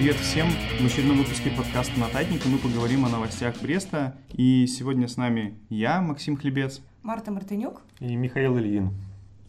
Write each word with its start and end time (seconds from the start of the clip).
Привет 0.00 0.16
всем! 0.16 0.46
В 0.80 0.86
очередном 0.86 1.18
выпуске 1.18 1.50
подкаста 1.50 2.00
«Нотатника» 2.00 2.48
мы 2.48 2.56
поговорим 2.56 3.04
о 3.04 3.10
новостях 3.10 3.60
Бреста. 3.60 4.16
И 4.30 4.66
сегодня 4.66 5.06
с 5.06 5.18
нами 5.18 5.58
я, 5.68 6.00
Максим 6.00 6.38
Хлебец. 6.38 6.80
Марта 7.02 7.30
Мартынюк. 7.30 7.82
И 7.98 8.16
Михаил 8.16 8.56
Ильин. 8.56 8.94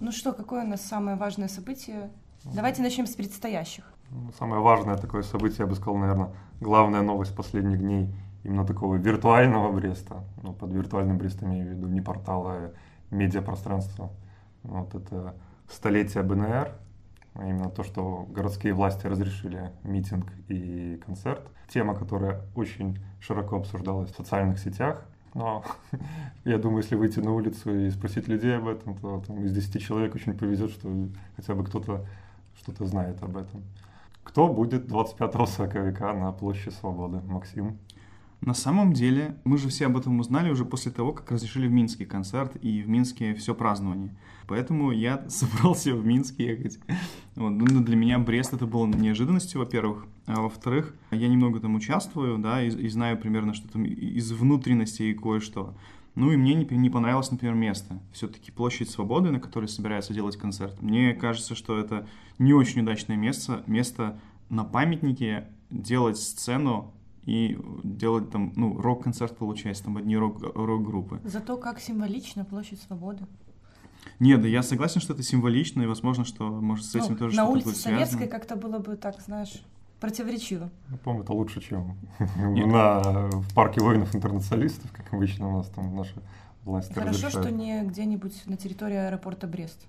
Ну 0.02 0.11
что, 0.11 0.34
какое 0.34 0.66
у 0.66 0.68
нас 0.68 0.82
самое 0.82 1.16
важное 1.16 1.48
событие? 1.48 2.11
Давайте 2.43 2.82
начнем 2.82 3.07
с 3.07 3.16
предстоящих. 3.16 3.86
Ну, 4.10 4.34
самое 4.38 4.61
важное 4.61 4.98
такое 4.98 5.21
событие, 5.21 5.60
я 5.60 5.68
бы 5.68 5.75
сказал, 5.75 5.96
наверное, 5.96 6.34
главная 6.60 7.02
новость 7.02 7.33
последних 7.33 7.79
дней 7.79 8.14
именно 8.43 8.65
такого 8.65 8.97
виртуального 8.97 9.71
Бреста. 9.71 10.25
Ну, 10.43 10.52
под 10.52 10.74
виртуальным 10.74 11.18
Брестом 11.18 11.47
имею 11.52 11.68
в 11.68 11.78
виду 11.78 11.88
не 11.88 12.02
портала, 12.02 12.52
а 12.52 12.74
медиапространство. 13.10 14.11
Вот 14.64 14.96
это 14.96 15.33
столетие 15.70 16.24
БНР, 16.24 16.74
а 17.34 17.48
именно 17.48 17.70
то, 17.70 17.84
что 17.84 18.26
городские 18.30 18.74
власти 18.74 19.08
разрешили 19.08 19.71
митинг 19.84 20.32
и 20.48 21.02
концерт. 21.06 21.42
Тема, 21.70 21.96
которая 21.96 22.42
очень 22.56 23.00
широко 23.20 23.57
обсуждалась 23.57 24.12
в 24.12 24.16
социальных 24.16 24.60
сетях. 24.60 25.06
Но 25.34 25.64
я 26.46 26.57
думаю, 26.57 26.84
если 26.84 26.96
выйти 26.96 27.20
на 27.20 27.32
улицу 27.32 27.74
и 27.74 27.90
спросить 27.90 28.28
людей 28.28 28.57
об 28.57 28.68
этом, 28.68 28.98
то 28.98 29.24
там, 29.26 29.44
из 29.44 29.54
10 29.54 29.82
человек 29.82 30.16
очень 30.16 30.38
повезет, 30.38 30.71
что 30.71 30.90
хотя 31.36 31.56
бы 31.56 31.64
кто-то 31.64 32.06
что-то 32.62 32.86
знает 32.86 33.22
об 33.23 33.38
этом. 33.38 33.64
Кто 34.23 34.48
будет 34.48 34.88
25 34.88 35.50
сороковика 35.50 36.14
на 36.14 36.32
площади 36.32 36.73
Свободы? 36.76 37.22
Максим? 37.22 37.80
На 38.41 38.55
самом 38.55 38.94
деле, 38.94 39.38
мы 39.44 39.59
же 39.59 39.69
все 39.69 39.86
об 39.86 39.97
этом 39.97 40.19
узнали 40.19 40.50
уже 40.50 40.66
после 40.66 40.91
того, 40.91 41.13
как 41.13 41.30
разрешили 41.31 41.67
в 41.67 41.72
Минске 41.72 42.08
концерт 42.08 42.55
и 42.55 42.81
в 42.81 42.89
Минске 42.89 43.36
все 43.36 43.53
празднование. 43.53 44.16
Поэтому 44.47 44.91
я 44.91 45.23
собрался 45.30 45.94
в 45.94 46.03
Минск 46.03 46.39
ехать. 46.39 46.80
Вот. 47.36 47.52
Ну, 47.52 47.83
для 47.83 47.95
меня 47.95 48.17
Брест 48.17 48.53
это 48.53 48.66
было 48.66 48.88
неожиданностью, 48.88 49.59
во-первых. 49.59 50.08
А 50.25 50.42
во-вторых, 50.42 50.95
я 51.11 51.28
немного 51.28 51.59
там 51.59 51.75
участвую, 51.75 52.39
да, 52.39 52.64
и, 52.64 52.70
и 52.70 52.89
знаю 52.89 53.20
примерно, 53.20 53.53
что 53.53 53.67
там 53.67 53.86
из 53.86 54.31
внутренности 54.31 55.03
и 55.03 55.14
кое-что. 55.14 55.76
Ну 56.16 56.31
и 56.31 56.36
мне 56.36 56.55
не, 56.55 56.66
не 56.66 56.89
понравилось, 56.89 57.30
например, 57.30 57.55
место. 57.55 58.02
Все-таки 58.11 58.52
площадь 58.52 58.89
Свободы, 58.89 59.30
на 59.30 59.39
которой 59.39 59.67
собираются 59.67 60.14
делать 60.14 60.36
концерт. 60.36 60.81
Мне 60.81 61.14
кажется, 61.14 61.53
что 61.53 61.78
это 61.78 62.08
не 62.39 62.53
очень 62.53 62.81
удачное 62.81 63.17
место. 63.17 63.64
Место 63.67 64.20
на 64.50 64.64
памятнике 64.64 65.48
делать 65.70 66.17
сцену 66.17 66.94
и 67.25 67.58
делать 67.83 68.31
там, 68.31 68.52
ну, 68.55 68.80
рок-концерт 68.81 69.38
получается, 69.38 69.83
там 69.86 69.97
одни 69.97 70.17
рок- 70.17 70.41
рок-группы. 70.55 71.19
Зато 71.23 71.58
как 71.58 71.80
символично 71.80 72.45
площадь 72.45 72.81
Свободы. 72.81 73.25
Нет, 74.19 74.41
да 74.41 74.47
я 74.47 74.64
согласен, 74.64 75.02
что 75.02 75.14
это 75.14 75.23
символично, 75.23 75.83
и 75.83 75.86
возможно, 75.86 76.25
что, 76.25 76.49
может, 76.49 76.86
с 76.86 76.95
этим 76.95 77.11
ну, 77.14 77.17
тоже 77.17 77.36
На 77.36 77.44
что-то 77.44 77.52
улице 77.52 77.66
будет 77.66 77.77
Советской 77.77 78.17
связано. 78.17 78.31
как-то 78.31 78.55
было 78.55 78.80
бы 78.80 78.95
так, 78.95 79.22
знаешь, 79.22 79.61
противоречиво. 79.99 80.72
Я 80.89 80.97
помню, 80.97 81.23
это 81.23 81.33
лучше, 81.33 81.61
чем 81.61 81.95
на, 82.38 82.99
в 83.30 83.53
парке 83.53 83.81
воинов-интернационалистов, 83.81 84.92
как 84.92 85.14
обычно 85.14 85.47
у 85.49 85.58
нас 85.58 85.67
там 85.69 85.95
наши 85.95 86.16
власти 86.64 86.94
Хорошо, 86.94 87.09
разрешают. 87.27 87.47
что 87.47 87.55
не 87.55 87.83
где-нибудь 87.83 88.47
на 88.47 88.58
территории 88.58 88.95
аэропорта 88.97 89.47
Брест. 89.47 89.88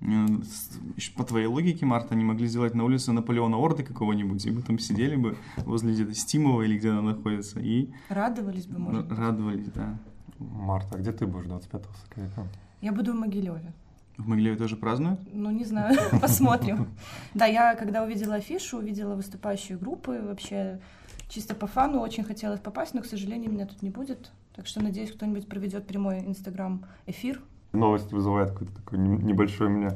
С- 0.00 1.10
По 1.16 1.24
твоей 1.24 1.46
логике, 1.46 1.84
Марта, 1.86 2.14
они 2.14 2.24
могли 2.24 2.46
сделать 2.46 2.74
на 2.74 2.84
улице 2.84 3.12
Наполеона 3.12 3.56
Орды 3.56 3.82
какого-нибудь, 3.82 4.46
и 4.46 4.50
мы 4.50 4.62
там 4.62 4.78
сидели 4.78 5.16
бы 5.16 5.36
возле 5.58 5.92
где-то 5.92 6.14
Стимова 6.14 6.62
или 6.62 6.78
где 6.78 6.90
она 6.90 7.02
находится, 7.02 7.58
и 7.60 7.90
Радовались 8.08 8.66
бы, 8.66 8.78
может 8.78 9.06
быть. 9.08 9.18
радовались, 9.18 9.66
да. 9.74 9.98
Марта, 10.38 10.96
а 10.96 10.98
где 10.98 11.10
ты 11.12 11.26
будешь 11.26 11.46
25 11.46 11.82
сороковика? 12.04 12.46
Я 12.80 12.92
буду 12.92 13.12
в 13.12 13.16
Могилеве. 13.16 13.72
В 14.16 14.28
Могилеве 14.28 14.56
тоже 14.56 14.76
празднуют? 14.76 15.20
Ну, 15.32 15.50
не 15.50 15.64
знаю, 15.64 15.98
посмотрим. 16.20 16.88
Да, 17.34 17.46
я 17.46 17.74
когда 17.74 18.04
увидела 18.04 18.36
афишу, 18.36 18.78
увидела 18.78 19.14
выступающие 19.16 19.76
группы, 19.76 20.20
вообще 20.22 20.80
чисто 21.28 21.54
по 21.56 21.66
фану 21.66 21.98
очень 22.00 22.22
хотелось 22.24 22.60
попасть, 22.60 22.94
но, 22.94 23.00
к 23.02 23.06
сожалению, 23.06 23.50
меня 23.52 23.66
тут 23.66 23.82
не 23.82 23.90
будет. 23.90 24.30
Так 24.54 24.66
что, 24.66 24.80
надеюсь, 24.82 25.10
кто-нибудь 25.12 25.48
проведет 25.48 25.86
прямой 25.88 26.20
инстаграм-эфир. 26.20 27.40
Новость 27.72 28.12
вызывает 28.12 28.52
какой-то 28.52 28.74
такой 28.74 28.98
не- 28.98 29.18
небольшой 29.18 29.66
у 29.66 29.70
меня 29.70 29.90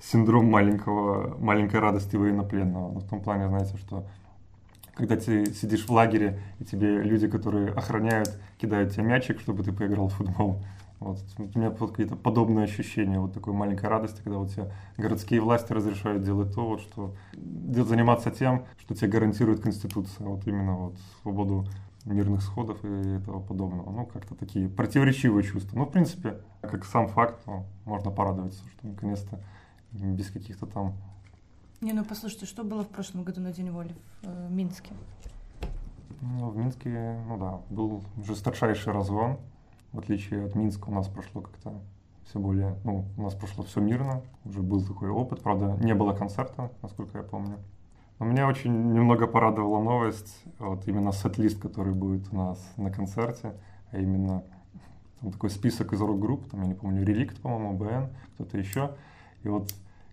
синдром 0.00 0.46
маленького, 0.46 1.36
маленькой 1.38 1.80
радости 1.80 2.16
военнопленного. 2.16 2.92
Ну, 2.92 3.00
в 3.00 3.08
том 3.08 3.20
плане, 3.20 3.48
знаете, 3.48 3.76
что 3.76 4.06
когда 4.94 5.16
ты 5.16 5.52
сидишь 5.54 5.86
в 5.86 5.92
лагере, 5.92 6.40
и 6.58 6.64
тебе 6.64 7.02
люди, 7.02 7.28
которые 7.28 7.70
охраняют, 7.70 8.36
кидают 8.58 8.92
тебе 8.92 9.04
мячик, 9.04 9.40
чтобы 9.40 9.62
ты 9.62 9.72
поиграл 9.72 10.08
в 10.08 10.14
футбол. 10.14 10.62
Вот. 11.00 11.18
У 11.38 11.58
меня 11.58 11.70
вот 11.70 11.90
какие-то 11.92 12.16
подобные 12.16 12.64
ощущения, 12.64 13.20
вот 13.20 13.32
такой 13.32 13.52
маленькой 13.52 13.88
радости, 13.88 14.20
когда 14.22 14.38
вот 14.38 14.50
тебе 14.50 14.72
городские 14.96 15.40
власти 15.40 15.72
разрешают 15.72 16.24
делать 16.24 16.52
то, 16.52 16.66
вот, 16.66 16.80
что 16.80 17.14
заниматься 17.32 18.32
тем, 18.32 18.64
что 18.78 18.96
тебе 18.96 19.08
гарантирует 19.08 19.60
Конституция, 19.60 20.26
вот 20.26 20.44
именно 20.48 20.74
вот 20.74 20.94
свободу 21.22 21.68
мирных 22.12 22.42
сходов 22.42 22.84
и 22.84 22.88
этого 22.88 23.40
подобного. 23.40 23.90
Ну, 23.90 24.06
как-то 24.06 24.34
такие 24.34 24.68
противоречивые 24.68 25.42
чувства. 25.44 25.78
Ну, 25.78 25.84
в 25.84 25.90
принципе, 25.90 26.40
как 26.60 26.84
сам 26.84 27.08
факт, 27.08 27.40
ну, 27.46 27.64
можно 27.84 28.10
порадоваться, 28.10 28.62
что 28.68 28.86
наконец-то 28.86 29.40
без 29.92 30.30
каких-то 30.30 30.66
там... 30.66 30.94
Не, 31.80 31.92
ну 31.92 32.04
послушайте, 32.04 32.46
что 32.46 32.64
было 32.64 32.82
в 32.82 32.88
прошлом 32.88 33.22
году 33.22 33.40
на 33.40 33.52
День 33.52 33.70
воли 33.70 33.94
в 34.22 34.26
э, 34.26 34.48
Минске? 34.50 34.92
Ну, 36.20 36.50
в 36.50 36.56
Минске, 36.56 37.20
ну 37.28 37.38
да, 37.38 37.60
был 37.70 38.02
жесточайший 38.24 38.92
разгон. 38.92 39.38
В 39.92 40.00
отличие 40.00 40.44
от 40.44 40.54
Минска 40.54 40.88
у 40.88 40.92
нас 40.92 41.08
прошло 41.08 41.40
как-то 41.40 41.80
все 42.28 42.38
более, 42.38 42.76
ну, 42.84 43.06
у 43.16 43.22
нас 43.22 43.34
прошло 43.34 43.64
все 43.64 43.80
мирно, 43.80 44.22
уже 44.44 44.60
был 44.60 44.84
такой 44.84 45.08
опыт, 45.08 45.42
правда, 45.42 45.78
не 45.80 45.94
было 45.94 46.12
концерта, 46.12 46.70
насколько 46.82 47.18
я 47.18 47.24
помню. 47.24 47.58
Но 48.18 48.26
меня 48.26 48.48
очень 48.48 48.92
немного 48.92 49.26
порадовала 49.26 49.82
новость, 49.82 50.42
вот 50.58 50.86
именно 50.88 51.12
сет-лист, 51.12 51.60
который 51.60 51.92
будет 51.94 52.32
у 52.32 52.36
нас 52.36 52.58
на 52.76 52.90
концерте, 52.90 53.54
а 53.92 53.98
именно 53.98 54.42
там 55.20 55.32
такой 55.32 55.50
список 55.50 55.92
из 55.92 56.00
рок-групп, 56.00 56.48
там, 56.50 56.62
я 56.62 56.68
не 56.68 56.74
помню, 56.74 57.04
Реликт, 57.04 57.40
по-моему, 57.40 57.74
БН, 57.74 58.08
кто-то 58.34 58.58
еще. 58.58 58.92
И 59.42 59.48
вот 59.48 59.72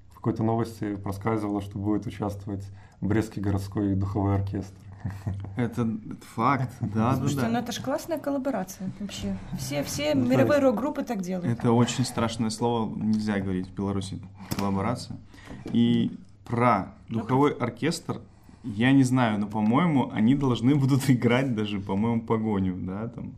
в 0.09 0.15
какой-то 0.15 0.43
новости 0.43 0.95
проскальзывало, 0.95 1.61
что 1.61 1.77
будет 1.77 2.05
участвовать 2.05 2.65
Брестский 3.01 3.41
городской 3.41 3.95
духовой 3.95 4.35
оркестр. 4.35 4.75
Это 5.55 5.87
факт, 6.35 6.71
да, 6.81 7.11
да, 7.11 7.15
Слушайте, 7.15 7.45
ну 7.47 7.53
да. 7.53 7.59
это 7.59 7.71
же 7.71 7.81
классная 7.81 8.17
коллаборация 8.17 8.89
вообще. 8.99 9.37
Все, 9.59 9.83
все 9.83 10.15
Ну, 10.15 10.25
мировые 10.25 10.59
да. 10.59 10.67
рок-группы 10.67 11.03
так 11.03 11.21
делают. 11.21 11.45
Это 11.59 11.71
очень 11.71 12.05
страшное 12.05 12.49
слово, 12.49 12.91
нельзя 12.95 13.39
говорить 13.39 13.67
в 13.67 13.73
Беларуси, 13.75 14.19
коллаборация. 14.57 15.17
И 15.65 16.17
про 16.45 16.93
духовой 17.09 17.51
оркестр 17.51 18.21
я 18.63 18.91
не 18.91 19.03
знаю, 19.03 19.39
но, 19.39 19.47
по-моему, 19.47 20.09
они 20.11 20.35
должны 20.35 20.75
будут 20.75 21.09
играть 21.09 21.55
даже, 21.55 21.79
по-моему, 21.79 22.21
погоню, 22.21 22.75
да, 22.75 23.07
там. 23.09 23.33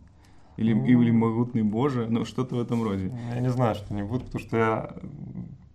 Или, 0.56 0.73
Ну. 0.73 0.85
или 0.85 1.12
могутный 1.12 1.62
Боже, 1.62 2.07
ну 2.09 2.25
что-то 2.25 2.56
в 2.56 2.59
этом 2.59 2.84
роде. 2.84 3.12
Я 3.34 3.41
не 3.41 3.50
знаю, 3.50 3.75
что 3.75 3.94
не 3.94 4.03
будет, 4.03 4.23
потому 4.25 4.44
что 4.44 4.57
я 4.57 4.96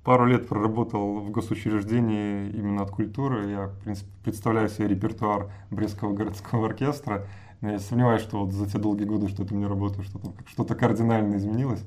пару 0.02 0.26
лет 0.26 0.48
проработал 0.48 1.20
в 1.20 1.30
госучреждении 1.30 2.50
именно 2.50 2.82
от 2.82 2.90
культуры. 2.90 3.48
Я, 3.50 3.66
в 3.68 3.78
принципе, 3.84 4.10
представляю 4.24 4.68
себе 4.68 4.88
репертуар 4.88 5.52
Брестского 5.70 6.12
городского 6.12 6.66
оркестра. 6.66 7.26
Но 7.60 7.70
я 7.70 7.78
сомневаюсь, 7.78 8.22
что 8.22 8.40
вот 8.44 8.52
за 8.52 8.68
те 8.68 8.78
долгие 8.78 9.04
годы, 9.04 9.28
что 9.28 9.44
это 9.44 9.54
мне 9.54 9.68
работаю, 9.68 10.02
что-то 10.02 10.32
что-то 10.46 10.74
кардинально 10.74 11.36
изменилось. 11.36 11.84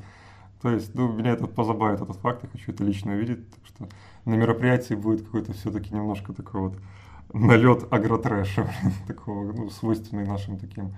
То 0.65 0.71
есть, 0.71 0.95
ну, 0.95 1.13
меня 1.13 1.33
это 1.33 1.45
позабавит, 1.45 2.01
этот 2.01 2.15
факт, 2.15 2.41
я 2.41 2.49
хочу 2.49 2.71
это 2.71 2.83
лично 2.83 3.13
увидеть. 3.13 3.47
Так 3.51 3.59
что 3.67 3.87
на 4.25 4.33
мероприятии 4.33 4.95
будет 4.95 5.21
какой-то 5.21 5.53
все-таки 5.53 5.93
немножко 5.93 6.33
такой 6.33 6.61
вот 6.61 6.79
налет 7.35 7.85
агротрэша, 7.93 8.67
такого, 9.07 9.53
ну, 9.53 9.69
свойственный 9.69 10.25
нашим 10.25 10.57
таким 10.57 10.95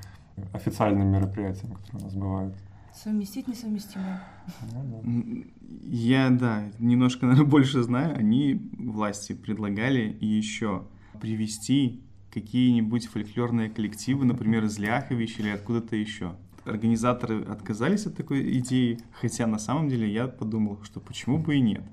официальным 0.54 1.10
мероприятиям, 1.10 1.74
которые 1.74 2.00
у 2.00 2.06
нас 2.06 2.14
бывают. 2.14 2.56
Совместить 2.96 3.50
несовместимое. 3.50 4.24
Ну, 4.72 5.44
Я, 5.84 6.30
да, 6.30 6.63
немножко, 6.80 7.25
наверное, 7.25 7.50
больше 7.52 7.84
знаю. 7.84 8.18
Они, 8.18 8.72
власти, 8.80 9.34
предлагали 9.34 10.18
еще 10.22 10.84
привести 11.20 12.06
какие-нибудь 12.31 13.08
фольклорные 13.08 13.70
коллективы, 13.70 14.24
например, 14.24 14.63
из 14.63 14.80
Ляхович 14.80 15.40
или 15.40 15.50
откуда-то 15.50 15.98
еще. 15.98 16.38
Организаторы 16.68 17.44
отказались 17.44 18.06
от 18.06 18.16
такой 18.16 18.58
идеи, 18.60 19.00
хотя 19.19 19.48
на 19.48 19.58
самом 19.58 19.90
деле 19.90 20.12
я 20.12 20.28
подумал, 20.28 20.80
что 20.84 21.00
почему 21.00 21.38
бы 21.38 21.56
и 21.56 21.62
нет. 21.62 21.84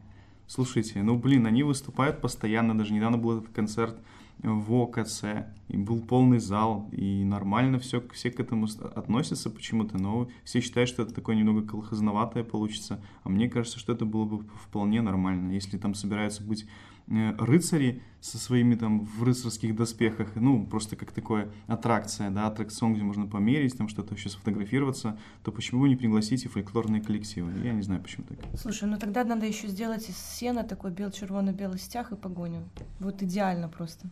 Слушайте, 0.47 1.03
ну 1.03 1.17
блин, 1.17 1.47
они 1.47 1.63
выступают 1.63 2.21
постоянно, 2.21 2.77
даже 2.77 2.93
недавно 2.93 3.17
был 3.17 3.39
этот 3.39 3.53
концерт 3.55 3.97
в 4.39 4.75
ОКЦ, 4.75 5.25
и 5.69 5.77
был 5.77 6.01
полный 6.01 6.39
зал, 6.39 6.89
и 6.93 7.25
нормально 7.25 7.79
все, 7.79 8.03
все 8.13 8.31
к 8.31 8.41
этому 8.41 8.67
относятся 8.95 9.49
почему-то, 9.49 9.97
но 9.97 10.29
все 10.45 10.61
считают, 10.61 10.91
что 10.91 11.03
это 11.03 11.15
такое 11.15 11.37
немного 11.37 11.67
колхозноватое 11.67 12.45
получится, 12.45 13.01
а 13.23 13.31
мне 13.31 13.49
кажется, 13.49 13.79
что 13.79 13.93
это 13.93 14.05
было 14.05 14.25
бы 14.25 14.45
вполне 14.63 15.01
нормально, 15.01 15.53
если 15.53 15.79
там 15.79 15.95
собираются 15.95 16.43
быть 16.43 16.67
рыцари 17.07 18.03
со 18.21 18.39
своими 18.39 18.75
там 18.75 19.05
в 19.05 19.23
рыцарских 19.23 19.77
доспехах, 19.77 20.37
ну, 20.37 20.67
просто 20.67 20.97
как 20.97 21.13
такое 21.13 21.53
аттракция, 21.67 22.31
да, 22.31 22.47
аттракцион, 22.47 22.95
где 22.95 23.03
можно 23.03 23.27
померить, 23.27 23.77
там 23.77 23.89
что-то 23.89 24.15
еще 24.15 24.31
сфотографироваться, 24.31 25.19
то 25.43 25.53
почему 25.53 25.83
бы 25.83 25.89
не 25.89 25.97
пригласить 25.97 26.45
и 26.45 26.49
фольклорные 26.49 27.03
коллективы? 27.03 27.53
Я 27.63 27.73
не 27.73 27.83
знаю, 27.83 28.03
почему 28.03 28.25
так. 28.27 28.39
Слушай, 28.59 28.89
ну 28.89 28.99
тогда 28.99 29.25
надо 29.25 29.45
еще 29.45 29.69
сделать 29.69 30.09
из 30.09 30.17
сена 30.17 30.65
такой 30.65 30.91
бел-червоно-белый 30.91 31.79
стяг 31.79 32.13
и 32.13 32.17
погоню. 32.17 32.69
Вот 32.99 33.23
идеально 33.23 33.69
просто. 33.69 34.09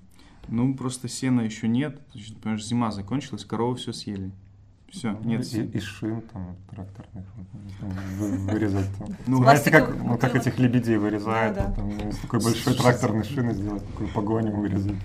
Ну, 0.49 0.75
просто 0.75 1.09
сена 1.09 1.41
еще 1.41 1.69
нет. 1.69 2.03
Что 2.15 2.57
зима 2.59 2.91
закончилась, 2.91 3.45
коровы 3.45 3.77
все 3.77 3.93
съели. 3.93 4.33
Все, 4.93 5.13
Ну, 5.13 5.31
нет 5.31 5.55
и, 5.55 5.63
и 5.63 5.81
шин 5.81 6.21
там 6.21 6.55
тракторных 6.71 7.25
вырезать 8.21 8.91
там. 8.99 9.09
Ну, 9.27 9.39
Знаете, 9.39 9.71
как, 9.71 9.97
ну, 9.97 10.19
как 10.19 10.37
этих 10.37 10.59
лебедей 10.59 10.99
вырезают, 10.99 11.57
Да, 11.57 11.69
да. 11.75 11.83
вот 11.83 11.99
там, 11.99 12.09
из 12.11 12.19
такой 12.19 12.41
большой 12.43 12.75
тракторной 12.75 13.25
шины 13.25 13.55
сделать, 13.55 13.87
такую 13.87 14.11
погоню 14.11 14.55
вырезать. 14.55 14.97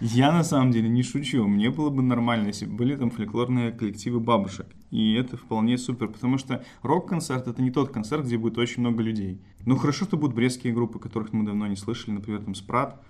Я 0.00 0.30
на 0.30 0.44
самом 0.44 0.72
деле 0.72 0.90
не 0.90 1.02
шучу. 1.02 1.46
Мне 1.46 1.70
было 1.70 1.88
бы 1.88 2.02
нормально, 2.02 2.48
если 2.48 2.66
бы 2.66 2.74
были 2.74 2.96
там 2.96 3.10
фольклорные 3.10 3.72
коллективы 3.72 4.20
бабушек. 4.20 4.66
И 4.90 5.14
это 5.14 5.38
вполне 5.38 5.78
супер, 5.78 6.08
потому 6.08 6.36
что 6.36 6.62
рок-концерт 6.82 7.48
это 7.48 7.62
не 7.62 7.70
тот 7.70 7.90
концерт, 7.90 8.26
где 8.26 8.36
будет 8.36 8.58
очень 8.58 8.80
много 8.80 9.02
людей. 9.02 9.40
Ну 9.64 9.76
хорошо, 9.76 10.04
что 10.04 10.18
будут 10.18 10.36
брестские 10.36 10.74
группы, 10.74 10.98
которых 10.98 11.32
мы 11.32 11.46
давно 11.46 11.66
не 11.66 11.76
слышали, 11.76 12.14
например, 12.14 12.42
там 12.42 12.54
Спрат, 12.54 13.00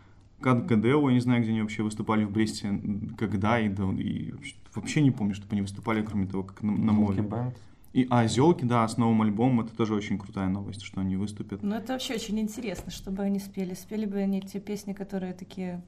Кад 0.44 0.66
ГДО, 0.66 1.08
я 1.08 1.14
не 1.14 1.20
знаю, 1.20 1.40
где 1.40 1.52
они 1.52 1.62
вообще 1.62 1.82
выступали 1.82 2.24
в 2.24 2.30
Бресте, 2.30 2.78
когда 3.16 3.58
и, 3.58 3.70
да, 3.70 3.90
и 3.96 4.34
вообще, 4.74 5.00
не 5.00 5.10
помню, 5.10 5.34
чтобы 5.34 5.52
они 5.52 5.62
выступали, 5.62 6.02
кроме 6.02 6.26
того, 6.26 6.42
как 6.42 6.62
на, 6.62 6.70
на 6.70 6.92
бэнд. 6.92 7.56
И, 7.94 8.06
а 8.10 8.26
Зелки, 8.26 8.66
да, 8.66 8.86
с 8.86 8.98
новым 8.98 9.22
альбомом, 9.22 9.64
это 9.64 9.74
тоже 9.74 9.94
очень 9.94 10.18
крутая 10.18 10.50
новость, 10.50 10.82
что 10.82 11.00
они 11.00 11.16
выступят. 11.16 11.62
Ну, 11.62 11.74
это 11.74 11.94
вообще 11.94 12.16
очень 12.16 12.38
интересно, 12.40 12.90
чтобы 12.90 13.22
они 13.22 13.38
спели. 13.38 13.72
Спели 13.72 14.04
бы 14.04 14.18
они 14.18 14.42
те 14.42 14.60
песни, 14.60 14.92
которые 14.92 15.32
такие, 15.32 15.82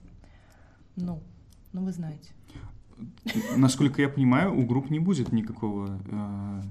ну, 0.94 1.20
ну 1.74 1.84
вы 1.84 1.92
знаете. 1.92 2.30
Насколько 3.56 4.02
я 4.02 4.08
понимаю, 4.08 4.56
у 4.58 4.64
групп 4.66 4.90
не 4.90 4.98
будет 4.98 5.32
никакого 5.32 5.98
э, 6.08 6.62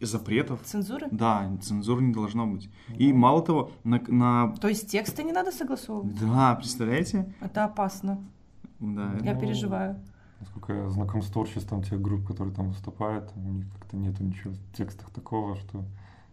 запретов. 0.00 0.60
Цензуры? 0.64 1.06
Да, 1.10 1.50
цензуры 1.60 2.02
не 2.02 2.12
должно 2.12 2.46
быть. 2.46 2.70
И 2.96 3.12
мало 3.12 3.42
того, 3.42 3.70
на, 3.84 4.00
на- 4.08 4.52
То 4.56 4.68
есть 4.68 4.90
тексты 4.90 5.22
не 5.24 5.32
надо 5.32 5.50
согласовывать? 5.52 6.18
Да, 6.20 6.54
представляете? 6.54 7.32
Это 7.40 7.64
опасно. 7.64 8.18
Да, 8.80 9.12
Я 9.22 9.34
Ну, 9.34 9.40
переживаю. 9.40 9.96
Насколько 10.40 10.72
я 10.72 10.88
знаком 10.90 11.20
с 11.22 11.26
творчеством 11.26 11.82
тех 11.82 12.00
групп, 12.00 12.24
которые 12.26 12.54
там 12.54 12.68
выступают, 12.68 13.30
у 13.34 13.40
них 13.40 13.66
как-то 13.76 13.96
нету 13.96 14.22
ничего 14.22 14.52
в 14.52 14.76
текстах 14.76 15.10
такого, 15.10 15.56
что, 15.56 15.84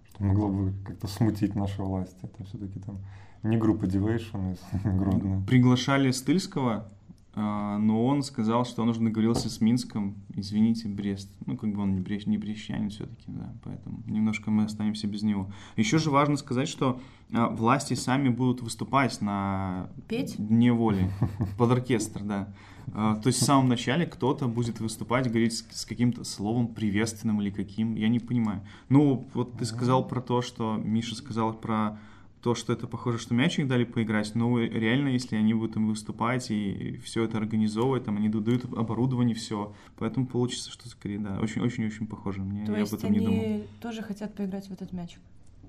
что 0.10 0.24
могло 0.24 0.48
бы 0.50 0.74
как-то 0.86 1.08
смутить 1.08 1.56
наши 1.56 1.81
власти. 1.81 2.18
Это 2.22 2.44
все-таки 2.44 2.80
там 2.80 3.00
не 3.42 3.58
группа 3.58 3.86
Devotion 3.86 4.54
из 4.54 4.60
Гродно. 4.84 5.42
приглашали 5.48 6.12
Стыльского, 6.12 6.88
но 7.36 8.06
он 8.06 8.24
сказал, 8.24 8.66
что 8.66 8.82
он 8.82 8.90
уже 8.90 9.02
договорился 9.02 9.50
с 9.50 9.60
Минском. 9.60 10.16
Извините, 10.34 10.88
Брест. 10.88 11.30
Ну, 11.46 11.58
как 11.58 11.74
бы 11.74 11.82
он 11.82 11.96
не, 11.96 12.02
брест, 12.02 12.28
не 12.28 12.38
брещанин 12.38 12.90
все-таки, 12.90 13.26
да, 13.28 13.54
поэтому 13.64 14.02
немножко 14.08 14.52
мы 14.52 14.64
останемся 14.64 15.08
без 15.08 15.22
него. 15.22 15.52
Еще 15.76 15.98
же 15.98 16.10
важно 16.12 16.38
сказать, 16.38 16.68
что 16.68 17.00
а, 17.34 17.50
власти 17.50 17.94
сами 17.94 18.30
будут 18.30 18.62
выступать 18.62 19.20
на 19.22 19.90
Петь? 20.08 20.36
Дне 20.38 20.72
воли 20.72 21.12
под 21.58 21.72
оркестр, 21.72 22.24
да. 22.24 22.54
А, 22.94 23.16
То 23.16 23.28
есть 23.28 23.42
в 23.42 23.46
самом 23.46 23.68
начале 23.68 24.06
кто-то 24.06 24.48
будет 24.48 24.80
выступать, 24.80 25.28
говорить 25.28 25.54
с, 25.54 25.66
с 25.72 25.86
каким-то 25.86 26.24
словом 26.24 26.68
приветственным 26.68 27.42
или 27.42 27.50
каким, 27.50 27.96
я 27.96 28.08
не 28.08 28.20
понимаю. 28.20 28.62
Ну, 28.90 29.28
вот 29.34 29.58
ты 29.58 29.66
сказал 29.66 30.08
про 30.08 30.22
то, 30.22 30.42
что 30.42 30.76
Миша 30.76 31.16
сказал 31.16 31.54
про 31.54 32.00
то, 32.45 32.53
что 32.53 32.74
это 32.74 32.86
похоже, 32.86 33.18
что 33.18 33.33
мячик 33.33 33.68
дали 33.68 33.86
поиграть, 33.86 34.36
но 34.36 34.59
реально, 34.59 35.07
если 35.07 35.36
они 35.36 35.56
будут 35.56 35.74
там 35.74 35.88
выступать 35.88 36.51
и 36.51 37.01
все 37.03 37.24
это 37.24 37.39
организовывать, 37.39 38.03
там 38.03 38.18
они 38.18 38.30
дают 38.30 38.65
оборудование, 38.65 39.33
все, 39.33 39.74
поэтому 39.97 40.27
получится, 40.27 40.69
что 40.69 40.88
скорее, 40.88 41.18
да, 41.18 41.39
очень-очень-очень 41.39 42.06
похоже. 42.06 42.44
Мне, 42.44 42.63
То 42.68 42.74
я 42.74 42.77
об 42.77 42.81
есть 42.81 42.94
этом 42.94 43.12
не 43.12 43.19
думал. 43.19 43.42
они 43.42 43.63
тоже 43.81 44.03
хотят 44.03 44.36
поиграть 44.36 44.68
в 44.68 44.71
этот 44.71 44.94
мячик. 44.94 45.21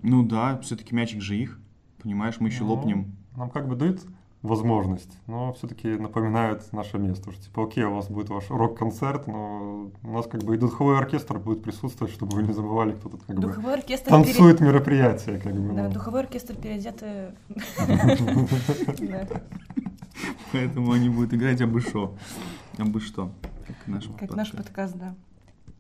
Ну 0.03 0.23
да, 0.23 0.59
все-таки 0.59 0.95
мячик 0.95 1.23
же 1.23 1.39
их, 1.39 1.59
понимаешь, 2.03 2.41
мы 2.41 2.49
еще 2.49 2.61
Ну, 2.65 2.69
лопнем. 2.75 3.17
Нам 3.39 3.49
как 3.49 3.69
бы 3.71 3.75
дают 3.75 4.05
возможность, 4.47 5.11
но 5.27 5.53
все-таки 5.55 5.89
напоминают 5.89 6.73
наше 6.73 6.99
место, 6.99 7.33
что 7.33 7.43
типа, 7.43 7.65
окей, 7.65 7.85
у 7.85 7.95
вас 7.95 8.09
будет 8.09 8.29
ваш 8.29 8.49
рок-концерт, 8.51 9.27
но 9.27 9.91
у 10.03 10.11
нас 10.13 10.27
как 10.27 10.43
бы 10.43 10.55
и 10.55 10.59
духовой 10.59 10.99
оркестр 10.99 11.39
будет 11.39 11.63
присутствовать, 11.63 12.13
чтобы 12.13 12.37
вы 12.37 12.43
не 12.45 12.53
забывали, 12.53 12.93
кто 12.93 13.09
тут 13.09 13.23
как 13.25 13.37
бы 13.37 13.43
Духовой 13.43 13.75
оркестр 13.75 14.11
пере- 14.11 14.25
танцует 14.25 14.61
мероприятие, 14.61 15.39
как 15.39 15.55
бы. 15.55 15.75
Да, 15.75 15.85
ну. 15.85 15.91
духовой 15.93 16.21
оркестр 16.21 16.55
переодеты... 16.55 17.35
Да, 18.99 19.27
Поэтому 20.53 20.93
они 20.93 21.09
будут 21.09 21.35
играть 21.35 21.61
абы 21.61 21.81
шо. 21.81 22.15
Абы 22.79 23.01
что. 23.01 23.31
Как 23.67 23.77
наш 23.87 24.05
Как 24.19 24.35
наш 24.35 24.51
подкаст. 24.53 24.57
подкаст, 24.57 24.97
да. 24.97 25.15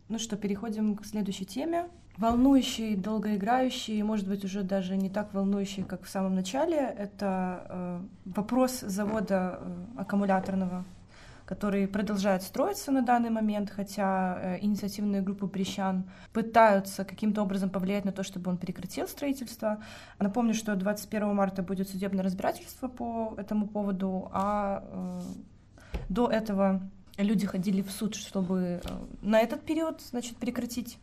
Ну 0.08 0.20
что, 0.20 0.36
переходим 0.36 0.94
к 0.94 1.04
следующей 1.04 1.46
теме. 1.46 1.88
Волнующий, 2.16 2.94
долгоиграющий, 2.94 4.00
может 4.02 4.28
быть, 4.28 4.44
уже 4.44 4.62
даже 4.62 4.96
не 4.96 5.10
так 5.10 5.34
волнующий, 5.34 5.82
как 5.82 6.04
в 6.04 6.08
самом 6.08 6.34
начале, 6.36 6.76
это 6.76 7.66
э, 7.68 8.00
вопрос 8.24 8.80
завода 8.80 9.58
э, 9.60 10.00
аккумуляторного, 10.00 10.84
который 11.44 11.88
продолжает 11.88 12.42
строиться 12.42 12.92
на 12.92 13.02
данный 13.02 13.30
момент, 13.30 13.68
хотя 13.68 14.38
э, 14.40 14.58
инициативные 14.62 15.22
группы 15.22 15.46
брещан 15.46 16.08
пытаются 16.32 17.04
каким-то 17.04 17.42
образом 17.42 17.68
повлиять 17.68 18.04
на 18.04 18.12
то, 18.12 18.22
чтобы 18.22 18.50
он 18.50 18.58
прекратил 18.58 19.08
строительство. 19.08 19.82
Напомню, 20.20 20.54
что 20.54 20.74
21 20.76 21.34
марта 21.34 21.62
будет 21.62 21.88
судебное 21.88 22.24
разбирательство 22.24 22.86
по 22.88 23.34
этому 23.36 23.66
поводу, 23.66 24.30
а 24.32 24.84
э, 24.86 25.20
до 26.08 26.28
этого 26.28 26.80
люди 27.24 27.46
ходили 27.46 27.82
в 27.82 27.90
суд, 27.90 28.14
чтобы 28.14 28.80
э, 28.82 29.06
на 29.22 29.40
этот 29.40 29.62
период, 29.62 30.00
значит, 30.02 30.36
прекратить 30.36 30.98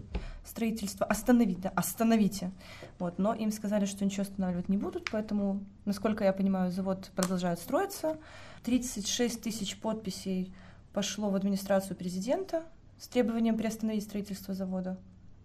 строительство, 0.46 1.06
остановить, 1.06 1.62
да, 1.62 1.70
остановите. 1.70 2.52
Вот, 3.00 3.18
но 3.18 3.34
им 3.34 3.52
сказали, 3.52 3.86
что 3.86 4.06
ничего 4.06 4.24
останавливать 4.24 4.70
не 4.70 4.78
будут, 4.78 5.10
поэтому, 5.12 5.64
насколько 5.86 6.24
я 6.24 6.34
понимаю, 6.34 6.72
завод 6.72 7.12
продолжает 7.16 7.60
строиться. 7.60 8.18
36 8.64 9.42
тысяч 9.42 9.78
подписей 9.80 10.54
пошло 10.94 11.30
в 11.30 11.36
администрацию 11.36 11.98
президента 11.98 12.64
с 13.00 13.08
требованием 13.08 13.58
приостановить 13.58 14.04
строительство 14.04 14.54
завода. 14.54 15.00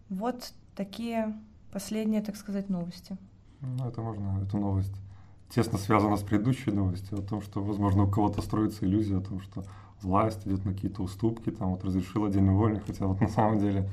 Вот 0.09 0.53
такие 0.76 1.35
последние, 1.73 2.23
так 2.23 2.37
сказать, 2.37 2.69
новости. 2.69 3.17
Ну, 3.61 3.88
это 3.88 4.00
можно, 4.00 4.43
эту 4.43 4.59
новость 4.59 4.94
тесно 5.50 5.79
связана 5.79 6.17
с 6.17 6.23
предыдущей 6.23 6.70
новостью 6.70 7.19
о 7.19 7.23
том, 7.23 7.43
что, 7.43 7.62
возможно, 7.62 8.05
у 8.05 8.11
кого-то 8.11 8.43
строится 8.43 8.85
иллюзия 8.85 9.19
о 9.19 9.20
том, 9.20 9.41
что 9.41 9.65
власть 10.02 10.46
идет 10.46 10.64
на 10.64 10.72
какие-то 10.72 11.02
уступки, 11.02 11.50
там 11.50 11.70
вот 11.72 11.84
разрешила 11.84 12.30
день 12.30 12.48
увольня, 12.48 12.82
хотя 12.84 13.06
вот 13.06 13.20
на 13.20 13.28
самом 13.28 13.58
деле, 13.58 13.88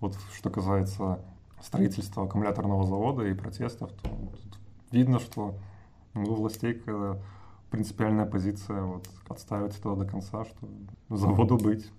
вот 0.00 0.16
что 0.34 0.50
касается 0.50 1.20
строительства 1.60 2.24
аккумуляторного 2.24 2.84
завода 2.84 3.26
и 3.26 3.34
протестов, 3.34 3.92
то 3.92 4.08
тут 4.08 4.58
видно, 4.90 5.20
что 5.20 5.54
ну, 6.14 6.24
у 6.24 6.34
властей 6.34 6.74
какая-то 6.74 7.22
принципиальная 7.70 8.26
позиция 8.26 8.82
вот 8.82 9.08
отставить 9.28 9.78
этого 9.78 9.96
до 9.96 10.04
конца, 10.04 10.44
что 10.44 10.68
заводу 11.08 11.56
быть. 11.56 11.90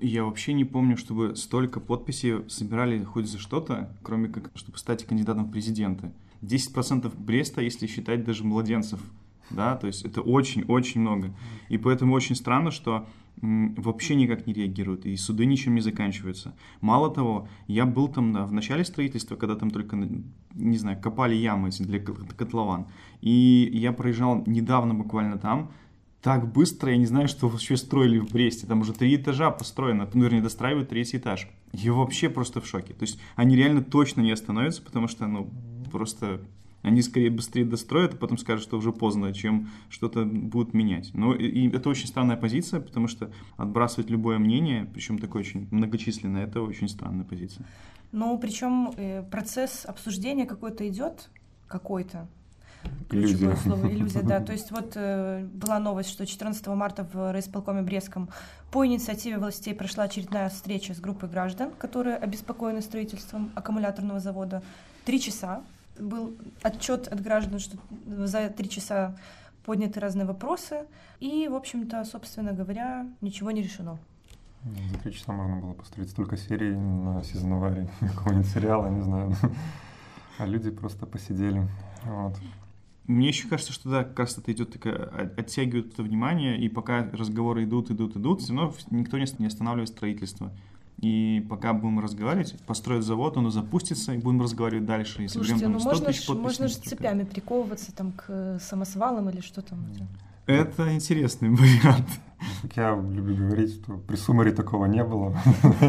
Я 0.00 0.24
вообще 0.24 0.54
не 0.54 0.64
помню, 0.64 0.96
чтобы 0.96 1.36
столько 1.36 1.80
подписей 1.80 2.48
собирали 2.48 3.02
хоть 3.04 3.28
за 3.28 3.38
что-то, 3.38 3.94
кроме 4.02 4.28
как, 4.28 4.50
чтобы 4.54 4.78
стать 4.78 5.04
кандидатом 5.04 5.46
в 5.46 5.50
президенты. 5.50 6.10
10% 6.40 7.12
Бреста, 7.16 7.60
если 7.60 7.86
считать 7.86 8.24
даже 8.24 8.44
младенцев, 8.44 9.00
да, 9.50 9.76
то 9.76 9.86
есть 9.86 10.04
это 10.04 10.20
очень-очень 10.20 11.00
много. 11.00 11.34
И 11.68 11.78
поэтому 11.78 12.14
очень 12.14 12.36
странно, 12.36 12.70
что 12.70 13.06
вообще 13.40 14.14
никак 14.14 14.46
не 14.46 14.52
реагируют, 14.52 15.06
и 15.06 15.16
суды 15.16 15.44
ничем 15.44 15.74
не 15.74 15.80
заканчиваются. 15.80 16.54
Мало 16.80 17.12
того, 17.12 17.48
я 17.66 17.84
был 17.84 18.08
там 18.08 18.32
да, 18.32 18.46
в 18.46 18.52
начале 18.52 18.84
строительства, 18.84 19.36
когда 19.36 19.56
там 19.56 19.70
только, 19.70 19.96
не 20.54 20.78
знаю, 20.78 21.00
копали 21.00 21.34
ямы 21.34 21.70
для 21.70 21.98
кот- 21.98 22.32
котлован, 22.34 22.86
и 23.20 23.68
я 23.72 23.92
проезжал 23.92 24.44
недавно 24.46 24.94
буквально 24.94 25.38
там, 25.38 25.72
так 26.22 26.50
быстро, 26.50 26.90
я 26.90 26.96
не 26.96 27.04
знаю, 27.04 27.28
что 27.28 27.48
вообще 27.48 27.76
строили 27.76 28.18
в 28.18 28.32
Бресте. 28.32 28.66
Там 28.66 28.80
уже 28.80 28.94
три 28.94 29.14
этажа 29.14 29.50
построено, 29.50 30.08
ну, 30.14 30.22
вернее, 30.24 30.40
достраивают 30.40 30.88
третий 30.88 31.18
этаж. 31.18 31.48
Я 31.74 31.92
вообще 31.92 32.30
просто 32.30 32.62
в 32.62 32.66
шоке. 32.66 32.94
То 32.94 33.02
есть 33.02 33.20
они 33.36 33.56
реально 33.56 33.82
точно 33.82 34.22
не 34.22 34.30
остановятся, 34.30 34.80
потому 34.80 35.06
что, 35.06 35.26
ну, 35.26 35.50
просто 35.92 36.40
они 36.84 37.00
скорее 37.00 37.30
быстрее 37.30 37.64
достроят, 37.64 38.14
а 38.14 38.16
потом 38.16 38.36
скажут, 38.36 38.64
что 38.64 38.76
уже 38.76 38.92
поздно, 38.92 39.32
чем 39.32 39.70
что-то 39.88 40.24
будут 40.24 40.74
менять. 40.74 41.10
Но 41.14 41.34
и, 41.34 41.46
и 41.46 41.74
это 41.74 41.88
очень 41.88 42.06
странная 42.06 42.36
позиция, 42.36 42.80
потому 42.80 43.08
что 43.08 43.30
отбрасывать 43.56 44.10
любое 44.10 44.38
мнение, 44.38 44.86
причем 44.92 45.18
такое 45.18 45.40
очень 45.40 45.66
многочисленное, 45.70 46.44
это 46.46 46.60
очень 46.60 46.88
странная 46.88 47.24
позиция. 47.24 47.64
Ну, 48.12 48.38
причем 48.38 48.92
э, 48.96 49.22
процесс 49.22 49.86
обсуждения 49.86 50.44
какой-то 50.44 50.86
идет, 50.86 51.30
какой-то. 51.66 52.28
Иллюзия. 53.10 53.36
Ключевое 53.36 53.56
слово 53.56 53.90
иллюзия, 53.90 54.22
да. 54.22 54.40
То 54.44 54.52
есть 54.52 54.70
вот 54.70 54.92
э, 54.94 55.46
была 55.54 55.78
новость, 55.78 56.10
что 56.10 56.26
14 56.26 56.66
марта 56.66 57.08
в 57.10 57.32
райисполкоме 57.32 57.80
Брестском 57.80 58.28
по 58.70 58.84
инициативе 58.84 59.38
властей 59.38 59.74
прошла 59.74 60.04
очередная 60.04 60.50
встреча 60.50 60.92
с 60.94 61.00
группой 61.00 61.30
граждан, 61.30 61.70
которые 61.78 62.16
обеспокоены 62.16 62.82
строительством 62.82 63.50
аккумуляторного 63.54 64.20
завода. 64.20 64.62
Три 65.06 65.18
часа 65.18 65.62
был 65.98 66.36
отчет 66.62 67.08
от 67.08 67.20
граждан, 67.20 67.58
что 67.58 67.76
за 68.06 68.48
три 68.48 68.68
часа 68.68 69.16
подняты 69.64 70.00
разные 70.00 70.26
вопросы. 70.26 70.86
И, 71.20 71.48
в 71.48 71.54
общем-то, 71.54 72.04
собственно 72.04 72.52
говоря, 72.52 73.06
ничего 73.20 73.50
не 73.50 73.62
решено. 73.62 73.98
За 74.92 74.98
три 74.98 75.12
часа 75.12 75.32
можно 75.32 75.56
было 75.56 75.74
построить 75.74 76.10
столько 76.10 76.36
серий 76.36 76.74
на 76.74 77.22
сезон 77.22 77.54
аварии 77.54 77.88
какого-нибудь 78.00 78.50
сериала, 78.50 78.88
не 78.88 79.02
знаю. 79.02 79.34
А 80.36 80.46
люди 80.46 80.68
просто 80.68 81.06
посидели. 81.06 81.68
Вот. 82.02 82.36
Мне 83.06 83.28
еще 83.28 83.46
кажется, 83.46 83.72
что 83.72 83.88
да, 83.88 84.02
как 84.02 84.18
раз 84.18 84.36
это 84.36 84.50
идет 84.50 84.72
такая, 84.72 85.30
оттягивают 85.36 85.92
это 85.92 86.02
внимание, 86.02 86.58
и 86.58 86.68
пока 86.68 87.08
разговоры 87.12 87.62
идут, 87.62 87.92
идут, 87.92 88.16
идут, 88.16 88.40
все 88.40 88.52
равно 88.52 88.74
никто 88.90 89.16
не 89.16 89.46
останавливает 89.46 89.90
строительство. 89.90 90.50
И 91.04 91.44
пока 91.50 91.74
будем 91.74 92.00
разговаривать, 92.00 92.58
построят 92.66 93.04
завод, 93.04 93.36
он 93.36 93.50
запустится, 93.50 94.14
и 94.14 94.16
будем 94.16 94.40
разговаривать 94.40 94.86
дальше. 94.86 95.24
И 95.24 95.28
Слушайте, 95.28 95.68
ну 95.68 95.78
можно 95.78 96.12
ж, 96.12 96.28
можно 96.30 96.66
же 96.66 96.76
цепями 96.76 97.24
приковываться 97.24 97.94
там 97.94 98.12
к 98.12 98.58
самосвалам 98.58 99.28
или 99.28 99.42
что 99.42 99.60
там. 99.60 99.84
Это 100.46 100.94
интересный 100.94 101.50
вариант. 101.50 102.08
Как 102.62 102.76
я 102.76 102.90
люблю 102.94 103.36
говорить, 103.36 103.74
что 103.74 103.98
при 103.98 104.16
Сумаре 104.16 104.52
такого 104.52 104.86
не 104.86 105.04
было. 105.04 105.36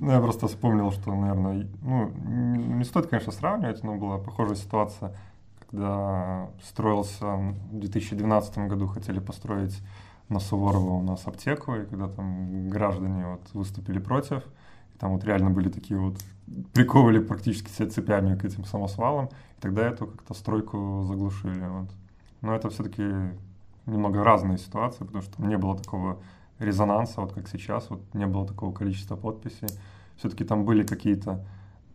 Ну, 0.00 0.10
я 0.10 0.20
просто 0.20 0.48
вспомнил, 0.48 0.90
что, 0.90 1.14
наверное, 1.14 1.68
ну, 1.80 2.08
не 2.08 2.82
стоит, 2.82 3.06
конечно, 3.06 3.30
сравнивать, 3.30 3.84
но 3.84 3.94
была 3.94 4.18
похожая 4.18 4.56
ситуация, 4.56 5.14
когда 5.60 6.48
строился 6.64 7.36
в 7.70 7.78
2012 7.78 8.58
году, 8.66 8.88
хотели 8.88 9.20
построить 9.20 9.78
на 10.28 10.40
Суворова 10.40 10.90
у 10.92 11.02
нас 11.02 11.26
аптеку, 11.26 11.74
и 11.74 11.84
когда 11.84 12.08
там 12.08 12.68
граждане 12.70 13.26
вот 13.26 13.42
выступили 13.52 13.98
против, 13.98 14.42
и 14.94 14.98
там 14.98 15.12
вот 15.12 15.24
реально 15.24 15.50
были 15.50 15.68
такие 15.68 15.98
вот, 15.98 16.16
приковывали 16.72 17.18
практически 17.18 17.68
все 17.68 17.86
цепями 17.86 18.36
к 18.36 18.44
этим 18.44 18.64
самосвалам, 18.64 19.26
и 19.26 19.60
тогда 19.60 19.82
эту 19.82 20.06
как-то 20.06 20.34
стройку 20.34 21.04
заглушили. 21.06 21.66
Вот. 21.66 21.88
Но 22.40 22.54
это 22.54 22.70
все-таки 22.70 23.02
немного 23.86 24.24
разные 24.24 24.58
ситуации, 24.58 25.04
потому 25.04 25.22
что 25.22 25.42
не 25.42 25.56
было 25.56 25.76
такого 25.76 26.18
резонанса, 26.58 27.20
вот 27.20 27.32
как 27.32 27.48
сейчас, 27.48 27.90
вот 27.90 28.02
не 28.14 28.26
было 28.26 28.46
такого 28.46 28.72
количества 28.72 29.16
подписей. 29.16 29.68
Все-таки 30.16 30.44
там 30.44 30.64
были 30.64 30.84
какие-то 30.84 31.44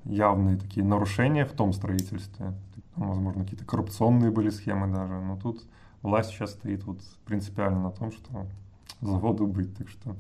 явные 0.04 0.58
такие 0.58 0.86
нарушения 0.86 1.46
в 1.46 1.52
том 1.52 1.74
строительстве. 1.74 2.54
Возможно, 2.96 3.44
какие-то 3.44 3.66
коррупционные 3.66 4.32
были 4.32 4.50
схемы 4.50 4.88
даже. 4.88 5.14
Но 5.14 5.38
тут 5.38 5.64
власть 6.08 6.30
сейчас 6.30 6.52
стоит 6.52 6.86
вот 6.86 7.00
принципиально 7.26 7.82
на 7.82 7.92
том, 7.92 8.12
что 8.12 8.48
заводу 9.02 9.46
быть. 9.46 9.76
Так 9.78 9.90
что 9.90 10.16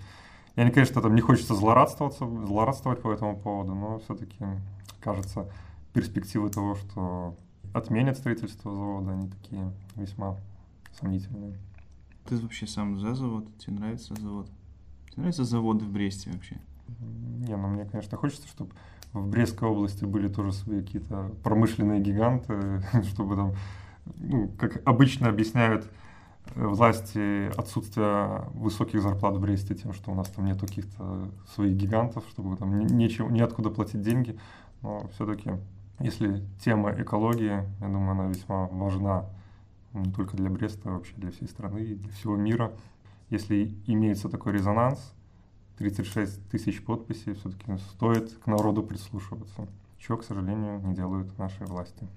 я 0.55 0.65
не, 0.65 0.71
конечно, 0.71 1.01
там 1.01 1.15
не 1.15 1.21
хочется 1.21 1.55
злорадствоваться, 1.55 2.25
злорадствовать 2.45 3.01
по 3.01 3.11
этому 3.11 3.37
поводу, 3.37 3.73
но 3.73 3.99
все-таки 3.99 4.45
кажется 4.99 5.49
перспективы 5.93 6.49
того, 6.49 6.75
что 6.75 7.35
отменят 7.73 8.17
строительство 8.17 8.71
завода, 8.73 9.11
они 9.11 9.29
такие 9.29 9.71
весьма 9.95 10.37
сомнительные. 10.99 11.57
Ты 12.27 12.37
вообще 12.37 12.67
сам 12.67 12.99
за 12.99 13.15
завод? 13.15 13.47
Тебе 13.57 13.77
нравится 13.77 14.13
завод? 14.15 14.47
Тебе 15.11 15.21
нравятся 15.21 15.45
заводы 15.45 15.85
в 15.85 15.89
Бресте 15.89 16.31
вообще? 16.31 16.57
Не, 16.99 17.55
ну 17.55 17.67
мне, 17.67 17.85
конечно, 17.85 18.17
хочется, 18.17 18.47
чтобы 18.47 18.71
в 19.13 19.27
Брестской 19.27 19.69
области 19.69 20.03
были 20.05 20.27
тоже 20.27 20.51
свои 20.51 20.81
какие-то 20.81 21.31
промышленные 21.43 22.01
гиганты, 22.01 22.81
чтобы 23.03 23.35
там, 23.35 23.53
ну, 24.17 24.49
как 24.57 24.81
обычно 24.85 25.29
объясняют 25.29 25.89
э, 26.55 26.65
власти 26.65 27.47
отсутствие 27.57 28.45
высоких 28.53 29.01
зарплат 29.01 29.35
в 29.35 29.39
Бресте 29.39 29.75
тем, 29.75 29.93
что 29.93 30.11
у 30.11 30.15
нас 30.15 30.29
там 30.29 30.45
нет 30.45 30.59
каких-то 30.59 31.29
своих 31.53 31.75
гигантов, 31.75 32.23
чтобы 32.29 32.55
там 32.57 32.79
нечего, 32.79 33.29
неоткуда 33.29 33.69
платить 33.69 34.01
деньги. 34.01 34.37
Но 34.81 35.07
все-таки, 35.13 35.51
если 35.99 36.43
тема 36.63 36.91
экологии, 36.91 37.63
я 37.79 37.87
думаю, 37.87 38.11
она 38.11 38.27
весьма 38.27 38.67
важна 38.67 39.25
не 39.93 40.11
только 40.11 40.37
для 40.37 40.49
Бреста, 40.49 40.89
а 40.89 40.93
вообще 40.93 41.13
для 41.17 41.31
всей 41.31 41.47
страны 41.47 41.79
и 41.79 41.95
для 41.95 42.11
всего 42.11 42.35
мира. 42.35 42.71
Если 43.29 43.73
имеется 43.87 44.29
такой 44.29 44.53
резонанс, 44.53 45.13
36 45.77 46.49
тысяч 46.49 46.83
подписей, 46.83 47.33
все-таки 47.33 47.77
стоит 47.91 48.33
к 48.33 48.47
народу 48.47 48.83
прислушиваться, 48.83 49.67
чего, 49.99 50.17
к 50.17 50.23
сожалению, 50.23 50.81
не 50.81 50.95
делают 50.95 51.37
наши 51.37 51.63
власти. 51.65 52.07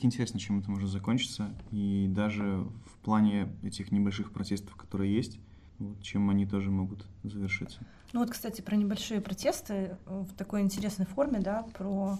Интересно, 0.00 0.40
чем 0.40 0.60
это 0.60 0.70
может 0.70 0.90
закончиться, 0.90 1.50
и 1.70 2.06
даже 2.08 2.66
в 2.86 2.96
плане 3.02 3.48
этих 3.62 3.92
небольших 3.92 4.32
протестов, 4.32 4.74
которые 4.74 5.14
есть, 5.14 5.38
вот, 5.78 6.00
чем 6.02 6.30
они 6.30 6.46
тоже 6.46 6.70
могут 6.70 7.06
завершиться. 7.22 7.78
Ну 8.12 8.20
вот, 8.20 8.30
кстати, 8.30 8.60
про 8.62 8.76
небольшие 8.76 9.20
протесты 9.20 9.96
в 10.06 10.34
такой 10.34 10.62
интересной 10.62 11.06
форме, 11.06 11.40
да, 11.40 11.64
про 11.74 12.18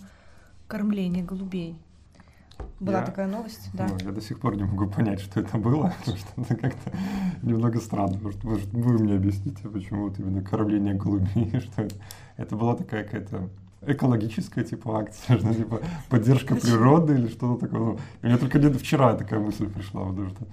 кормление 0.69 1.25
голубей. 1.25 1.77
Была 2.81 3.01
я, 3.01 3.07
такая 3.07 3.27
новость, 3.27 3.71
да. 3.75 3.87
Ну, 3.89 3.97
я 3.99 4.13
до 4.13 4.21
сих 4.21 4.41
пор 4.41 4.57
не 4.57 4.65
могу 4.65 4.89
понять, 4.89 5.21
что 5.21 5.41
это 5.41 5.59
было, 5.59 5.93
потому 5.99 6.17
что 6.17 6.41
это 6.41 6.57
как-то 6.57 6.93
немного 7.43 7.81
странно. 7.81 8.19
Может, 8.21 8.45
может, 8.45 8.73
вы 8.73 8.99
мне 8.99 9.15
объясните, 9.15 9.69
почему 9.69 10.09
вот 10.09 10.19
именно 10.19 10.43
кормление 10.43 10.95
голубей, 10.95 11.61
что 11.61 11.83
это? 11.83 11.97
Это 12.37 12.57
была 12.57 12.77
такая 12.77 13.05
какая-то 13.05 13.51
экологическая 13.87 14.65
типа 14.65 15.01
акция, 15.01 15.39
что 15.39 15.55
типа 15.55 15.81
поддержка 16.09 16.55
природы 16.55 17.15
или 17.15 17.29
что-то 17.29 17.67
такое. 17.67 17.81
Ну, 17.81 17.99
у 18.23 18.27
меня 18.27 18.39
только 18.39 18.59
где-то 18.59 18.79
вчера 18.79 19.15
такая 19.15 19.41
мысль 19.41 19.69
пришла, 19.69 20.05
потому 20.07 20.29
что, 20.29 20.47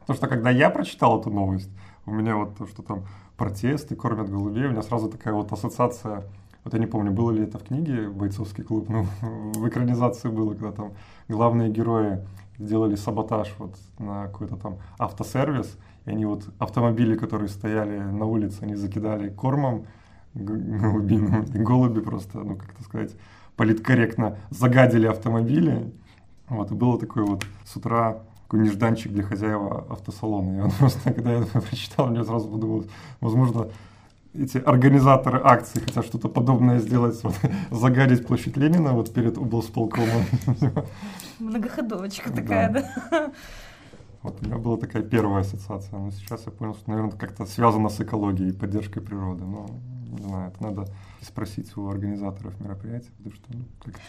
потому 0.00 0.16
что 0.16 0.26
когда 0.28 0.50
я 0.50 0.70
прочитал 0.70 1.20
эту 1.20 1.30
новость, 1.30 1.70
у 2.06 2.12
меня 2.12 2.36
вот 2.36 2.56
то, 2.56 2.66
что 2.66 2.82
там 2.82 3.04
протесты 3.36 3.96
кормят 3.96 4.28
голубей, 4.28 4.66
у 4.66 4.70
меня 4.70 4.82
сразу 4.82 5.08
такая 5.08 5.34
вот 5.34 5.52
ассоциация 5.52 6.24
вот 6.64 6.74
я 6.74 6.80
не 6.80 6.86
помню, 6.86 7.10
было 7.10 7.30
ли 7.30 7.44
это 7.44 7.58
в 7.58 7.64
книге 7.64 8.08
«Бойцовский 8.08 8.64
клуб», 8.64 8.88
но 8.88 9.06
в 9.22 9.68
экранизации 9.68 10.28
было, 10.28 10.52
когда 10.52 10.72
там 10.72 10.92
главные 11.28 11.70
герои 11.70 12.20
сделали 12.58 12.96
саботаж 12.96 13.54
вот 13.58 13.76
на 13.98 14.26
какой-то 14.26 14.56
там 14.56 14.78
автосервис, 14.98 15.78
и 16.04 16.10
они 16.10 16.26
вот 16.26 16.44
автомобили, 16.58 17.16
которые 17.16 17.48
стояли 17.48 17.98
на 17.98 18.26
улице, 18.26 18.58
они 18.62 18.74
закидали 18.74 19.30
кормом 19.30 19.86
голубиным, 20.34 21.42
и 21.42 21.58
голуби 21.62 22.00
просто, 22.00 22.38
ну, 22.38 22.56
как 22.56 22.72
то 22.72 22.82
сказать, 22.82 23.14
политкорректно 23.56 24.38
загадили 24.50 25.06
автомобили. 25.06 25.92
Вот, 26.48 26.70
и 26.70 26.74
было 26.74 26.98
такое 26.98 27.24
вот 27.24 27.44
с 27.64 27.76
утра 27.76 28.22
такой 28.42 28.60
нежданчик 28.60 29.12
для 29.12 29.22
хозяева 29.22 29.86
автосалона. 29.90 30.58
И 30.58 30.60
он 30.60 30.70
просто, 30.78 31.12
когда 31.12 31.32
я 31.32 31.38
это 31.40 31.60
прочитал, 31.60 32.08
мне 32.08 32.24
сразу 32.24 32.48
подумалось, 32.48 32.86
возможно, 33.20 33.68
эти 34.34 34.58
организаторы 34.58 35.40
акции 35.42 35.80
хотят 35.80 36.04
что-то 36.04 36.28
подобное 36.28 36.78
сделать, 36.78 37.22
вот, 37.22 37.34
загадить 37.70 38.26
площадь 38.26 38.56
Ленина 38.56 38.92
вот 38.92 39.12
перед 39.12 39.38
облсполкомом. 39.38 40.24
Многоходовочка 41.38 42.32
такая, 42.32 42.70
да? 42.70 43.08
да? 43.10 43.32
Вот 44.22 44.36
у 44.42 44.44
меня 44.44 44.58
была 44.58 44.76
такая 44.76 45.02
первая 45.02 45.40
ассоциация, 45.40 45.98
но 45.98 46.10
сейчас 46.10 46.44
я 46.44 46.52
понял, 46.52 46.74
что, 46.74 46.90
наверное, 46.90 47.12
как-то 47.12 47.46
связано 47.46 47.88
с 47.88 48.00
экологией 48.00 48.50
и 48.50 48.52
поддержкой 48.52 49.00
природы. 49.00 49.44
Но, 49.44 49.66
не 50.10 50.22
знаю, 50.22 50.50
это 50.50 50.62
надо 50.62 50.86
спросить 51.22 51.76
у 51.76 51.88
организаторов 51.88 52.58
мероприятия, 52.60 53.10
потому 53.18 53.34
что 53.34 53.44
ну, 53.50 53.64
как-то... 53.82 54.00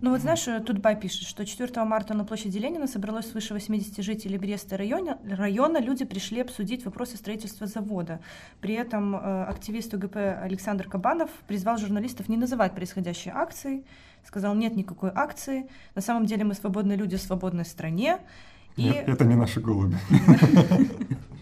Ну 0.00 0.10
вот 0.10 0.20
знаешь, 0.20 0.44
Тутбай 0.64 0.98
пишет, 0.98 1.26
что 1.26 1.44
4 1.44 1.84
марта 1.84 2.14
на 2.14 2.24
площади 2.24 2.58
Ленина 2.58 2.86
собралось 2.86 3.30
свыше 3.30 3.54
80 3.54 4.02
жителей 4.04 4.38
Бреста 4.38 4.76
района. 4.76 5.18
района. 5.28 5.80
Люди 5.80 6.04
пришли 6.04 6.40
обсудить 6.40 6.84
вопросы 6.84 7.16
строительства 7.16 7.66
завода. 7.66 8.20
При 8.60 8.74
этом 8.74 9.14
э, 9.14 9.44
активист 9.44 9.94
УГП 9.94 10.16
Александр 10.16 10.88
Кабанов 10.88 11.30
призвал 11.46 11.78
журналистов 11.78 12.28
не 12.28 12.36
называть 12.36 12.74
происходящие 12.74 13.34
акции, 13.34 13.84
сказал, 14.24 14.54
нет 14.54 14.76
никакой 14.76 15.10
акции, 15.14 15.68
на 15.94 16.02
самом 16.02 16.26
деле 16.26 16.44
мы 16.44 16.54
свободные 16.54 16.96
люди 16.96 17.16
в 17.16 17.22
свободной 17.22 17.64
стране. 17.64 18.18
Нет, 18.76 19.08
и... 19.08 19.10
это 19.10 19.24
не 19.24 19.34
наши 19.34 19.60
голуби. 19.60 19.96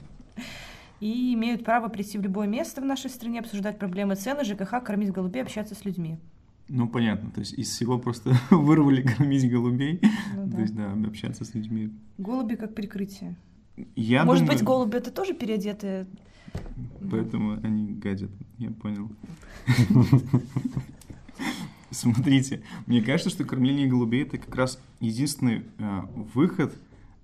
и 1.05 1.35
имеют 1.35 1.65
право 1.65 1.89
прийти 1.89 2.17
в 2.17 2.23
любое 2.23 2.47
место 2.47 2.81
в 2.81 2.85
нашей 2.87 3.11
стране, 3.11 3.41
обсуждать 3.41 3.79
проблемы 3.79 4.15
цены, 4.15 4.43
ЖКХ, 4.43 4.83
кормить 4.83 5.13
голубей, 5.13 5.43
общаться 5.43 5.75
с 5.75 5.85
людьми. 5.85 6.17
Ну, 6.67 6.89
понятно. 6.89 7.31
То 7.31 7.41
есть 7.41 7.53
из 7.53 7.69
всего 7.69 7.99
просто 7.99 8.35
вырвали 8.51 9.03
кормить 9.03 9.51
голубей. 9.51 10.01
Ну, 10.35 10.47
да. 10.47 10.57
То 10.57 10.63
есть, 10.63 10.75
да, 10.75 10.93
общаться 10.93 11.45
с 11.45 11.55
людьми. 11.55 11.91
Голуби 12.17 12.55
как 12.55 12.75
прикрытие. 12.75 13.37
Я 13.95 14.25
Может 14.25 14.45
думаю... 14.45 14.59
быть, 14.59 14.65
голуби 14.67 14.97
это 14.97 15.11
тоже 15.11 15.35
переодетые? 15.35 16.07
Поэтому 17.11 17.61
они 17.63 17.93
гадят. 17.93 18.31
Я 18.57 18.71
понял. 18.71 19.11
Смотрите, 21.91 22.63
мне 22.87 23.03
кажется, 23.03 23.29
что 23.29 23.45
кормление 23.45 23.87
голубей 23.87 24.23
это 24.23 24.39
как 24.39 24.55
раз 24.55 24.81
единственный 25.01 25.65
э, 25.79 26.01
выход 26.33 26.75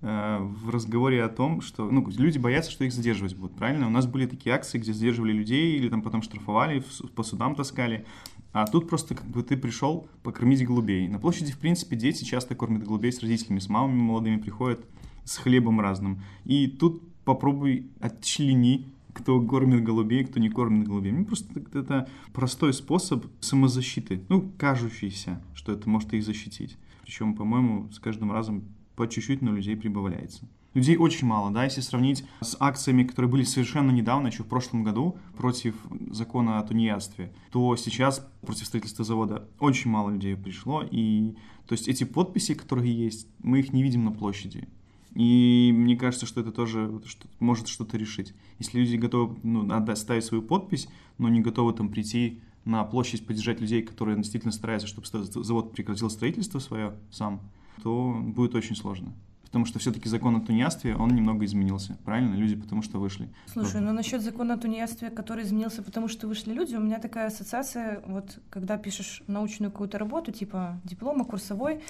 в 0.01 0.69
разговоре 0.69 1.23
о 1.23 1.29
том, 1.29 1.61
что 1.61 1.89
ну, 1.89 2.03
люди 2.17 2.39
боятся, 2.39 2.71
что 2.71 2.83
их 2.83 2.91
задерживать 2.91 3.35
будут, 3.35 3.55
правильно? 3.55 3.85
У 3.85 3.91
нас 3.91 4.07
были 4.07 4.25
такие 4.25 4.55
акции, 4.55 4.79
где 4.79 4.93
задерживали 4.93 5.31
людей 5.31 5.77
или 5.77 5.89
там 5.89 6.01
потом 6.01 6.23
штрафовали, 6.23 6.83
по 7.15 7.21
судам 7.21 7.55
таскали. 7.55 8.05
А 8.51 8.65
тут 8.65 8.89
просто 8.89 9.15
как 9.15 9.27
бы 9.27 9.43
ты 9.43 9.55
пришел 9.55 10.07
покормить 10.23 10.65
голубей. 10.65 11.07
На 11.07 11.19
площади, 11.19 11.51
в 11.51 11.59
принципе, 11.59 11.95
дети 11.95 12.23
часто 12.23 12.55
кормят 12.55 12.83
голубей 12.83 13.11
с 13.11 13.21
родителями, 13.21 13.59
с 13.59 13.69
мамами 13.69 14.01
молодыми 14.01 14.37
приходят 14.37 14.85
с 15.23 15.37
хлебом 15.37 15.79
разным. 15.79 16.21
И 16.45 16.67
тут 16.67 17.01
попробуй 17.23 17.91
отчлени, 17.99 18.87
кто 19.13 19.39
кормит 19.41 19.83
голубей, 19.83 20.25
кто 20.25 20.39
не 20.39 20.49
кормит 20.49 20.87
голубей. 20.87 21.11
Ну, 21.11 21.25
просто 21.25 21.47
это 21.73 22.09
простой 22.33 22.73
способ 22.73 23.25
самозащиты, 23.39 24.23
ну, 24.29 24.51
кажущийся, 24.57 25.41
что 25.53 25.71
это 25.71 25.87
может 25.89 26.13
их 26.13 26.23
защитить. 26.23 26.77
Причем, 27.03 27.35
по-моему, 27.35 27.89
с 27.91 27.99
каждым 27.99 28.31
разом 28.31 28.63
по 29.01 29.07
чуть-чуть, 29.07 29.41
но 29.41 29.51
людей 29.51 29.75
прибавляется. 29.75 30.47
Людей 30.75 30.95
очень 30.95 31.25
мало, 31.25 31.49
да, 31.49 31.63
если 31.63 31.81
сравнить 31.81 32.23
с 32.39 32.55
акциями, 32.59 33.03
которые 33.03 33.31
были 33.31 33.43
совершенно 33.43 33.89
недавно, 33.89 34.27
еще 34.27 34.43
в 34.43 34.47
прошлом 34.47 34.83
году, 34.83 35.17
против 35.35 35.73
закона 36.11 36.59
о 36.59 36.63
тунеядстве, 36.63 37.33
то 37.51 37.75
сейчас 37.77 38.23
против 38.41 38.67
строительства 38.67 39.03
завода 39.03 39.49
очень 39.59 39.89
мало 39.89 40.11
людей 40.11 40.35
пришло, 40.35 40.83
и 40.83 41.33
то 41.65 41.73
есть 41.73 41.87
эти 41.87 42.03
подписи, 42.03 42.53
которые 42.53 42.93
есть, 42.93 43.27
мы 43.39 43.59
их 43.59 43.73
не 43.73 43.81
видим 43.81 44.05
на 44.05 44.11
площади. 44.11 44.67
И 45.15 45.73
мне 45.75 45.97
кажется, 45.97 46.27
что 46.27 46.41
это 46.41 46.51
тоже 46.51 47.01
может 47.39 47.67
что-то 47.67 47.97
решить. 47.97 48.35
Если 48.59 48.79
люди 48.79 48.97
готовы 48.97 49.35
ну, 49.41 49.67
отдать, 49.73 49.97
ставить 49.97 50.25
свою 50.25 50.43
подпись, 50.43 50.87
но 51.17 51.27
не 51.27 51.41
готовы 51.41 51.73
там 51.73 51.89
прийти 51.89 52.39
на 52.65 52.83
площадь 52.83 53.25
поддержать 53.25 53.61
людей, 53.61 53.81
которые 53.81 54.15
действительно 54.15 54.51
стараются, 54.51 54.87
чтобы 54.87 55.07
завод 55.07 55.73
прекратил 55.73 56.11
строительство 56.11 56.59
свое 56.59 56.93
сам, 57.09 57.41
то 57.83 58.15
будет 58.21 58.55
очень 58.55 58.75
сложно. 58.75 59.13
Потому 59.51 59.65
что 59.65 59.79
все-таки 59.79 60.07
закон 60.07 60.37
о 60.37 60.39
тунеядстве, 60.39 60.95
он 60.95 61.09
немного 61.13 61.43
изменился. 61.43 61.97
Правильно? 62.05 62.35
Люди 62.35 62.55
потому 62.55 62.81
что 62.81 62.99
вышли. 62.99 63.27
Слушай, 63.51 63.81
ну 63.81 63.91
насчет 63.91 64.21
закона 64.21 64.53
о 64.53 64.57
тунеядстве, 64.57 65.09
который 65.09 65.43
изменился 65.43 65.83
потому 65.83 66.07
что 66.07 66.27
вышли 66.27 66.53
люди, 66.53 66.75
у 66.75 66.79
меня 66.79 66.99
такая 66.99 67.27
ассоциация, 67.27 68.01
вот 68.07 68.39
когда 68.49 68.77
пишешь 68.77 69.23
научную 69.27 69.69
какую-то 69.69 69.97
работу, 69.97 70.31
типа 70.31 70.79
диплома, 70.85 71.25
курсовой, 71.25 71.81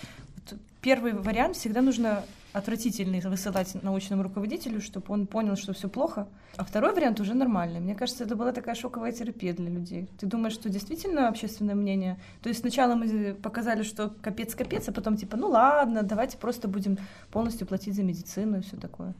первый 0.81 1.13
вариант 1.13 1.55
всегда 1.55 1.81
нужно 1.81 2.23
отвратительный 2.53 3.21
высылать 3.21 3.81
научному 3.81 4.23
руководителю, 4.23 4.81
чтобы 4.81 5.13
он 5.13 5.25
понял, 5.25 5.55
что 5.55 5.73
все 5.73 5.87
плохо. 5.87 6.27
А 6.57 6.65
второй 6.65 6.93
вариант 6.93 7.19
уже 7.19 7.33
нормальный. 7.33 7.79
Мне 7.79 7.95
кажется, 7.95 8.25
это 8.25 8.35
была 8.35 8.51
такая 8.51 8.75
шоковая 8.75 9.11
терапия 9.11 9.53
для 9.53 9.69
людей. 9.69 10.09
Ты 10.19 10.25
думаешь, 10.25 10.53
что 10.53 10.69
действительно 10.69 11.29
общественное 11.29 11.75
мнение? 11.75 12.19
То 12.41 12.49
есть 12.49 12.61
сначала 12.61 12.95
мы 12.95 13.33
показали, 13.35 13.83
что 13.83 14.13
капец-капец, 14.21 14.89
а 14.89 14.91
потом 14.91 15.15
типа, 15.15 15.37
ну 15.37 15.47
ладно, 15.47 16.03
давайте 16.03 16.37
просто 16.37 16.67
будем 16.67 16.97
полностью 17.31 17.67
платить 17.67 17.95
за 17.95 18.03
медицину 18.03 18.57
и 18.57 18.61
все 18.61 18.75
такое. 18.75 19.13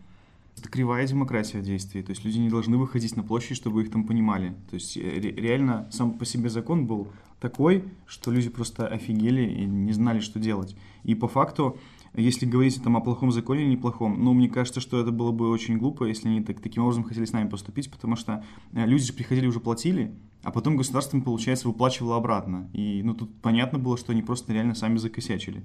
Это 0.57 0.69
кривая 0.69 1.07
демократия 1.07 1.59
в 1.59 1.63
действии. 1.63 2.01
То 2.01 2.11
есть 2.11 2.23
люди 2.23 2.37
не 2.37 2.49
должны 2.49 2.77
выходить 2.77 3.15
на 3.15 3.23
площадь, 3.23 3.57
чтобы 3.57 3.81
их 3.81 3.91
там 3.91 4.05
понимали. 4.05 4.55
То 4.69 4.75
есть 4.75 4.97
э, 4.97 5.01
реально 5.01 5.87
сам 5.91 6.13
по 6.13 6.25
себе 6.25 6.49
закон 6.49 6.85
был 6.85 7.07
такой, 7.39 7.85
что 8.05 8.31
люди 8.31 8.49
просто 8.49 8.87
офигели 8.87 9.41
и 9.41 9.65
не 9.65 9.93
знали, 9.93 10.19
что 10.19 10.39
делать. 10.39 10.75
И 11.03 11.15
по 11.15 11.27
факту 11.27 11.77
если 12.13 12.45
говорить 12.45 12.83
там 12.83 12.97
о 12.97 13.01
плохом 13.01 13.31
законе 13.31 13.63
или 13.63 13.71
неплохом, 13.71 14.21
ну, 14.21 14.33
мне 14.33 14.49
кажется, 14.49 14.81
что 14.81 14.99
это 14.99 15.11
было 15.11 15.31
бы 15.31 15.49
очень 15.49 15.77
глупо, 15.77 16.03
если 16.03 16.27
они 16.27 16.41
так, 16.41 16.59
таким 16.59 16.83
образом 16.83 17.05
хотели 17.05 17.23
с 17.23 17.31
нами 17.31 17.47
поступить, 17.47 17.89
потому 17.89 18.17
что 18.17 18.43
э, 18.73 18.85
люди 18.85 19.05
же 19.05 19.13
приходили, 19.13 19.47
уже 19.47 19.61
платили, 19.61 20.13
а 20.43 20.51
потом 20.51 20.75
государство, 20.75 21.19
получается, 21.21 21.69
выплачивало 21.69 22.17
обратно. 22.17 22.69
И, 22.73 23.01
ну, 23.03 23.13
тут 23.13 23.33
понятно 23.41 23.79
было, 23.79 23.97
что 23.97 24.11
они 24.11 24.21
просто 24.21 24.51
реально 24.51 24.75
сами 24.75 24.97
закосячили. 24.97 25.63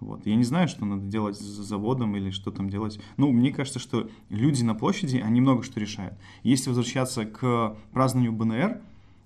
Вот. 0.00 0.26
Я 0.26 0.36
не 0.36 0.44
знаю, 0.44 0.68
что 0.68 0.84
надо 0.84 1.06
делать 1.06 1.36
с 1.36 1.40
заводом 1.40 2.16
или 2.16 2.30
что 2.30 2.50
там 2.50 2.68
делать. 2.68 3.00
Ну, 3.16 3.30
мне 3.32 3.52
кажется, 3.52 3.78
что 3.78 4.10
люди 4.28 4.62
на 4.62 4.74
площади, 4.74 5.16
они 5.18 5.40
много 5.40 5.62
что 5.62 5.80
решают. 5.80 6.14
Если 6.42 6.68
возвращаться 6.68 7.24
к 7.24 7.76
празднованию 7.92 8.32
БНР, 8.32 8.82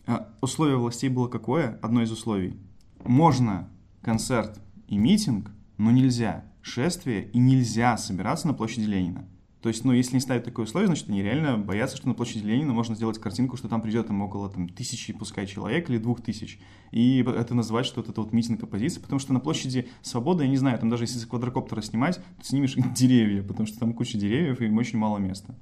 э, 0.06 0.18
условие 0.40 0.76
властей 0.76 1.08
было 1.08 1.28
какое? 1.28 1.78
Одно 1.82 2.02
из 2.02 2.12
условий. 2.12 2.56
Можно 3.04 3.68
концерт 4.02 4.60
и 4.86 4.96
митинг, 4.96 5.50
но 5.78 5.90
нельзя 5.90 6.44
шествие, 6.62 7.28
и 7.32 7.38
нельзя 7.38 7.96
собираться 7.96 8.46
на 8.46 8.54
площади 8.54 8.84
Ленина. 8.84 9.26
То 9.62 9.68
есть, 9.68 9.84
ну, 9.84 9.92
если 9.92 10.14
не 10.14 10.20
ставить 10.20 10.44
такое 10.44 10.66
условие, 10.66 10.86
значит, 10.86 11.08
они 11.08 11.20
реально 11.20 11.58
боятся, 11.58 11.96
что 11.96 12.06
на 12.06 12.14
площади 12.14 12.44
Ленина 12.44 12.72
можно 12.72 12.94
сделать 12.94 13.18
картинку, 13.18 13.56
что 13.56 13.68
там 13.68 13.82
придет 13.82 14.06
там 14.06 14.22
около 14.22 14.48
там, 14.48 14.68
тысячи, 14.68 15.12
пускай, 15.12 15.46
человек 15.46 15.90
или 15.90 15.98
двух 15.98 16.20
тысяч. 16.20 16.60
И 16.92 17.24
это 17.26 17.54
называть, 17.54 17.84
что 17.84 18.00
это 18.00 18.20
вот 18.20 18.32
митинг 18.32 18.62
оппозиции, 18.62 19.00
потому 19.00 19.18
что 19.18 19.32
на 19.32 19.40
площади 19.40 19.88
Свободы, 20.02 20.44
я 20.44 20.50
не 20.50 20.56
знаю, 20.56 20.78
там 20.78 20.88
даже 20.88 21.04
если 21.04 21.18
с 21.18 21.26
квадрокоптера 21.26 21.80
снимать, 21.80 22.16
то 22.38 22.44
снимешь 22.44 22.74
деревья, 22.94 23.42
потому 23.42 23.66
что 23.66 23.80
там 23.80 23.94
куча 23.94 24.16
деревьев 24.16 24.60
и 24.60 24.66
им 24.66 24.78
очень 24.78 24.98
мало 24.98 25.18
места. 25.18 25.56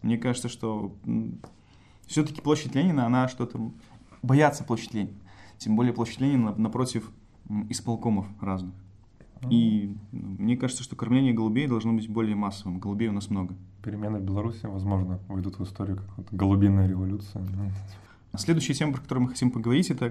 Мне 0.00 0.16
кажется, 0.16 0.48
что 0.48 0.96
все-таки 2.06 2.40
площадь 2.40 2.74
Ленина, 2.74 3.06
она 3.06 3.28
что-то... 3.28 3.72
Боятся 4.22 4.64
площадь 4.64 4.94
Ленина. 4.94 5.18
Тем 5.58 5.76
более 5.76 5.92
площадь 5.92 6.20
Ленина 6.20 6.54
напротив 6.54 7.10
исполкомов 7.68 8.26
разных. 8.40 8.74
И 9.50 9.96
мне 10.12 10.56
кажется, 10.56 10.82
что 10.84 10.96
кормление 10.96 11.32
голубей 11.32 11.66
должно 11.66 11.92
быть 11.92 12.08
более 12.08 12.36
массовым. 12.36 12.78
Голубей 12.78 13.08
у 13.08 13.12
нас 13.12 13.28
много. 13.30 13.54
Перемены 13.82 14.18
в 14.18 14.22
Беларуси, 14.22 14.66
возможно, 14.66 15.18
войдут 15.28 15.58
в 15.58 15.64
историю 15.64 15.96
как 15.96 16.16
вот 16.16 16.28
голубиная 16.30 16.88
революция. 16.88 17.44
Следующая 18.36 18.74
тема, 18.74 18.92
про 18.92 19.00
которую 19.00 19.24
мы 19.24 19.30
хотим 19.30 19.50
поговорить, 19.50 19.90
это 19.90 20.08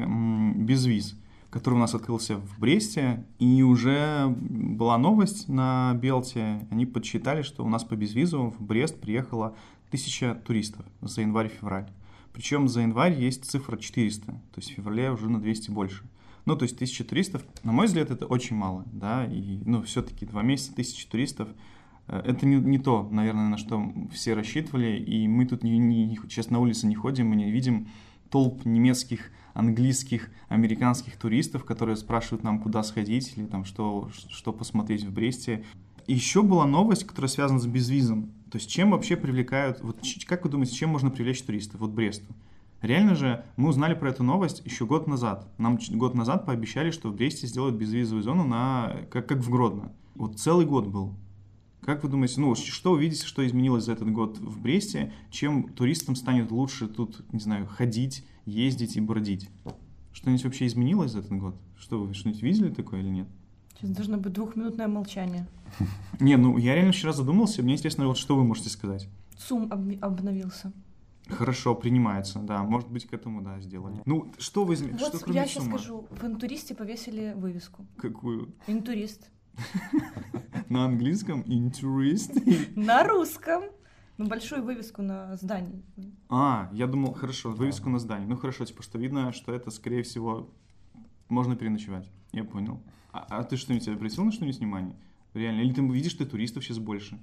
безвиз, 0.56 1.18
который 1.50 1.76
у 1.76 1.80
нас 1.80 1.96
открылся 1.96 2.38
в 2.38 2.60
Бресте. 2.60 3.26
И 3.40 3.64
уже 3.64 4.28
была 4.28 4.98
новость 4.98 5.48
на 5.48 5.94
Белте. 5.96 6.68
Они 6.70 6.86
подсчитали, 6.86 7.42
что 7.42 7.64
у 7.66 7.70
нас 7.70 7.84
по 7.84 7.96
безвизу 7.96 8.54
в 8.58 8.62
Брест 8.62 9.00
приехало 9.00 9.56
тысяча 9.90 10.36
туристов 10.36 10.86
за 11.02 11.22
январь-февраль. 11.22 11.90
Причем 12.34 12.68
за 12.68 12.82
январь 12.82 13.14
есть 13.20 13.46
цифра 13.46 13.78
400, 13.78 14.26
то 14.26 14.36
есть 14.56 14.72
в 14.72 14.76
феврале 14.76 15.12
уже 15.12 15.30
на 15.30 15.40
200 15.40 15.72
больше. 15.72 16.04
Ну, 16.46 16.56
то 16.56 16.64
есть 16.64 16.78
тысяча 16.78 17.04
туристов, 17.04 17.44
на 17.64 17.72
мой 17.72 17.86
взгляд, 17.86 18.10
это 18.10 18.26
очень 18.26 18.56
мало, 18.56 18.86
да, 18.92 19.26
и, 19.26 19.62
ну, 19.66 19.84
все-таки 19.84 20.26
два 20.26 20.42
месяца 20.42 20.74
тысячи 20.74 21.08
туристов, 21.08 21.50
э, 22.08 22.22
это 22.26 22.46
не, 22.46 22.56
не 22.56 22.80
то, 22.80 23.08
наверное, 23.12 23.48
на 23.48 23.58
что 23.58 23.94
все 24.12 24.34
рассчитывали, 24.34 24.98
и 24.98 25.28
мы 25.28 25.46
тут 25.46 25.64
не, 25.64 25.78
не, 25.78 26.18
сейчас 26.24 26.50
на 26.50 26.60
улице 26.60 26.88
не 26.88 26.96
ходим, 26.96 27.28
мы 27.28 27.36
не 27.36 27.52
видим 27.52 27.88
толп 28.32 28.66
немецких, 28.66 29.32
английских, 29.54 30.32
американских 30.48 31.18
туристов, 31.18 31.66
которые 31.66 31.96
спрашивают 31.96 32.44
нам, 32.44 32.60
куда 32.60 32.84
сходить 32.84 33.34
или 33.36 33.46
там 33.46 33.66
что, 33.66 34.10
что 34.30 34.54
посмотреть 34.54 35.04
в 35.04 35.12
Бресте. 35.12 35.64
Еще 36.08 36.42
была 36.42 36.66
новость, 36.66 37.04
которая 37.04 37.30
связана 37.30 37.60
с 37.60 37.68
безвизом. 37.68 38.32
То 38.50 38.58
есть 38.58 38.70
чем 38.70 38.92
вообще 38.92 39.16
привлекают, 39.16 39.82
вот 39.82 40.00
как 40.26 40.44
вы 40.44 40.50
думаете, 40.50 40.76
чем 40.76 40.90
можно 40.90 41.10
привлечь 41.10 41.42
туристов, 41.42 41.82
вот 41.82 41.92
Бресту? 41.92 42.34
Реально 42.82 43.16
же 43.16 43.46
мы 43.58 43.70
узнали 43.70 43.94
про 43.94 44.10
эту 44.10 44.24
новость 44.24 44.64
еще 44.66 44.86
год 44.86 45.08
назад. 45.08 45.48
Нам 45.60 45.78
год 45.92 46.16
назад 46.16 46.46
пообещали, 46.46 46.90
что 46.90 47.10
в 47.10 47.16
Бресте 47.16 47.46
сделают 47.46 47.76
безвизовую 47.76 48.24
зону 48.24 48.44
на 48.44 48.98
как, 49.12 49.28
как 49.28 49.40
в 49.40 49.50
Гродно. 49.52 49.92
Вот 50.16 50.40
целый 50.40 50.66
год 50.66 50.88
был. 50.88 51.14
Как 51.82 52.04
вы 52.04 52.10
думаете, 52.10 52.40
ну, 52.42 52.54
что 52.56 52.92
увидите, 52.92 53.26
что 53.26 53.46
изменилось 53.46 53.86
за 53.86 53.94
этот 53.94 54.12
год 54.12 54.38
в 54.38 54.62
Бресте, 54.62 55.14
чем 55.30 55.70
туристам 55.70 56.16
станет 56.16 56.52
лучше 56.52 56.88
тут, 56.88 57.24
не 57.34 57.40
знаю, 57.40 57.68
ходить, 57.68 58.26
ездить 58.46 58.98
и 58.98 59.02
бродить? 59.02 59.50
Что-нибудь 60.12 60.44
вообще 60.44 60.66
изменилось 60.68 61.12
за 61.12 61.20
этот 61.20 61.34
год? 61.34 61.56
Что 61.80 62.00
вы 62.00 62.14
что-нибудь 62.14 62.42
видели 62.42 62.70
такое 62.70 63.02
или 63.02 63.10
нет? 63.10 63.28
Сейчас 63.76 63.92
должно 63.92 64.18
быть 64.18 64.34
двухминутное 64.34 64.88
молчание. 64.88 65.48
Не, 66.20 66.36
ну 66.36 66.58
я 66.58 66.76
реально 66.76 66.92
вчера 66.92 67.14
задумался, 67.14 67.64
мне 67.64 67.74
интересно, 67.74 68.08
вот 68.08 68.18
что 68.18 68.36
вы 68.36 68.44
можете 68.44 68.70
сказать. 68.70 69.08
ЦУМ 69.38 69.72
обновился. 70.02 70.72
Хорошо, 71.32 71.76
принимается, 71.76 72.40
да. 72.40 72.64
Может 72.64 72.90
быть, 72.90 73.08
к 73.08 73.14
этому, 73.14 73.42
да, 73.42 73.60
сделали. 73.60 74.02
Ну, 74.06 74.34
что 74.38 74.64
вы? 74.64 74.76
Вот 74.76 75.16
что, 75.16 75.32
я 75.32 75.48
сейчас 75.48 75.66
скажу. 75.66 76.08
В 76.10 76.26
интуристе 76.26 76.76
повесили 76.76 77.34
вывеску. 77.36 77.86
Какую? 77.98 78.54
Интурист. 78.68 79.30
На 80.70 80.86
английском 80.86 81.44
интурист? 81.46 82.32
На 82.76 83.04
русском. 83.04 83.64
Ну, 84.18 84.28
большую 84.28 84.64
вывеску 84.64 85.02
на 85.02 85.36
здании. 85.36 85.84
А, 86.30 86.70
я 86.74 86.86
думал, 86.86 87.14
хорошо, 87.14 87.50
вывеску 87.50 87.90
на 87.90 87.98
здании. 87.98 88.28
Ну, 88.28 88.38
хорошо, 88.38 88.66
типа, 88.66 88.84
что 88.84 89.00
видно, 89.00 89.34
что 89.34 89.52
это, 89.52 89.72
скорее 89.72 90.04
всего, 90.04 90.54
можно 91.28 91.56
переночевать. 91.56 92.08
Я 92.32 92.44
понял. 92.44 92.84
А, 93.12 93.26
а 93.30 93.44
ты 93.44 93.58
что-нибудь 93.58 93.88
обратил 93.88 94.24
на 94.24 94.32
что-нибудь 94.32 94.60
внимание? 94.60 94.96
Реально? 95.34 95.62
Или 95.62 95.74
ты 95.74 95.82
видишь, 95.82 96.12
что 96.12 96.26
туристов 96.26 96.64
сейчас 96.64 96.78
больше? 96.78 97.20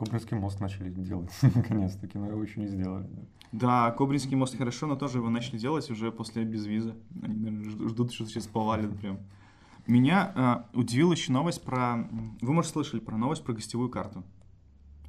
Кобринский 0.00 0.34
мост 0.38 0.60
начали 0.60 0.88
делать, 0.88 1.30
наконец-таки, 1.54 2.16
но 2.16 2.26
его 2.26 2.42
еще 2.42 2.58
не 2.58 2.68
сделали. 2.68 3.06
Да, 3.52 3.90
Кобринский 3.90 4.34
мост 4.34 4.56
хорошо, 4.56 4.86
но 4.86 4.96
тоже 4.96 5.18
его 5.18 5.28
начали 5.28 5.58
делать 5.58 5.90
уже 5.90 6.10
после 6.10 6.42
безвиза. 6.44 6.96
Они, 7.22 7.34
наверное, 7.34 7.88
ждут, 7.88 8.10
что 8.10 8.24
сейчас 8.24 8.46
повалит 8.46 8.98
прям. 8.98 9.18
Меня 9.86 10.64
э, 10.72 10.78
удивила 10.78 11.12
еще 11.12 11.32
новость 11.32 11.62
про... 11.62 12.08
Вы, 12.40 12.52
может, 12.54 12.72
слышали 12.72 13.00
про 13.00 13.18
новость 13.18 13.44
про 13.44 13.52
гостевую 13.52 13.90
карту? 13.90 14.24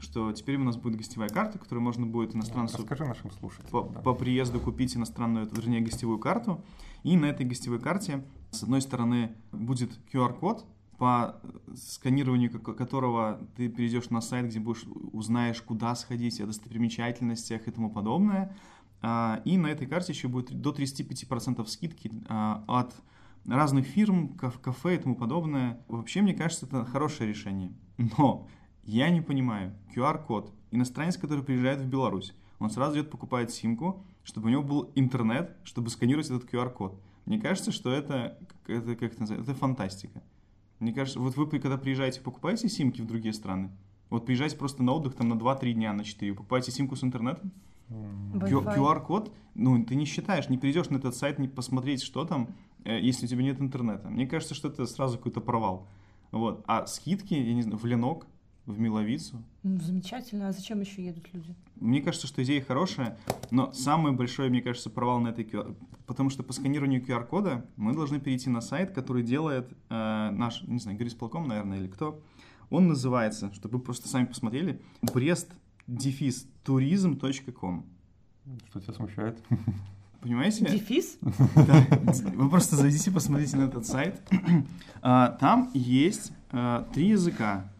Что 0.01 0.33
теперь 0.33 0.57
у 0.57 0.63
нас 0.63 0.75
будет 0.75 0.97
гостевая 0.97 1.29
карта, 1.29 1.57
которую 1.57 1.83
можно 1.83 2.05
будет 2.05 2.35
иностранцу... 2.35 2.79
Расскажи 2.79 3.05
нашим 3.05 3.31
слушателям. 3.31 3.71
По, 3.71 3.83
да. 3.83 4.01
по 4.01 4.13
приезду 4.13 4.59
купить 4.59 4.97
иностранную, 4.97 5.47
вернее, 5.49 5.79
гостевую 5.79 6.19
карту. 6.19 6.61
И 7.03 7.15
на 7.15 7.27
этой 7.27 7.45
гостевой 7.45 7.79
карте, 7.79 8.25
с 8.49 8.63
одной 8.63 8.81
стороны, 8.81 9.35
будет 9.53 9.91
QR-код, 10.11 10.65
по 11.01 11.41
сканированию 11.75 12.51
которого 12.61 13.39
ты 13.57 13.69
перейдешь 13.69 14.11
на 14.11 14.21
сайт, 14.21 14.45
где 14.45 14.59
будешь 14.59 14.83
узнаешь, 15.13 15.59
куда 15.63 15.95
сходить, 15.95 16.39
о 16.39 16.45
достопримечательностях 16.45 17.67
и 17.67 17.71
тому 17.71 17.89
подобное. 17.89 18.55
А, 19.01 19.41
и 19.43 19.57
на 19.57 19.65
этой 19.65 19.87
карте 19.87 20.13
еще 20.13 20.27
будет 20.27 20.61
до 20.61 20.69
35% 20.69 21.65
скидки 21.65 22.11
а, 22.29 22.63
от 22.67 22.93
разных 23.47 23.87
фирм, 23.87 24.37
кафе 24.37 24.93
и 24.93 24.97
тому 24.99 25.15
подобное. 25.15 25.83
Вообще, 25.87 26.21
мне 26.21 26.35
кажется, 26.35 26.67
это 26.67 26.85
хорошее 26.85 27.27
решение. 27.31 27.73
Но 28.19 28.47
я 28.83 29.09
не 29.09 29.21
понимаю, 29.21 29.73
QR-код, 29.95 30.53
иностранец, 30.69 31.17
который 31.17 31.43
приезжает 31.43 31.81
в 31.81 31.87
Беларусь, 31.87 32.35
он 32.59 32.69
сразу 32.69 32.99
идет, 32.99 33.09
покупает 33.09 33.49
симку, 33.49 34.05
чтобы 34.21 34.49
у 34.49 34.51
него 34.51 34.61
был 34.61 34.91
интернет, 34.93 35.57
чтобы 35.63 35.89
сканировать 35.89 36.29
этот 36.29 36.47
QR-код. 36.47 37.01
Мне 37.25 37.39
кажется, 37.39 37.71
что 37.71 37.91
это, 37.91 38.37
это 38.67 38.95
как 38.95 39.13
это 39.13 39.21
называется, 39.21 39.51
это 39.51 39.59
фантастика. 39.59 40.21
Мне 40.81 40.93
кажется, 40.93 41.19
вот 41.19 41.37
вы 41.37 41.47
когда 41.47 41.77
приезжаете, 41.77 42.21
покупаете 42.21 42.67
симки 42.67 43.01
в 43.01 43.05
другие 43.05 43.33
страны? 43.33 43.69
Вот 44.09 44.25
приезжаете 44.25 44.57
просто 44.57 44.81
на 44.81 44.93
отдых 44.93 45.13
там 45.13 45.29
на 45.29 45.35
2-3 45.35 45.73
дня, 45.73 45.93
на 45.93 46.03
4, 46.03 46.33
покупаете 46.33 46.71
симку 46.71 46.95
с 46.95 47.03
интернетом? 47.03 47.51
QR-код, 47.89 49.31
ну, 49.53 49.83
ты 49.85 49.95
не 49.95 50.05
считаешь, 50.05 50.49
не 50.49 50.57
придешь 50.57 50.89
на 50.89 50.97
этот 50.97 51.15
сайт, 51.15 51.37
не 51.37 51.47
посмотреть, 51.47 52.01
что 52.01 52.25
там, 52.25 52.55
э, 52.83 52.99
если 52.99 53.25
у 53.25 53.29
тебя 53.29 53.43
нет 53.43 53.61
интернета. 53.61 54.09
Мне 54.09 54.25
кажется, 54.25 54.55
что 54.55 54.69
это 54.69 54.87
сразу 54.87 55.17
какой-то 55.17 55.39
провал. 55.39 55.87
Вот. 56.31 56.63
А 56.65 56.87
скидки, 56.87 57.35
я 57.35 57.53
не 57.53 57.61
знаю, 57.61 57.77
в 57.77 57.85
Ленок, 57.85 58.25
в 58.65 58.79
Миловицу. 58.79 59.43
Ну, 59.63 59.79
замечательно. 59.79 60.47
А 60.47 60.51
зачем 60.51 60.81
еще 60.81 61.03
едут 61.03 61.27
люди? 61.33 61.55
Мне 61.75 62.01
кажется, 62.01 62.27
что 62.27 62.43
идея 62.43 62.61
хорошая, 62.61 63.17
но 63.49 63.73
самый 63.73 64.11
большой, 64.11 64.49
мне 64.49 64.61
кажется, 64.61 64.89
провал 64.89 65.19
на 65.19 65.29
этой 65.29 65.45
QR... 65.45 65.75
Потому 66.05 66.29
что 66.29 66.43
по 66.43 66.53
сканированию 66.53 67.03
QR-кода 67.03 67.65
мы 67.75 67.93
должны 67.93 68.19
перейти 68.19 68.49
на 68.49 68.61
сайт, 68.61 68.91
который 68.91 69.23
делает 69.23 69.71
э, 69.89 70.29
наш, 70.31 70.63
не 70.63 70.79
знаю, 70.79 70.97
горисполком, 70.97 71.47
наверное, 71.47 71.79
или 71.79 71.87
кто. 71.87 72.21
Он 72.69 72.87
называется, 72.87 73.51
чтобы 73.53 73.77
вы 73.77 73.83
просто 73.83 74.07
сами 74.07 74.25
посмотрели, 74.25 74.81
брест 75.01 75.53
дефис 75.87 76.47
туризм.ком. 76.63 77.85
Что 78.69 78.79
тебя 78.79 78.93
смущает? 78.93 79.41
Понимаете? 80.21 80.65
Дефис? 80.65 81.17
Да. 81.55 81.87
Вы 82.35 82.49
просто 82.49 82.75
зайдите, 82.75 83.11
посмотрите 83.11 83.57
на 83.57 83.63
этот 83.63 83.85
сайт. 83.85 84.21
А, 85.03 85.29
Там 85.39 85.71
есть 85.73 86.31
а, 86.51 86.87
три 86.93 87.07
языка. 87.07 87.71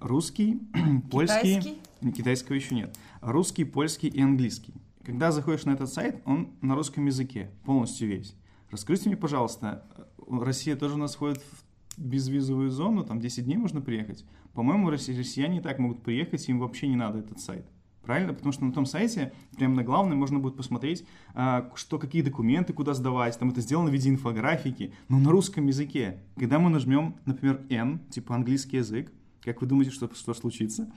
Русский, 0.00 0.60
польский... 1.10 1.60
Китайский? 1.60 2.12
Китайского 2.16 2.56
еще 2.56 2.74
нет. 2.74 2.96
Русский, 3.20 3.64
польский 3.64 4.08
и 4.08 4.20
английский. 4.22 4.74
Когда 5.04 5.30
заходишь 5.32 5.64
на 5.64 5.72
этот 5.72 5.92
сайт, 5.92 6.22
он 6.24 6.50
на 6.62 6.74
русском 6.74 7.04
языке, 7.06 7.50
полностью 7.64 8.08
весь. 8.08 8.34
Расскажите 8.70 9.08
мне, 9.08 9.16
пожалуйста, 9.16 9.84
Россия 10.26 10.76
тоже 10.76 10.94
у 10.94 10.98
нас 10.98 11.14
входит 11.14 11.42
в 11.42 11.64
безвизовую 11.98 12.70
зону, 12.70 13.04
там 13.04 13.20
10 13.20 13.44
дней 13.44 13.56
можно 13.56 13.80
приехать. 13.80 14.24
По-моему, 14.54 14.90
россия- 14.90 15.18
россияне 15.18 15.58
и 15.58 15.60
так 15.60 15.78
могут 15.78 16.02
приехать, 16.02 16.48
им 16.48 16.58
вообще 16.58 16.88
не 16.88 16.96
надо 16.96 17.18
этот 17.18 17.40
сайт. 17.40 17.66
Правильно? 18.02 18.32
Потому 18.32 18.52
что 18.52 18.64
на 18.64 18.72
том 18.72 18.86
сайте, 18.86 19.32
прямо 19.56 19.74
на 19.74 19.84
главном, 19.84 20.18
можно 20.18 20.38
будет 20.38 20.56
посмотреть, 20.56 21.04
а, 21.34 21.70
что 21.74 21.98
какие 21.98 22.22
документы 22.22 22.72
куда 22.72 22.94
сдавать. 22.94 23.38
Там 23.38 23.50
это 23.50 23.60
сделано 23.60 23.90
в 23.90 23.92
виде 23.92 24.08
инфографики, 24.08 24.94
но 25.08 25.18
на 25.18 25.30
русском 25.30 25.66
языке. 25.66 26.22
Когда 26.36 26.58
мы 26.58 26.70
нажмем, 26.70 27.16
например, 27.26 27.60
N, 27.68 28.00
типа 28.10 28.34
английский 28.34 28.78
язык, 28.78 29.12
как 29.44 29.60
вы 29.60 29.66
думаете, 29.66 29.90
что, 29.90 30.08
что 30.14 30.34
случится? 30.34 30.90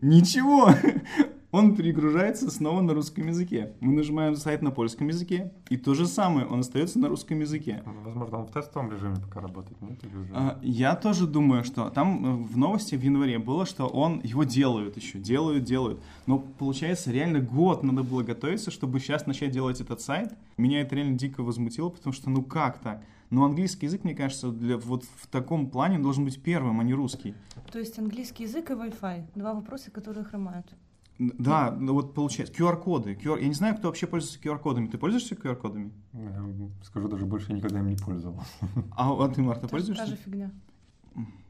Ничего! 0.00 0.70
Он 1.50 1.74
перегружается 1.74 2.50
снова 2.50 2.82
на 2.82 2.92
русском 2.92 3.26
языке. 3.26 3.72
Мы 3.80 3.94
нажимаем 3.94 4.36
сайт 4.36 4.60
на 4.60 4.70
польском 4.70 5.08
языке, 5.08 5.50
и 5.70 5.78
то 5.78 5.94
же 5.94 6.06
самое, 6.06 6.46
он 6.46 6.60
остается 6.60 6.98
на 6.98 7.08
русском 7.08 7.40
языке. 7.40 7.82
Возможно, 8.04 8.40
он 8.40 8.46
в 8.48 8.52
тестовом 8.52 8.92
режиме 8.92 9.16
пока 9.16 9.40
работает, 9.40 9.80
нет? 9.80 9.98
Или 10.04 10.14
уже... 10.14 10.30
А, 10.34 10.58
Я 10.62 10.94
тоже 10.94 11.26
думаю, 11.26 11.64
что 11.64 11.88
там 11.88 12.42
э, 12.44 12.46
в 12.46 12.58
новости 12.58 12.96
в 12.96 13.02
январе 13.02 13.38
было, 13.38 13.64
что 13.64 13.86
он 13.86 14.20
его 14.22 14.44
делают 14.44 14.98
еще, 14.98 15.18
делают, 15.18 15.64
делают. 15.64 16.02
Но 16.26 16.38
получается, 16.38 17.10
реально 17.10 17.40
год 17.40 17.82
надо 17.82 18.02
было 18.02 18.22
готовиться, 18.22 18.70
чтобы 18.70 19.00
сейчас 19.00 19.26
начать 19.26 19.50
делать 19.50 19.80
этот 19.80 20.02
сайт. 20.02 20.34
Меня 20.58 20.82
это 20.82 20.96
реально 20.96 21.16
дико 21.16 21.42
возмутило, 21.42 21.88
потому 21.88 22.12
что 22.12 22.28
ну 22.28 22.42
как 22.42 22.78
так? 22.80 23.02
Но 23.30 23.44
английский 23.44 23.86
язык, 23.86 24.04
мне 24.04 24.14
кажется, 24.14 24.50
для, 24.50 24.78
вот 24.78 25.04
в 25.04 25.26
таком 25.26 25.70
плане 25.70 25.98
должен 25.98 26.24
быть 26.24 26.42
первым, 26.42 26.80
а 26.80 26.84
не 26.84 26.94
русский. 26.94 27.34
То 27.70 27.78
есть 27.78 27.98
английский 27.98 28.44
язык 28.44 28.70
и 28.70 28.74
Wi-Fi. 28.74 29.24
Два 29.34 29.54
вопроса, 29.54 29.90
которые 29.90 30.24
хромают. 30.24 30.66
Да, 31.18 31.72
ну 31.72 31.94
вот 31.94 32.14
получается, 32.14 32.54
QR-коды. 32.54 33.14
QR... 33.14 33.40
Я 33.40 33.48
не 33.48 33.54
знаю, 33.54 33.76
кто 33.76 33.88
вообще 33.88 34.06
пользуется 34.06 34.38
QR-кодами. 34.40 34.86
Ты 34.86 34.98
пользуешься 34.98 35.34
QR-кодами? 35.34 35.90
Скажу 36.84 37.08
даже 37.08 37.26
больше, 37.26 37.50
я 37.50 37.56
никогда 37.56 37.80
им 37.80 37.88
не 37.88 37.96
пользовался. 37.96 38.48
А, 38.96 39.12
а 39.12 39.28
ты, 39.28 39.42
Марта, 39.42 39.62
Та 39.62 39.66
же- 39.66 39.70
пользуешься? 39.70 40.04
Та 40.04 40.10
же 40.10 40.16
фигня. 40.16 40.52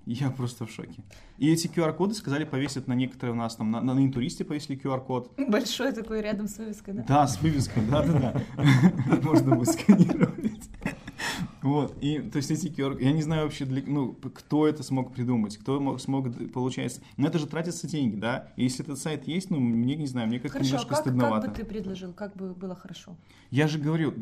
Я 0.06 0.30
просто 0.30 0.64
в 0.64 0.70
шоке. 0.70 1.04
И 1.36 1.52
эти 1.52 1.66
QR-коды 1.66 2.14
сказали 2.14 2.44
повесят 2.44 2.88
на 2.88 2.94
некоторые 2.94 3.34
у 3.34 3.36
нас 3.36 3.56
там, 3.56 3.70
на, 3.70 3.82
на, 3.82 3.92
на 3.92 4.02
интуристе 4.02 4.42
повесили 4.42 4.80
QR-код. 4.82 5.34
Большой 5.50 5.92
такой 5.92 6.22
рядом 6.22 6.48
с 6.48 6.56
вывеской, 6.56 6.94
да? 6.94 7.04
Да, 7.06 7.26
с 7.26 7.38
вывеской, 7.42 7.84
да-да-да. 7.84 8.40
Можно 9.22 9.54
будет 9.56 9.68
сканировать. 9.68 10.70
Вот, 11.68 11.96
и, 12.02 12.20
то 12.20 12.36
есть 12.38 12.50
эти 12.50 12.66
QR, 12.68 13.02
я 13.02 13.12
не 13.12 13.22
знаю 13.22 13.44
вообще, 13.44 13.64
для, 13.66 13.82
ну, 13.86 14.12
кто 14.12 14.66
это 14.66 14.82
смог 14.82 15.12
придумать, 15.12 15.58
кто 15.58 15.78
мог, 15.80 16.00
смог, 16.00 16.26
получается, 16.52 17.02
но 17.16 17.28
это 17.28 17.38
же 17.38 17.46
тратятся 17.46 17.86
деньги, 17.86 18.16
да, 18.16 18.52
и 18.56 18.64
если 18.64 18.84
этот 18.84 18.98
сайт 18.98 19.28
есть, 19.28 19.50
ну, 19.50 19.60
мне, 19.60 19.94
не 19.96 20.06
знаю, 20.06 20.28
мне 20.28 20.40
как-то 20.40 20.58
а 20.58 20.62
немножко 20.62 20.88
как, 20.88 20.96
как 20.96 21.06
стыдновато. 21.06 21.48
бы 21.48 21.54
ты 21.54 21.64
предложил, 21.64 22.12
как 22.14 22.34
бы 22.36 22.54
было 22.54 22.74
хорошо? 22.74 23.16
Я 23.50 23.68
же 23.68 23.78
говорю, 23.78 24.14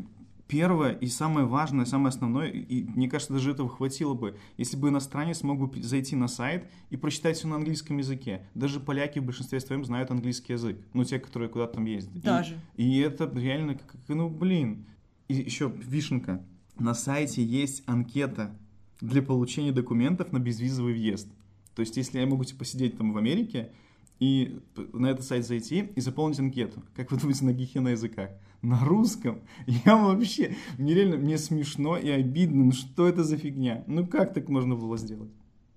первое 0.47 0.91
и 0.91 1.07
самое 1.07 1.45
важное, 1.45 1.85
самое 1.85 2.09
основное, 2.09 2.47
и 2.49 2.59
и 2.59 2.83
мне 2.83 3.09
кажется, 3.09 3.33
даже 3.33 3.51
этого 3.51 3.69
хватило 3.69 4.13
бы, 4.13 4.37
если 4.57 4.77
бы 4.77 4.89
иностранец 4.89 5.41
мог 5.43 5.59
бы 5.59 5.81
зайти 5.81 6.15
на 6.15 6.27
сайт 6.27 6.69
и 6.89 6.97
прочитать 6.97 7.37
все 7.37 7.47
на 7.47 7.55
английском 7.55 7.97
языке. 7.97 8.45
Даже 8.55 8.79
поляки 8.79 9.19
в 9.19 9.23
большинстве 9.23 9.59
своем 9.59 9.85
знают 9.85 10.11
английский 10.11 10.53
язык, 10.53 10.77
ну, 10.93 11.03
те, 11.03 11.19
которые 11.19 11.49
куда-то 11.49 11.75
там 11.75 11.85
ездят. 11.85 12.15
И- 12.15 12.19
Даже. 12.19 12.59
И, 12.75 12.99
это 12.99 13.31
реально, 13.33 13.75
как, 13.75 13.95
ну, 14.07 14.29
блин. 14.29 14.85
И 15.27 15.35
еще 15.35 15.71
вишенка. 15.75 16.43
На 16.79 16.93
сайте 16.93 17.43
есть 17.43 17.83
анкета 17.87 18.55
для 19.01 19.21
получения 19.21 19.71
документов 19.71 20.31
на 20.31 20.39
безвизовый 20.39 20.93
въезд. 20.93 21.27
То 21.75 21.81
есть, 21.81 21.97
если 21.97 22.19
я 22.19 22.25
могу 22.25 22.43
типа 22.43 22.65
сидеть 22.65 22.97
там 22.97 23.13
в 23.13 23.17
Америке 23.17 23.71
и 24.19 24.59
на 24.93 25.07
этот 25.07 25.25
сайт 25.25 25.45
зайти 25.45 25.89
и 25.95 26.01
заполнить 26.01 26.39
анкету, 26.39 26.83
как 26.95 27.11
вы 27.11 27.19
думаете, 27.19 27.45
на 27.45 27.53
каких 27.53 27.75
я 27.75 27.81
на 27.81 27.89
языках? 27.89 28.31
На 28.63 28.83
русском? 28.83 29.41
Я 29.85 29.95
вообще, 29.95 30.55
мне 30.79 30.95
реально, 30.95 31.17
мне 31.17 31.37
смешно 31.37 31.95
и 31.95 32.09
обидно, 32.09 32.65
ну 32.65 32.71
что 32.71 33.07
это 33.07 33.23
за 33.23 33.37
фигня? 33.37 33.83
Ну 33.85 34.07
как 34.07 34.33
так 34.33 34.49
можно 34.49 34.75
было 34.75 34.97
сделать? 34.97 35.29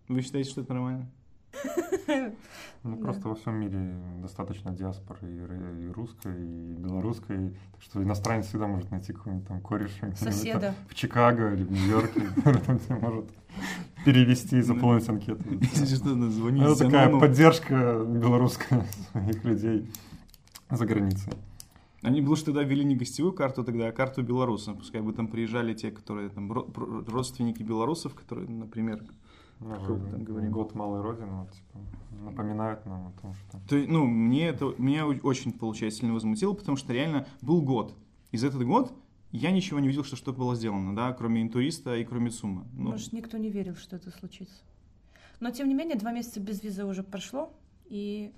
Вы 0.09 0.23
считаете, 0.23 0.49
что 0.49 0.63
это 0.63 0.73
нормально? 0.73 1.11
Ну, 2.83 2.97
Да. 2.97 3.03
просто 3.03 3.29
во 3.29 3.35
всем 3.35 3.57
мире 3.57 3.95
достаточно 4.23 4.71
диаспоры 4.73 5.19
и, 5.23 5.91
русской, 5.93 6.35
и 6.35 6.73
белорусской, 6.75 7.51
так 7.73 7.83
что 7.83 8.03
иностранец 8.03 8.47
всегда 8.47 8.67
может 8.69 8.91
найти 8.91 9.13
какого-нибудь 9.13 9.47
там 9.49 9.61
кореша 9.61 10.11
Соседа. 10.17 10.75
в 10.89 10.95
Чикаго 10.95 11.53
или 11.53 11.65
в 11.65 11.71
Нью-Йорке, 11.71 12.23
там 12.67 12.79
тебе 12.79 12.95
может 12.97 13.31
перевести 14.07 14.57
и 14.59 14.63
заполнить 14.63 15.07
анкету. 15.11 15.45
Если 15.61 15.95
что, 15.97 16.15
надо 16.15 16.31
звонить 16.31 16.63
Это 16.63 16.77
такая 16.77 17.07
Зенону. 17.09 17.21
поддержка 17.21 18.03
белорусская 18.07 18.87
своих 19.11 19.45
людей 19.45 19.87
за 20.71 20.87
границей. 20.87 21.33
Они 22.03 22.23
бы 22.23 22.31
лучше 22.31 22.47
тогда 22.47 22.63
ввели 22.63 22.83
не 22.83 22.97
гостевую 22.97 23.35
карту 23.35 23.63
тогда, 23.63 23.89
а 23.89 23.93
карту 23.93 24.23
белоруса. 24.23 24.73
Пускай 24.73 25.03
бы 25.03 25.13
там 25.13 25.29
приезжали 25.29 25.75
те, 25.75 25.91
которые 25.91 26.31
там 26.31 26.51
родственники 26.51 27.63
белорусов, 27.63 28.15
которые, 28.15 28.49
например, 28.49 29.03
Ну, 29.61 29.69
мы 29.69 30.11
там 30.11 30.25
говорим? 30.25 30.51
Год 30.53 30.75
малой 30.75 31.03
родины, 31.03 31.31
вот, 31.33 31.53
типа, 31.53 31.79
напоминают 32.25 32.85
нам 32.87 33.09
о 33.09 33.21
том, 33.21 33.35
что... 33.35 33.59
То, 33.69 33.77
есть, 33.77 33.91
ну, 33.91 34.07
мне 34.07 34.47
это 34.49 34.75
меня 34.79 35.07
очень, 35.07 35.53
получается, 35.53 36.01
сильно 36.01 36.15
возмутило, 36.15 36.55
потому 36.55 36.77
что 36.77 36.93
реально 36.93 37.27
был 37.43 37.61
год. 37.63 37.95
И 38.33 38.37
за 38.39 38.47
этот 38.49 38.65
год 38.65 38.93
я 39.33 39.51
ничего 39.51 39.79
не 39.81 39.89
видел, 39.89 40.03
что 40.05 40.17
что 40.17 40.33
было 40.33 40.55
сделано, 40.57 40.97
да, 40.97 41.13
кроме 41.13 41.43
интуриста 41.43 41.95
и 41.97 42.05
кроме 42.05 42.31
ЦУМа. 42.31 42.67
Ну, 42.73 42.91
Может, 42.91 43.13
никто 43.13 43.37
не 43.37 43.51
верил, 43.51 43.77
что 43.77 43.97
это 43.97 44.11
случится. 44.11 44.63
Но, 45.41 45.51
тем 45.51 45.69
не 45.69 45.75
менее, 45.75 45.97
два 45.97 46.13
месяца 46.13 46.41
без 46.41 46.63
визы 46.63 46.85
уже 46.85 47.03
прошло, 47.03 47.53
и 47.87 48.33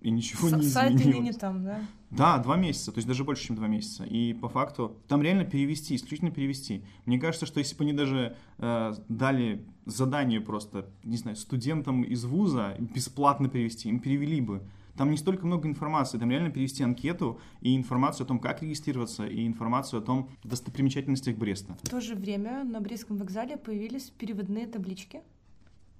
и 0.00 0.10
ничего 0.10 0.48
с- 0.48 0.52
не 0.52 0.62
сайт 0.62 0.92
ныне 0.94 1.10
изменилось. 1.10 1.36
там, 1.36 1.64
да? 1.64 1.80
Да, 2.10 2.38
два 2.38 2.56
месяца, 2.56 2.92
то 2.92 2.98
есть 2.98 3.08
даже 3.08 3.24
больше, 3.24 3.46
чем 3.46 3.56
два 3.56 3.66
месяца. 3.66 4.04
И 4.04 4.32
по 4.32 4.48
факту 4.48 4.96
там 5.08 5.22
реально 5.22 5.44
перевести, 5.44 5.96
исключительно 5.96 6.30
перевести. 6.30 6.84
Мне 7.04 7.18
кажется, 7.18 7.46
что 7.46 7.58
если 7.58 7.74
бы 7.76 7.82
они 7.82 7.92
даже 7.92 8.36
э, 8.58 8.92
дали 9.08 9.66
задание 9.88 10.40
просто, 10.40 10.86
не 11.04 11.16
знаю, 11.16 11.36
студентам 11.36 12.02
из 12.02 12.24
вуза 12.24 12.76
бесплатно 12.78 13.48
перевести, 13.48 13.88
им 13.88 14.00
перевели 14.00 14.40
бы. 14.40 14.62
Там 14.96 15.10
не 15.10 15.16
столько 15.16 15.46
много 15.46 15.68
информации, 15.68 16.18
там 16.18 16.30
реально 16.30 16.50
перевести 16.50 16.82
анкету 16.82 17.40
и 17.60 17.76
информацию 17.76 18.24
о 18.24 18.28
том, 18.28 18.40
как 18.40 18.62
регистрироваться, 18.62 19.26
и 19.26 19.46
информацию 19.46 20.00
о 20.00 20.02
том 20.02 20.30
достопримечательностях 20.42 21.36
Бреста. 21.36 21.76
В 21.82 21.88
то 21.88 22.00
же 22.00 22.16
время 22.16 22.64
на 22.64 22.80
Брестском 22.80 23.16
вокзале 23.16 23.56
появились 23.56 24.10
переводные 24.10 24.66
таблички. 24.66 25.20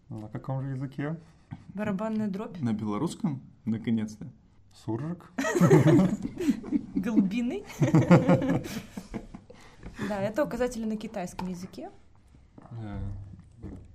На 0.08 0.28
каком 0.28 0.62
же 0.62 0.70
языке? 0.70 1.18
Барабанная 1.74 2.28
дробь, 2.28 2.58
На 2.60 2.72
белорусском, 2.72 3.40
наконец-то. 3.64 4.26
Суржик? 4.84 5.32
голубиный. 6.94 7.64
Да, 10.08 10.22
это 10.22 10.44
указатели 10.44 10.84
на 10.84 10.96
китайском 10.96 11.48
языке. 11.48 11.90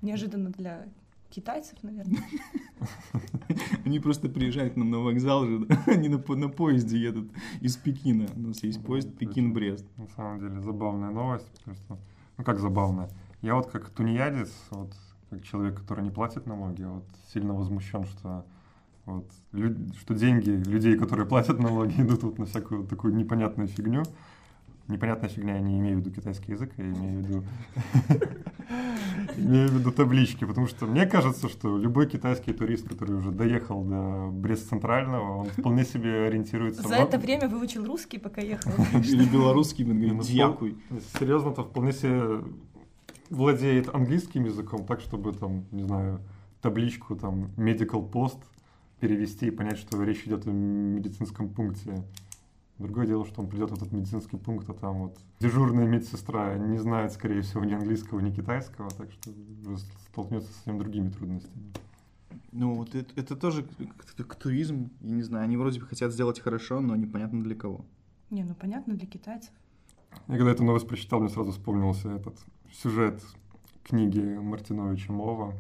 Неожиданно 0.02 0.50
для 0.50 0.86
китайцев, 1.30 1.82
наверное. 1.84 2.22
Они 3.86 4.00
просто 4.00 4.30
приезжают 4.30 4.74
к 4.74 4.76
нам 4.76 4.92
на 4.92 5.00
вокзал 5.00 5.46
же, 5.46 5.68
они 5.88 6.10
на, 6.10 6.18
на 6.36 6.50
поезде 6.50 6.98
едут 6.98 7.32
из 7.62 7.76
Пекина. 7.76 8.28
У 8.36 8.40
нас 8.40 8.64
есть 8.64 8.84
поезд 8.84 9.10
Пекин-Брест. 9.18 9.86
На 9.98 10.08
самом 10.10 10.40
деле 10.40 10.62
забавная 10.62 11.12
новость, 11.12 11.50
потому 11.58 11.76
что, 11.76 12.00
ну 12.38 12.44
как 12.44 12.60
забавная, 12.60 13.10
я 13.42 13.56
вот 13.56 13.72
как 13.72 13.90
тунеядец, 13.90 14.52
вот 14.70 14.94
как 15.30 15.44
человек, 15.44 15.80
который 15.80 16.04
не 16.04 16.12
платит 16.12 16.46
налоги, 16.46 16.84
вот 16.84 17.06
сильно 17.34 17.54
возмущен, 17.54 18.06
что 18.06 18.46
вот, 19.06 19.30
лю- 19.52 19.94
что 20.00 20.14
деньги 20.14 20.50
людей, 20.50 20.98
которые 20.98 21.28
платят 21.28 21.60
налоги, 21.60 21.94
идут 22.02 22.24
вот 22.24 22.38
на 22.38 22.46
всякую 22.46 22.82
вот 22.82 22.90
такую 22.90 23.16
непонятную 23.16 23.68
фигню. 23.68 24.04
Непонятная 24.88 25.30
фигня, 25.30 25.56
я 25.56 25.62
не 25.62 25.80
имею 25.80 25.98
в 25.98 26.00
виду 26.02 26.12
китайский 26.12 26.52
язык, 26.52 26.74
я 26.78 26.84
имею 26.84 27.24
в 27.24 27.28
виду 27.28 27.44
имею 29.38 29.70
в 29.70 29.74
виду 29.74 29.92
таблички, 29.92 30.46
потому 30.46 30.68
что 30.68 30.86
мне 30.86 31.06
кажется, 31.06 31.48
что 31.48 31.78
любой 31.78 32.08
китайский 32.08 32.54
турист, 32.54 32.88
который 32.90 33.16
уже 33.16 33.32
доехал 33.32 33.84
до 33.84 34.30
Брест-Центрального, 34.32 35.38
он 35.38 35.46
вполне 35.48 35.86
себе 35.86 36.26
ориентируется. 36.28 36.88
За 36.88 36.96
это 36.96 37.18
время 37.18 37.48
выучил 37.48 37.86
русский, 37.86 38.18
пока 38.18 38.42
ехал. 38.42 38.72
Или 39.00 39.26
белорусский, 39.26 39.86
мы 39.86 39.94
говорим, 39.94 40.18
Ну, 40.18 40.24
дьякуй. 40.24 40.78
Серьезно, 41.18 41.52
то 41.52 41.64
вполне 41.64 41.94
себе 41.94 42.44
владеет 43.30 43.94
английским 43.94 44.46
языком, 44.46 44.86
так, 44.86 45.02
чтобы 45.02 45.34
там, 45.34 45.66
не 45.72 45.84
знаю, 45.84 46.20
табличку 46.62 47.16
там 47.16 47.52
medical 47.58 48.10
post 48.10 48.40
перевести 49.00 49.48
и 49.48 49.52
понять, 49.52 49.78
что 49.78 50.02
речь 50.04 50.24
идет 50.26 50.48
о 50.48 50.52
медицинском 50.52 51.50
пункте. 51.50 52.04
Другое 52.80 53.06
дело, 53.06 53.26
что 53.26 53.42
он 53.42 53.48
придет 53.48 53.70
в 53.70 53.76
этот 53.76 53.92
медицинский 53.92 54.38
пункт, 54.38 54.68
а 54.70 54.74
там 54.74 55.04
вот 55.04 55.20
дежурная 55.40 55.86
медсестра 55.86 56.58
не 56.58 56.80
знает, 56.80 57.14
скорее 57.14 57.42
всего, 57.42 57.64
ни 57.64 57.74
английского, 57.74 58.20
ни 58.20 58.32
китайского, 58.32 58.90
так 58.90 59.12
что 59.12 59.32
столкнется 60.10 60.52
с 60.52 60.56
совсем 60.56 60.80
другими 60.80 61.10
трудностями. 61.10 61.72
Ну, 62.52 62.76
вот 62.76 62.96
это, 62.96 63.12
это 63.16 63.36
тоже 63.36 63.64
к, 63.64 64.28
к 64.28 64.36
туризм, 64.36 64.92
я 65.02 65.12
не 65.12 65.22
знаю, 65.24 65.46
они 65.46 65.58
вроде 65.58 65.80
бы 65.80 65.86
хотят 65.86 66.12
сделать 66.12 66.40
хорошо, 66.40 66.82
но 66.82 66.96
непонятно 66.96 67.44
для 67.44 67.56
кого. 67.56 67.86
Не, 68.30 68.44
ну 68.44 68.56
понятно, 68.56 68.96
для 68.96 69.08
китайцев. 69.08 69.52
Я 70.28 70.38
когда 70.38 70.52
эту 70.52 70.64
новость 70.64 70.88
прочитал, 70.88 71.20
мне 71.20 71.30
сразу 71.30 71.52
вспомнился 71.52 72.10
этот 72.10 72.38
сюжет 72.72 73.24
книги 73.84 74.20
Мартиновича 74.20 75.14
Мова. 75.14 75.54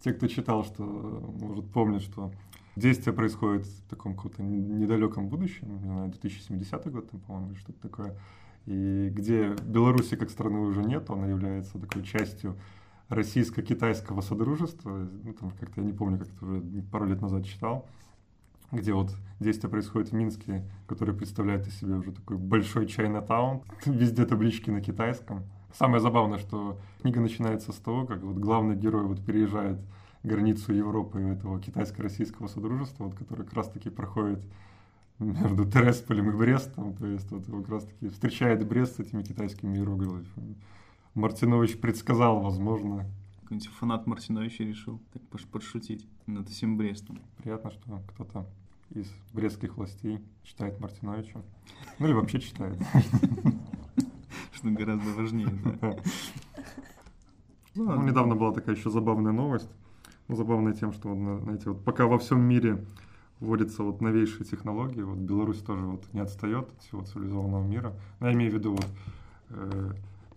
Те, 0.00 0.12
кто 0.12 0.26
читал, 0.26 0.64
что, 0.64 0.82
может, 0.84 1.70
помнят, 1.70 2.02
что 2.02 2.32
действие 2.76 3.14
происходит 3.14 3.66
в 3.66 3.88
таком 3.88 4.14
каком-то 4.14 4.42
недалеком 4.42 5.28
будущем, 5.28 5.78
не 5.78 5.78
знаю, 5.78 6.10
2070 6.10 6.92
год, 6.92 7.10
там, 7.10 7.20
по-моему, 7.20 7.54
что-то 7.56 7.80
такое, 7.80 8.16
и 8.66 9.10
где 9.12 9.54
Беларуси 9.64 10.16
как 10.16 10.30
страны 10.30 10.60
уже 10.60 10.82
нет, 10.82 11.10
она 11.10 11.26
является 11.26 11.78
такой 11.78 12.02
частью 12.02 12.56
российско-китайского 13.08 14.20
содружества, 14.20 15.08
ну, 15.24 15.32
там 15.34 15.50
как-то 15.50 15.80
я 15.80 15.86
не 15.86 15.92
помню, 15.92 16.18
как 16.18 16.28
это 16.28 16.44
уже 16.44 16.62
пару 16.90 17.06
лет 17.06 17.20
назад 17.20 17.44
читал, 17.44 17.86
где 18.70 18.94
вот 18.94 19.14
действие 19.38 19.70
происходит 19.70 20.10
в 20.10 20.12
Минске, 20.14 20.64
который 20.86 21.14
представляет 21.14 21.66
из 21.66 21.78
себя 21.78 21.96
уже 21.96 22.12
такой 22.12 22.38
большой 22.38 22.86
Чайна-таун, 22.86 23.62
везде 23.86 24.24
таблички 24.24 24.70
на 24.70 24.80
китайском. 24.80 25.44
Самое 25.74 26.00
забавное, 26.00 26.38
что 26.38 26.78
книга 27.00 27.20
начинается 27.20 27.72
с 27.72 27.76
того, 27.76 28.06
как 28.06 28.22
вот 28.22 28.36
главный 28.36 28.76
герой 28.76 29.04
вот 29.04 29.24
переезжает 29.24 29.78
границу 30.22 30.72
Европы 30.72 31.20
этого 31.20 31.60
китайско-российского 31.60 32.46
содружества, 32.46 33.04
вот, 33.04 33.14
который 33.14 33.44
как 33.44 33.54
раз-таки 33.54 33.90
проходит 33.90 34.44
между 35.18 35.64
Тересполем 35.64 36.30
и 36.30 36.36
Брестом, 36.36 36.94
то 36.94 37.06
есть 37.06 37.30
вот 37.30 37.46
как 37.46 37.68
раз-таки 37.68 38.08
встречает 38.08 38.66
Брест 38.66 38.96
с 38.96 39.00
этими 39.00 39.22
китайскими 39.22 39.76
иероглифами. 39.76 40.56
Мартинович 41.14 41.78
предсказал, 41.78 42.40
возможно. 42.40 43.06
Какой-нибудь 43.42 43.68
фанат 43.68 44.06
Мартиновича 44.06 44.64
решил 44.64 45.00
так 45.12 45.22
подшутить 45.48 46.08
над 46.26 46.48
этим 46.48 46.76
Брестом. 46.76 47.20
Приятно, 47.36 47.70
что 47.70 48.02
кто-то 48.08 48.46
из 48.90 49.10
брестских 49.32 49.76
властей 49.76 50.20
читает 50.42 50.80
Мартиновича. 50.80 51.42
Ну 51.98 52.06
или 52.06 52.14
вообще 52.14 52.40
читает. 52.40 52.78
Что 54.52 54.70
гораздо 54.70 55.10
важнее, 55.12 55.48
да. 55.80 55.96
Ну, 57.74 58.02
недавно 58.02 58.36
была 58.36 58.52
такая 58.52 58.76
еще 58.76 58.90
забавная 58.90 59.32
новость. 59.32 59.70
Ну, 60.28 60.36
забавная 60.36 60.72
тем, 60.72 60.92
что, 60.92 61.14
знаете, 61.14 61.70
вот 61.70 61.84
пока 61.84 62.06
во 62.06 62.18
всем 62.18 62.40
мире 62.40 62.84
вводятся 63.40 63.82
вот 63.82 64.00
новейшие 64.00 64.44
технологии, 64.44 65.02
вот 65.02 65.18
Беларусь 65.18 65.58
тоже 65.58 65.84
вот 65.84 66.04
не 66.12 66.20
отстает 66.20 66.68
от 66.68 66.82
всего 66.82 67.02
цивилизованного 67.02 67.66
мира. 67.66 67.92
Но 68.20 68.28
я 68.28 68.34
имею 68.34 68.52
в 68.52 68.54
виду 68.54 68.72
вот 68.72 68.86
э, 69.50 69.92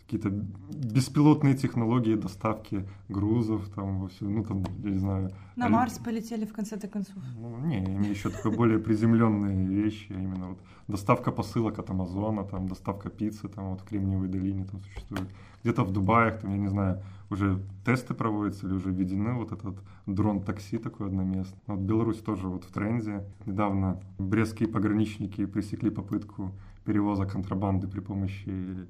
какие-то 0.05 0.29
беспилотные 0.29 1.55
технологии 1.55 2.15
доставки 2.15 2.87
грузов, 3.09 3.69
там, 3.75 4.01
во 4.01 4.07
все, 4.07 4.25
ну, 4.25 4.43
там, 4.43 4.63
я 4.83 4.89
не 4.91 4.99
знаю. 4.99 5.31
На 5.55 5.69
Марс 5.69 5.97
полетели 5.97 6.45
в 6.45 6.53
конце-то 6.53 6.87
концов. 6.87 7.15
Ну, 7.39 7.57
не, 7.65 7.77
я 7.77 7.85
имею 7.85 8.11
еще 8.11 8.29
такое 8.29 8.55
более 8.55 8.79
приземленные 8.79 9.67
вещи, 9.67 10.11
а 10.11 10.19
именно 10.19 10.49
вот 10.49 10.59
доставка 10.87 11.31
посылок 11.31 11.79
от 11.79 11.89
Амазона, 11.89 12.43
там, 12.43 12.67
доставка 12.67 13.09
пиццы, 13.09 13.47
там, 13.47 13.71
вот 13.71 13.81
в 13.81 13.85
Кремниевой 13.85 14.27
долине 14.27 14.65
там 14.65 14.81
существует. 14.81 15.29
Где-то 15.65 15.83
в 15.83 15.91
Дубаях, 15.91 16.41
там, 16.41 16.51
я 16.51 16.57
не 16.57 16.67
знаю, 16.67 17.01
уже 17.31 17.59
тесты 17.83 18.13
проводятся 18.13 18.67
или 18.67 18.75
уже 18.75 18.91
введены 18.91 19.33
вот 19.33 19.51
этот 19.51 19.75
дрон-такси 20.05 20.77
такой 20.77 21.07
одноместный. 21.07 21.57
Вот 21.65 21.79
Беларусь 21.79 22.19
тоже 22.19 22.47
вот 22.47 22.65
в 22.65 22.71
тренде. 22.71 23.23
Недавно 23.47 23.99
брестские 24.19 24.69
пограничники 24.69 25.47
пресекли 25.47 25.89
попытку 25.89 26.51
перевоза 26.83 27.25
контрабанды 27.25 27.87
при 27.87 27.99
помощи 27.99 28.87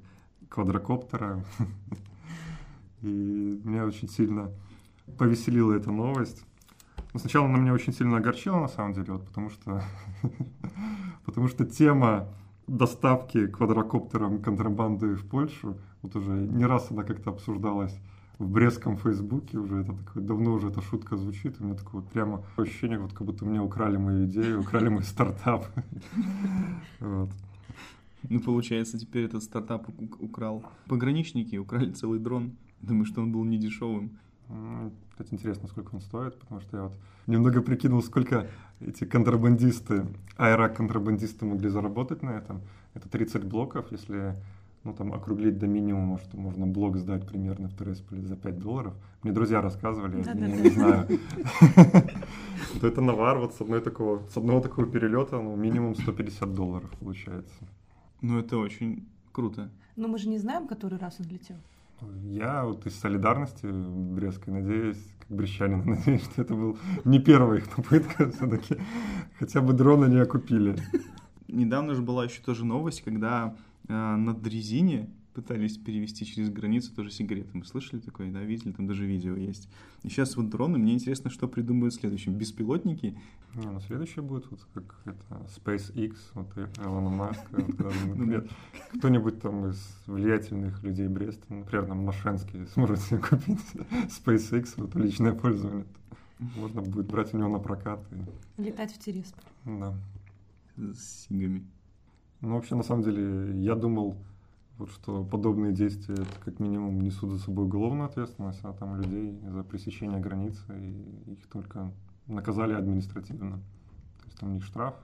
квадрокоптера. 0.50 1.42
И 3.00 3.58
меня 3.64 3.86
очень 3.86 4.10
сильно 4.10 4.50
повеселила 5.16 5.72
эта 5.72 5.90
новость. 5.90 6.44
Но 7.14 7.20
сначала 7.20 7.46
она 7.46 7.56
меня 7.56 7.72
очень 7.72 7.94
сильно 7.94 8.18
огорчила, 8.18 8.60
на 8.60 8.68
самом 8.68 8.92
деле, 8.92 9.14
вот, 9.14 9.24
потому 9.24 9.48
что 9.48 9.82
потому 11.24 11.48
что 11.48 11.64
тема 11.64 12.28
доставки 12.66 13.46
квадрокоптером 13.46 14.42
контрабанды 14.42 15.14
в 15.14 15.26
Польшу, 15.26 15.78
вот 16.06 16.16
уже 16.16 16.32
не 16.32 16.66
раз 16.66 16.90
она 16.90 17.02
как-то 17.02 17.30
обсуждалась 17.30 17.96
в 18.38 18.50
Брестском 18.50 18.96
Фейсбуке 18.96 19.58
уже, 19.58 19.80
это 19.80 19.94
такое, 19.94 20.22
давно 20.22 20.52
уже 20.52 20.68
эта 20.68 20.82
шутка 20.82 21.16
звучит, 21.16 21.56
у 21.60 21.64
меня 21.64 21.74
такое 21.74 22.02
вот 22.02 22.10
прямо 22.10 22.44
ощущение, 22.56 22.98
вот 22.98 23.12
как 23.12 23.26
будто 23.26 23.44
мне 23.44 23.60
украли 23.60 23.96
мою 23.96 24.26
идею, 24.26 24.60
украли 24.60 24.88
мой 24.88 25.02
стартап. 25.02 25.66
Вот. 27.00 27.30
Ну, 28.28 28.40
получается, 28.40 28.98
теперь 28.98 29.24
этот 29.24 29.42
стартап 29.42 29.88
украл 30.18 30.64
пограничники, 30.88 31.56
украли 31.56 31.92
целый 31.92 32.18
дрон. 32.18 32.56
Думаю, 32.80 33.04
что 33.04 33.22
он 33.22 33.30
был 33.30 33.44
не 33.44 33.58
дешевым. 33.58 34.18
Кстати, 35.10 35.32
интересно, 35.32 35.68
сколько 35.68 35.94
он 35.94 36.00
стоит, 36.00 36.38
потому 36.40 36.60
что 36.60 36.76
я 36.76 36.82
вот 36.84 36.92
немного 37.26 37.62
прикинул, 37.62 38.02
сколько 38.02 38.48
эти 38.80 39.04
контрабандисты, 39.04 40.06
аэро-контрабандисты 40.36 41.44
могли 41.44 41.68
заработать 41.68 42.22
на 42.22 42.30
этом. 42.30 42.62
Это 42.94 43.08
30 43.08 43.44
блоков, 43.44 43.92
если 43.92 44.34
ну, 44.86 44.92
там, 44.92 45.12
округлить 45.12 45.58
до 45.58 45.66
минимума, 45.66 46.18
что 46.18 46.36
можно 46.36 46.66
блок 46.66 46.96
сдать 46.96 47.26
примерно 47.26 47.68
в 47.68 47.76
Тересполе 47.76 48.22
за 48.22 48.36
5 48.36 48.58
долларов. 48.58 48.94
Мне 49.22 49.32
друзья 49.32 49.60
рассказывали, 49.60 50.22
я, 50.22 50.32
я 50.32 50.48
не 50.48 50.70
знаю. 50.70 51.08
То 52.80 52.86
это 52.86 53.00
навар 53.00 53.38
вот 53.38 53.54
с, 53.54 53.60
одной 53.60 53.80
такого, 53.80 54.22
с 54.28 54.36
одного 54.36 54.60
такого 54.60 54.86
перелета 54.86 55.40
ну, 55.40 55.56
минимум 55.56 55.96
150 55.96 56.54
долларов 56.54 56.90
получается. 57.00 57.66
Ну, 58.22 58.38
это 58.38 58.58
очень 58.58 59.08
круто. 59.32 59.70
Но 59.96 60.06
мы 60.06 60.18
же 60.18 60.28
не 60.28 60.38
знаем, 60.38 60.68
который 60.68 60.98
раз 60.98 61.16
он 61.18 61.26
летел. 61.26 61.56
Я 62.22 62.64
вот 62.64 62.86
из 62.86 62.94
солидарности 62.94 63.66
Брестской 63.66 64.52
надеюсь, 64.52 65.02
как 65.18 65.36
брещанин, 65.36 65.82
надеюсь, 65.86 66.22
что 66.22 66.42
это 66.42 66.54
был 66.54 66.78
не 67.04 67.18
первая 67.18 67.58
их 67.58 67.68
попытка 67.68 68.30
все-таки. 68.30 68.76
Хотя 69.38 69.60
бы 69.60 69.72
дрона 69.72 70.04
не 70.04 70.18
окупили. 70.18 70.76
Недавно 71.48 71.94
же 71.94 72.02
была 72.02 72.24
еще 72.24 72.40
тоже 72.42 72.64
новость, 72.64 73.02
когда 73.02 73.56
на 73.88 74.34
дрезине 74.34 75.08
пытались 75.36 75.76
перевести 75.76 76.24
через 76.24 76.48
границу 76.48 76.94
тоже 76.94 77.10
сигареты. 77.10 77.50
Мы 77.52 77.66
слышали 77.66 78.00
такое, 78.00 78.32
да, 78.32 78.40
видели, 78.40 78.72
там 78.72 78.86
даже 78.86 79.04
видео 79.04 79.36
есть. 79.36 79.68
И 80.02 80.08
сейчас 80.08 80.34
вот 80.34 80.48
дроны, 80.48 80.78
мне 80.78 80.94
интересно, 80.94 81.28
что 81.28 81.46
придумают 81.46 81.92
следующим. 81.92 82.32
Беспилотники? 82.32 83.18
Не, 83.54 83.66
ну 83.66 83.78
следующее 83.80 84.22
будет 84.22 84.50
вот 84.50 84.66
как 84.72 84.98
это 85.04 85.46
SpaceX, 85.54 86.16
вот 86.32 86.48
Элона 86.78 87.10
Маска, 87.10 87.48
ну 88.16 88.44
кто-нибудь 88.94 89.42
там 89.42 89.66
из 89.68 89.78
влиятельных 90.06 90.82
людей 90.82 91.06
Бреста, 91.06 91.52
например, 91.52 91.84
там 91.86 91.98
Машенский 91.98 92.66
сможет 92.68 93.00
себе 93.00 93.18
купить 93.18 93.60
SpaceX, 94.24 94.72
вот 94.78 94.94
личное 94.94 95.34
пользование. 95.34 95.84
Можно 96.38 96.80
будет 96.80 97.06
брать 97.08 97.34
у 97.34 97.38
него 97.38 97.50
на 97.50 97.58
прокат. 97.58 98.00
И... 98.58 98.62
Летать 98.62 98.92
в 98.92 98.98
Тересполь. 98.98 99.44
Да. 99.64 99.94
С 100.76 101.26
сигами. 101.28 101.62
Ну, 102.46 102.54
вообще, 102.54 102.76
на 102.76 102.84
самом 102.84 103.02
деле, 103.02 103.60
я 103.60 103.74
думал, 103.74 104.16
вот 104.78 104.90
что 104.90 105.24
подобные 105.24 105.72
действия 105.72 106.14
это 106.14 106.40
как 106.44 106.60
минимум 106.60 107.00
несут 107.00 107.32
за 107.32 107.40
собой 107.40 107.64
уголовную 107.64 108.06
ответственность, 108.06 108.60
а 108.62 108.72
там 108.72 108.94
людей 109.00 109.36
за 109.48 109.64
пресечение 109.64 110.20
границы, 110.20 110.62
и 110.78 111.32
их 111.32 111.48
только 111.48 111.92
наказали 112.28 112.72
административно. 112.72 113.56
То 113.56 114.26
есть 114.26 114.38
там 114.38 114.54
не 114.54 114.60
штраф, 114.60 114.94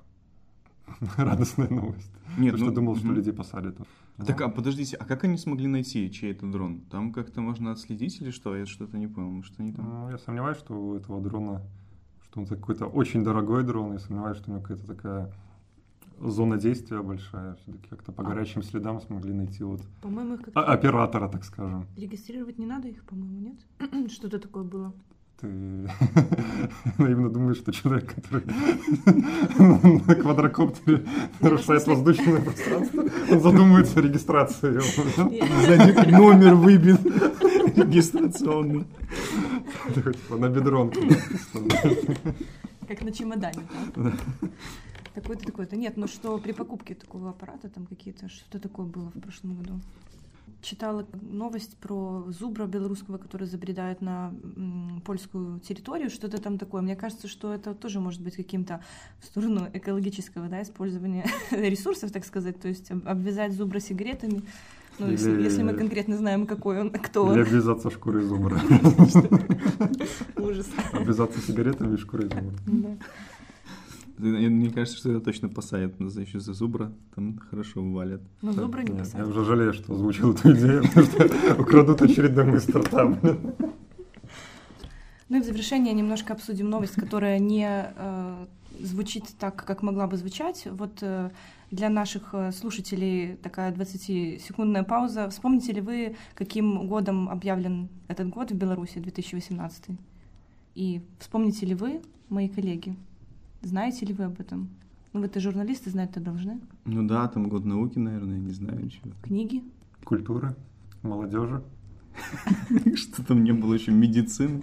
радостная 1.16 1.68
новость. 1.68 2.12
Нет, 2.38 2.52
Потому 2.52 2.66
ну, 2.66 2.70
что 2.70 2.74
думал, 2.80 2.96
что 2.96 3.08
людей 3.08 3.32
посадят. 3.32 3.76
Так, 4.24 4.40
а 4.40 4.48
подождите, 4.48 4.96
а 4.96 5.04
как 5.04 5.24
они 5.24 5.36
смогли 5.36 5.66
найти, 5.66 6.12
чей 6.12 6.30
это 6.30 6.46
дрон? 6.46 6.82
Там 6.92 7.12
как-то 7.12 7.40
можно 7.40 7.72
отследить 7.72 8.20
или 8.20 8.30
что? 8.30 8.54
Я 8.54 8.66
что-то 8.66 8.98
не 8.98 9.08
понял, 9.08 9.42
что 9.42 9.62
они 9.64 9.72
там... 9.72 9.84
Ну, 9.84 10.10
я 10.10 10.18
сомневаюсь, 10.18 10.58
что 10.58 10.74
у 10.74 10.94
этого 10.94 11.20
дрона, 11.20 11.60
что 12.22 12.38
он 12.38 12.46
какой-то 12.46 12.86
очень 12.86 13.24
дорогой 13.24 13.64
дрон, 13.64 13.94
я 13.94 13.98
сомневаюсь, 13.98 14.38
что 14.38 14.52
у 14.52 14.54
него 14.54 14.62
какая-то 14.62 14.86
такая 14.86 15.32
зона 16.22 16.56
действия 16.56 17.02
большая. 17.02 17.54
Все-таки 17.56 17.88
как-то 17.88 18.12
по 18.12 18.22
а. 18.22 18.26
горячим 18.26 18.62
следам 18.62 19.00
смогли 19.00 19.32
найти 19.32 19.64
вот 19.64 19.82
по-моему, 20.00 20.34
их 20.34 20.48
оператора, 20.54 21.28
так 21.28 21.44
скажем. 21.44 21.86
Регистрировать 21.96 22.58
не 22.58 22.66
надо 22.66 22.88
их, 22.88 23.04
по-моему, 23.04 23.40
нет? 23.40 24.10
Что-то 24.12 24.38
такое 24.38 24.64
было. 24.64 24.92
Ты 25.40 25.48
наивно 26.98 27.28
думаешь, 27.28 27.56
что 27.56 27.72
человек, 27.72 28.14
который 28.14 28.44
на 30.06 30.14
квадрокоптере 30.14 31.04
нарушает 31.40 31.86
воздушное 31.86 32.40
пространство, 32.40 33.04
он 33.30 33.40
задумывается 33.40 33.98
о 33.98 34.02
регистрации. 34.02 34.70
Номер 36.10 36.54
выбит 36.54 37.00
регистрационный. 37.76 38.86
Типа 39.94 40.36
на 40.36 40.48
бедронку. 40.48 41.00
Как 42.86 43.02
на 43.02 43.10
чемодане. 43.10 43.62
Такой-то, 45.14 45.44
такой-то. 45.44 45.76
Нет, 45.76 45.96
но 45.96 46.06
что 46.06 46.38
при 46.38 46.52
покупке 46.52 46.94
такого 46.94 47.30
аппарата 47.30 47.68
там 47.68 47.86
какие-то, 47.86 48.28
что 48.28 48.58
такое 48.58 48.86
было 48.86 49.10
в 49.10 49.20
прошлом 49.20 49.56
году? 49.56 49.80
читала 50.62 51.06
новость 51.20 51.76
про 51.76 52.24
зубра 52.28 52.66
белорусского, 52.66 53.18
который 53.18 53.46
забредает 53.46 54.00
на 54.00 54.32
польскую 55.04 55.58
территорию, 55.60 56.08
что-то 56.08 56.40
там 56.40 56.56
такое. 56.56 56.82
Мне 56.82 56.96
кажется, 56.96 57.28
что 57.28 57.52
это 57.52 57.74
тоже 57.74 58.00
может 58.00 58.22
быть 58.22 58.36
каким-то 58.36 58.80
в 59.20 59.26
сторону 59.26 59.68
экологического 59.72 60.48
да, 60.48 60.62
использования 60.62 61.26
ресурсов, 61.50 62.12
так 62.12 62.24
сказать, 62.24 62.60
то 62.60 62.68
есть 62.68 62.90
обвязать 62.90 63.52
зубра 63.52 63.80
сигаретами. 63.80 64.42
Ну, 64.98 65.06
Или... 65.06 65.12
если, 65.12 65.42
если 65.42 65.62
мы 65.62 65.74
конкретно 65.74 66.16
знаем, 66.16 66.46
какой 66.46 66.80
он, 66.80 66.90
кто 66.90 67.24
он. 67.24 67.32
Или 67.34 67.42
обвязаться 67.42 67.90
шкурой 67.90 68.22
зубра. 68.22 68.60
Ужас. 70.36 70.68
Обвязаться 70.92 71.40
сигаретами 71.40 71.94
и 71.94 71.98
шкурой 71.98 72.28
зубра. 72.28 72.98
Мне 74.18 74.70
кажется, 74.70 74.98
что 74.98 75.10
это 75.10 75.20
точно 75.20 75.48
посадят 75.48 75.94
за 75.98 76.20
еще 76.20 76.38
за 76.40 76.52
зубра, 76.52 76.92
там 77.14 77.38
хорошо 77.50 77.82
валят. 77.82 78.22
Ну, 78.42 78.52
зубра 78.52 78.82
не 78.82 78.96
посадят. 78.98 79.26
Я 79.26 79.26
уже 79.26 79.44
жалею, 79.44 79.72
что 79.72 79.94
озвучил 79.94 80.32
эту 80.32 80.52
идею, 80.54 80.82
потому 80.94 81.06
что 81.06 81.60
украдут 81.60 82.02
очередной 82.02 82.44
мой 82.44 82.60
стартап. 82.60 83.18
Ну 85.28 85.38
и 85.38 85.40
в 85.40 85.44
завершение 85.44 85.94
немножко 85.94 86.34
обсудим 86.34 86.68
новость, 86.68 86.94
которая 86.94 87.38
не 87.38 87.66
э, 87.66 88.46
звучит 88.80 89.24
так, 89.38 89.64
как 89.64 89.82
могла 89.82 90.06
бы 90.06 90.18
звучать. 90.18 90.66
Вот 90.70 90.98
э, 91.00 91.30
для 91.70 91.88
наших 91.88 92.34
э, 92.34 92.52
слушателей 92.52 93.36
такая 93.36 93.72
20-секундная 93.72 94.82
пауза. 94.84 95.30
Вспомните 95.30 95.72
ли 95.72 95.80
вы, 95.80 96.16
каким 96.34 96.86
годом 96.86 97.30
объявлен 97.30 97.88
этот 98.08 98.28
год 98.28 98.50
в 98.50 98.54
Беларуси, 98.54 98.98
2018? 98.98 99.84
И 100.74 101.00
вспомните 101.18 101.64
ли 101.64 101.74
вы, 101.74 102.02
мои 102.28 102.48
коллеги, 102.48 102.94
знаете 103.62 104.06
ли 104.06 104.14
вы 104.14 104.24
об 104.24 104.40
этом? 104.40 104.68
Ну, 105.12 105.20
вы-то 105.20 105.40
журналисты, 105.40 105.90
знать-то 105.90 106.20
должны. 106.20 106.60
Ну 106.84 107.06
да, 107.06 107.28
там 107.28 107.48
год 107.48 107.64
науки, 107.64 107.98
наверное, 107.98 108.38
не 108.38 108.52
знаю 108.52 108.88
чего. 108.88 109.10
Книги? 109.22 109.62
Культура, 110.04 110.56
молодежи. 111.02 111.62
Что 112.94 113.24
там 113.24 113.44
не 113.44 113.52
было 113.52 113.74
еще 113.74 113.90
медицины. 113.90 114.62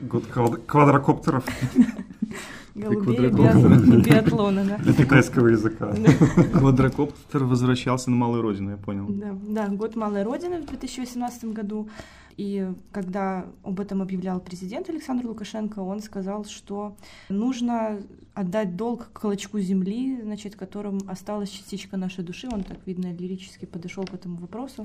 Год 0.00 0.26
квадрокоптеров. 0.66 1.44
Голубей 2.78 3.30
биатлона, 3.30 4.64
да. 4.64 4.92
Китайского 4.92 5.48
языка. 5.48 5.94
Квадрокоптер 6.52 7.44
возвращался 7.44 8.10
на 8.10 8.16
Малую 8.16 8.42
Родину, 8.42 8.70
я 8.70 8.76
понял. 8.76 9.06
Да, 9.08 9.36
да, 9.48 9.68
год 9.68 9.96
Малой 9.96 10.22
Родины 10.22 10.62
в 10.62 10.66
2018 10.66 11.46
году. 11.46 11.88
И 12.38 12.70
когда 12.92 13.46
об 13.64 13.80
этом 13.80 14.00
объявлял 14.00 14.38
президент 14.38 14.88
Александр 14.88 15.26
Лукашенко, 15.26 15.80
он 15.80 16.00
сказал, 16.00 16.44
что 16.44 16.96
нужно 17.28 18.00
отдать 18.32 18.76
долг 18.76 19.10
клочку 19.12 19.58
земли, 19.58 20.20
значит, 20.22 20.54
которым 20.54 21.00
осталась 21.08 21.50
частичка 21.50 21.96
нашей 21.96 22.22
души. 22.22 22.48
Он 22.52 22.62
так, 22.62 22.78
видно, 22.86 23.12
лирически 23.12 23.64
подошел 23.64 24.04
к 24.04 24.14
этому 24.14 24.36
вопросу, 24.36 24.84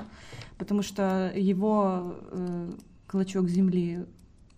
потому 0.58 0.82
что 0.82 1.32
его 1.36 2.16
э, 2.32 2.72
клочок 3.06 3.48
земли 3.48 4.04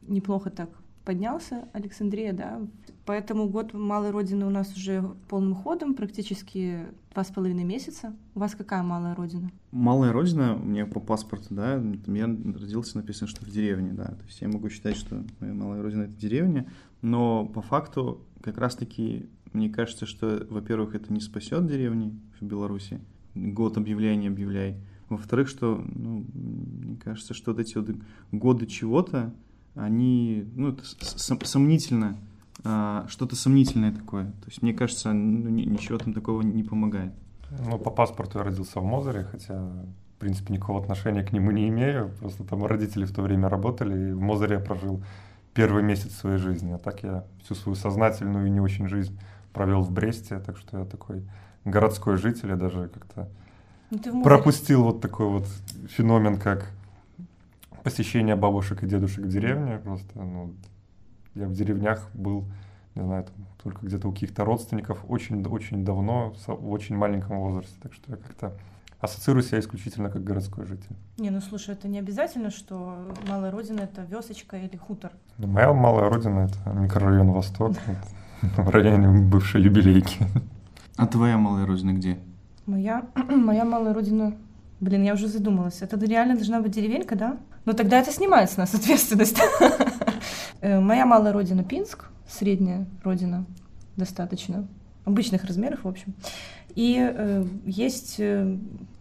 неплохо 0.08 0.50
так 0.50 0.70
поднялся, 1.06 1.70
Александрия, 1.74 2.34
да, 2.34 2.62
Поэтому 3.06 3.48
год 3.48 3.74
малой 3.74 4.10
родины 4.10 4.48
у 4.48 4.50
нас 4.50 4.76
уже 4.76 5.04
полным 5.30 5.54
ходом, 5.54 5.94
практически 5.94 6.88
два 7.14 7.24
с 7.24 7.28
половиной 7.28 7.64
месяца. 7.64 8.16
У 8.34 8.40
вас 8.40 8.56
какая 8.56 8.82
малая 8.82 9.14
родина? 9.14 9.52
Малая 9.72 10.12
родина, 10.12 10.56
у 10.56 10.66
меня 10.66 10.88
по 10.88 11.00
паспорту, 11.00 11.54
да, 11.54 11.76
я 12.08 12.26
родился, 12.26 12.98
написано, 12.98 13.28
что 13.28 13.46
в 13.46 13.50
деревне, 13.50 13.94
да. 13.94 14.06
То 14.06 14.26
есть 14.26 14.42
я 14.42 14.48
могу 14.48 14.70
считать, 14.70 14.98
что 14.98 15.24
моя 15.40 15.54
малая 15.54 15.84
родина— 15.84 16.02
это 16.04 16.14
деревня, 16.14 16.68
но 17.04 17.46
по 17.46 17.62
факту 17.62 18.26
как 18.42 18.58
раз-таки 18.58 19.30
мне 19.54 19.70
кажется, 19.70 20.08
что, 20.08 20.46
во-первых, 20.50 20.96
это 20.96 21.14
не 21.14 21.22
спасет 21.22 21.68
деревни 21.68 22.20
в 22.40 22.44
Беларуси. 22.44 23.00
Год 23.36 23.78
объявления 23.78 24.30
объявляй. 24.30 24.82
Во-вторых, 25.10 25.48
что, 25.48 25.84
ну, 25.94 26.26
мне 26.34 26.98
кажется, 26.98 27.36
что 27.36 27.52
вот 27.52 27.60
эти 27.60 27.78
вот 27.78 27.96
годы 28.32 28.66
чего-то, 28.66 29.36
они, 29.76 30.48
ну, 30.56 30.70
это 30.70 30.84
сомнительно 31.48 32.18
а, 32.64 33.06
что-то 33.10 33.36
сомнительное 33.36 33.92
такое. 33.92 34.26
То 34.26 34.48
есть, 34.48 34.62
мне 34.62 34.74
кажется, 34.74 35.14
ну, 35.14 35.50
ничего 35.50 35.98
там 35.98 36.14
такого 36.14 36.42
не 36.42 36.64
помогает. 36.64 37.14
Ну, 37.60 37.78
по 37.78 37.92
паспорту 37.92 38.40
я 38.40 38.44
родился 38.44 38.80
в 38.80 38.84
Мозере, 38.84 39.26
хотя, 39.32 39.56
в 39.56 40.20
принципе, 40.20 40.54
никакого 40.54 40.82
отношения 40.82 41.24
к 41.24 41.32
нему 41.32 41.52
не 41.52 41.70
имею. 41.70 42.12
Просто 42.20 42.44
там 42.44 42.66
родители 42.66 43.06
в 43.06 43.14
то 43.14 43.22
время 43.22 43.50
работали, 43.50 44.10
и 44.10 44.14
в 44.14 44.22
Мозере 44.22 44.56
я 44.56 44.62
прожил 44.62 45.04
первый 45.54 45.84
месяц 45.84 46.14
своей 46.14 46.38
жизни. 46.38 46.72
А 46.72 46.78
так 46.78 47.04
я 47.04 47.26
всю 47.44 47.56
свою 47.56 47.76
сознательную 47.76 48.48
и 48.48 48.50
не 48.50 48.60
очень 48.60 48.88
жизнь 48.88 49.18
провел 49.54 49.82
в 49.82 49.92
Бресте, 49.92 50.40
так 50.40 50.58
что 50.58 50.80
я 50.80 50.86
такой 50.86 51.24
городской 51.64 52.18
житель, 52.18 52.50
я 52.50 52.56
даже 52.56 52.90
как-то 52.90 53.30
ну, 53.90 54.24
пропустил 54.24 54.84
вот 54.84 55.02
такой 55.02 55.28
вот 55.28 55.48
феномен, 55.90 56.38
как 56.38 56.72
посещение 57.86 58.36
бабушек 58.36 58.82
и 58.82 58.88
дедушек 58.88 59.26
в 59.26 59.30
деревне. 59.30 59.78
Просто, 59.78 60.20
ну, 60.20 60.56
я 61.36 61.48
в 61.48 61.54
деревнях 61.54 62.10
был, 62.16 62.46
не 62.96 63.04
знаю, 63.04 63.26
там, 63.26 63.46
только 63.62 63.86
где-то 63.86 64.10
у 64.10 64.12
каких-то 64.12 64.44
родственников 64.44 65.06
очень-очень 65.08 65.86
давно, 65.86 66.34
в 66.48 66.72
очень 66.72 66.98
маленьком 66.98 67.40
возрасте. 67.40 67.76
Так 67.84 67.94
что 67.94 68.12
я 68.12 68.18
как-то 68.18 68.58
ассоциирую 69.00 69.44
себя 69.44 69.60
исключительно 69.60 70.10
как 70.10 70.24
городской 70.24 70.66
житель. 70.66 70.96
Не, 71.20 71.30
ну 71.30 71.42
слушай, 71.42 71.76
это 71.76 71.88
не 71.88 72.00
обязательно, 72.00 72.50
что 72.50 73.14
малая 73.28 73.52
родина 73.52 73.82
это 73.82 74.02
весочка 74.02 74.58
или 74.58 74.78
хутор. 74.78 75.12
Ну, 75.38 75.46
моя 75.46 75.72
малая 75.72 76.10
родина 76.10 76.50
это 76.50 76.72
микрорайон 76.72 77.34
Восток, 77.34 77.74
в 78.42 78.70
районе 78.70 79.10
бывшей 79.30 79.62
юбилейки. 79.62 80.26
А 80.98 81.06
твоя 81.06 81.38
малая 81.38 81.68
родина 81.68 81.92
где? 81.92 82.18
Моя, 82.66 83.06
моя 83.30 83.64
малая 83.64 83.94
родина 83.94 84.36
Блин, 84.82 85.04
я 85.04 85.14
уже 85.14 85.28
задумалась. 85.28 85.82
Это 85.82 85.98
реально 85.98 86.36
должна 86.36 86.62
быть 86.62 86.72
деревенька, 86.72 87.16
да? 87.16 87.38
Ну 87.66 87.74
тогда 87.74 88.00
это 88.00 88.12
снимает 88.12 88.52
с 88.52 88.58
нас 88.58 88.74
ответственность. 88.74 89.40
Э, 90.62 90.80
моя 90.80 91.06
малая 91.06 91.34
родина 91.34 91.64
Пинск, 91.64 92.06
средняя 92.28 92.88
родина 93.04 93.46
достаточно, 93.98 94.68
обычных 95.04 95.44
размеров, 95.44 95.84
в 95.84 95.88
общем. 95.88 96.14
И 96.76 96.98
э, 97.00 97.46
есть 97.66 98.16
э, 98.20 98.58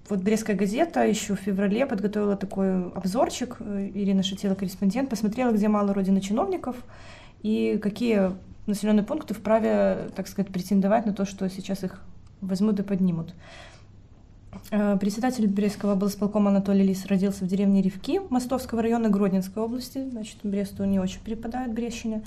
вот 0.09 0.21
Брестская 0.21 0.57
газета 0.57 1.05
еще 1.05 1.35
в 1.35 1.41
феврале 1.41 1.87
подготовила 1.87 2.37
такой 2.37 2.89
обзорчик, 2.91 3.57
э, 3.61 3.91
Ирина 3.95 4.23
Шатила, 4.23 4.55
корреспондент, 4.55 5.11
посмотрела, 5.11 5.53
где 5.53 5.69
мало 5.69 5.95
родина 5.95 6.21
чиновников 6.21 6.77
и 7.43 7.79
какие 7.83 8.33
населенные 8.67 9.05
пункты 9.05 9.35
вправе, 9.35 10.11
так 10.15 10.29
сказать, 10.29 10.53
претендовать 10.53 11.07
на 11.07 11.13
то, 11.13 11.25
что 11.25 11.49
сейчас 11.49 11.83
их 11.83 12.01
возьмут 12.41 12.79
и 12.81 12.83
поднимут. 12.83 13.35
Э, 14.71 14.97
председатель 14.99 15.47
Брестского 15.47 15.93
облсполкома 15.93 16.51
Анатолий 16.51 16.85
Лис 16.85 17.07
родился 17.07 17.45
в 17.45 17.49
деревне 17.49 17.83
Ревки 17.83 18.21
Мостовского 18.31 18.83
района 18.83 19.09
Гродненской 19.09 19.63
области. 19.63 20.09
Значит, 20.11 20.37
Бресту 20.43 20.85
не 20.85 20.99
очень 20.99 21.21
припадает 21.21 21.73
Брещине. 21.73 22.23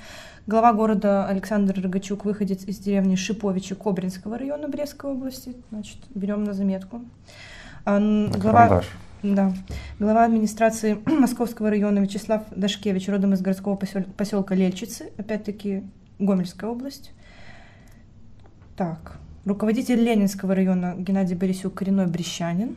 Глава 0.46 0.74
города 0.74 1.28
Александр 1.28 1.80
Рогачук 1.82 2.26
выходит 2.26 2.64
из 2.64 2.78
деревни 2.80 3.16
Шиповичи 3.16 3.76
Кобринского 3.76 4.38
района 4.38 4.68
Брестской 4.68 5.12
области. 5.12 5.56
Значит, 5.72 5.98
берем 6.14 6.44
на 6.44 6.54
заметку. 6.54 7.02
А, 7.86 8.00
глава, 8.00 8.84
да. 9.24 9.54
Глава 10.00 10.26
администрации 10.26 11.00
Московского 11.06 11.70
района 11.70 12.00
Вячеслав 12.00 12.44
Дашкевич, 12.56 13.10
родом 13.10 13.34
из 13.34 13.42
городского 13.42 13.76
поселка 13.76 14.56
Лельчицы, 14.56 15.12
опять-таки 15.18 15.84
Гомельская 16.20 16.70
область. 16.70 17.12
Так, 18.76 19.18
руководитель 19.48 20.02
Ленинского 20.02 20.54
района 20.54 20.96
Геннадий 20.98 21.36
Борисюк, 21.36 21.74
коренной 21.74 22.08
брещанин. 22.08 22.76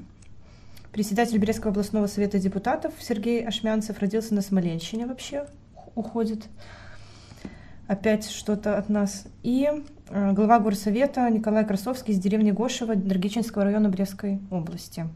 Председатель 0.92 1.38
Брестского 1.38 1.72
областного 1.72 2.06
совета 2.06 2.38
депутатов 2.38 2.92
Сергей 3.00 3.44
Ашмянцев 3.44 3.98
родился 3.98 4.34
на 4.34 4.40
Смоленщине 4.40 5.06
вообще, 5.06 5.46
уходит. 5.94 6.46
Опять 7.88 8.30
что-то 8.30 8.78
от 8.78 8.88
нас. 8.88 9.26
И 9.42 9.68
э, 10.10 10.32
глава 10.32 10.60
горсовета 10.60 11.28
Николай 11.28 11.66
Красовский 11.66 12.14
из 12.14 12.20
деревни 12.20 12.52
Гошева 12.52 12.94
Драгичинского 12.94 13.64
района 13.64 13.88
Брестской 13.88 14.38
области. 14.50 15.08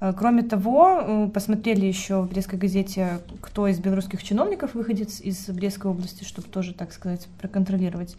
Э, 0.00 0.12
кроме 0.14 0.42
того, 0.42 1.00
э, 1.00 1.30
посмотрели 1.32 1.86
еще 1.86 2.20
в 2.20 2.28
Брестской 2.28 2.58
газете, 2.58 3.20
кто 3.40 3.66
из 3.66 3.78
белорусских 3.78 4.22
чиновников 4.22 4.74
выходит 4.74 5.08
из 5.20 5.48
Брестской 5.48 5.90
области, 5.90 6.24
чтобы 6.24 6.48
тоже, 6.48 6.74
так 6.74 6.92
сказать, 6.92 7.28
проконтролировать. 7.40 8.16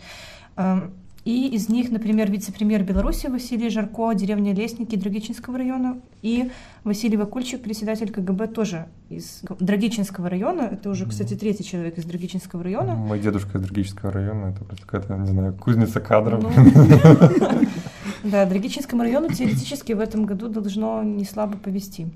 И 1.28 1.50
из 1.50 1.68
них, 1.68 1.92
например, 1.92 2.32
вице-премьер 2.32 2.84
Беларуси 2.84 3.28
Василий 3.28 3.70
Жарко, 3.70 4.14
деревня 4.14 4.54
Лестники 4.54 4.96
Драгичинского 4.96 5.58
района, 5.58 5.98
и 6.22 6.50
Василий 6.86 7.18
Вакульчик, 7.18 7.62
председатель 7.62 8.10
КГБ, 8.14 8.48
тоже 8.48 8.86
из 9.10 9.42
Драгичинского 9.60 10.30
района. 10.30 10.70
Это 10.72 10.90
уже, 10.90 11.06
кстати, 11.06 11.34
третий 11.34 11.66
человек 11.66 11.98
из 11.98 12.06
Драгичинского 12.06 12.64
района. 12.64 12.96
Мой 12.96 13.20
дедушка 13.20 13.58
из 13.58 13.66
Драгичинского 13.66 14.14
района, 14.14 14.54
это 14.56 14.64
просто 14.64 14.86
какая-то, 14.86 15.18
не 15.18 15.28
знаю, 15.28 15.54
кузница 15.54 16.00
кадров. 16.00 16.42
Ну, 16.42 16.50
да, 18.24 18.46
Драгичинскому 18.46 19.02
району 19.02 19.28
теоретически 19.28 19.92
в 19.92 20.00
этом 20.00 20.26
году 20.26 20.48
должно 20.48 21.04
не 21.04 21.26
слабо 21.26 21.58
повести. 21.58 22.08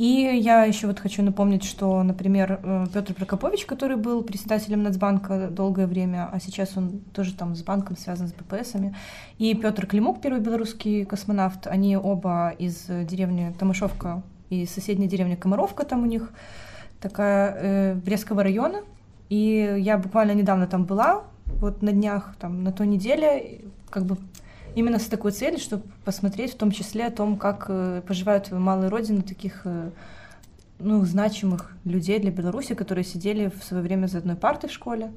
И 0.00 0.40
я 0.42 0.64
еще 0.64 0.86
вот 0.86 0.98
хочу 0.98 1.22
напомнить, 1.22 1.62
что, 1.62 2.02
например, 2.02 2.58
э, 2.62 2.86
Петр 2.90 3.12
Прокопович, 3.12 3.66
который 3.66 3.98
был 3.98 4.22
председателем 4.22 4.82
Нацбанка 4.82 5.48
долгое 5.50 5.86
время, 5.86 6.30
а 6.32 6.40
сейчас 6.40 6.74
он 6.74 7.00
тоже 7.12 7.34
там 7.34 7.54
с 7.54 7.62
банком 7.62 7.98
связан 7.98 8.28
с 8.28 8.32
БПСами, 8.32 8.96
и 9.36 9.54
Петр 9.54 9.86
Климук, 9.86 10.22
первый 10.22 10.40
белорусский 10.40 11.04
космонавт, 11.04 11.66
они 11.66 11.98
оба 11.98 12.54
из 12.58 12.86
деревни 12.86 13.54
Томашовка 13.58 14.22
и 14.48 14.64
соседняя 14.64 15.06
деревня 15.06 15.36
Комаровка 15.36 15.84
там 15.84 16.02
у 16.02 16.06
них, 16.06 16.32
такая 16.98 17.54
э, 17.60 17.94
Брестского 17.94 18.42
района. 18.42 18.78
И 19.28 19.76
я 19.80 19.98
буквально 19.98 20.32
недавно 20.32 20.66
там 20.66 20.86
была, 20.86 21.24
вот 21.44 21.82
на 21.82 21.92
днях, 21.92 22.36
там, 22.40 22.64
на 22.64 22.72
той 22.72 22.86
неделе, 22.86 23.60
как 23.90 24.06
бы 24.06 24.16
именно 24.74 24.98
с 24.98 25.06
такой 25.06 25.32
целью, 25.32 25.58
чтобы 25.58 25.84
посмотреть 26.04 26.54
в 26.54 26.56
том 26.56 26.70
числе 26.70 27.06
о 27.06 27.10
том, 27.10 27.36
как 27.36 27.66
э, 27.68 28.02
поживают 28.06 28.50
малые 28.50 28.88
родины 28.88 29.22
таких 29.22 29.62
э, 29.64 29.90
ну, 30.78 31.04
значимых 31.04 31.72
людей 31.84 32.18
для 32.18 32.30
Беларуси, 32.30 32.74
которые 32.74 33.04
сидели 33.04 33.48
в 33.48 33.62
свое 33.64 33.82
время 33.82 34.06
за 34.06 34.18
одной 34.18 34.36
партой 34.36 34.68
в 34.70 34.72
школе. 34.72 35.12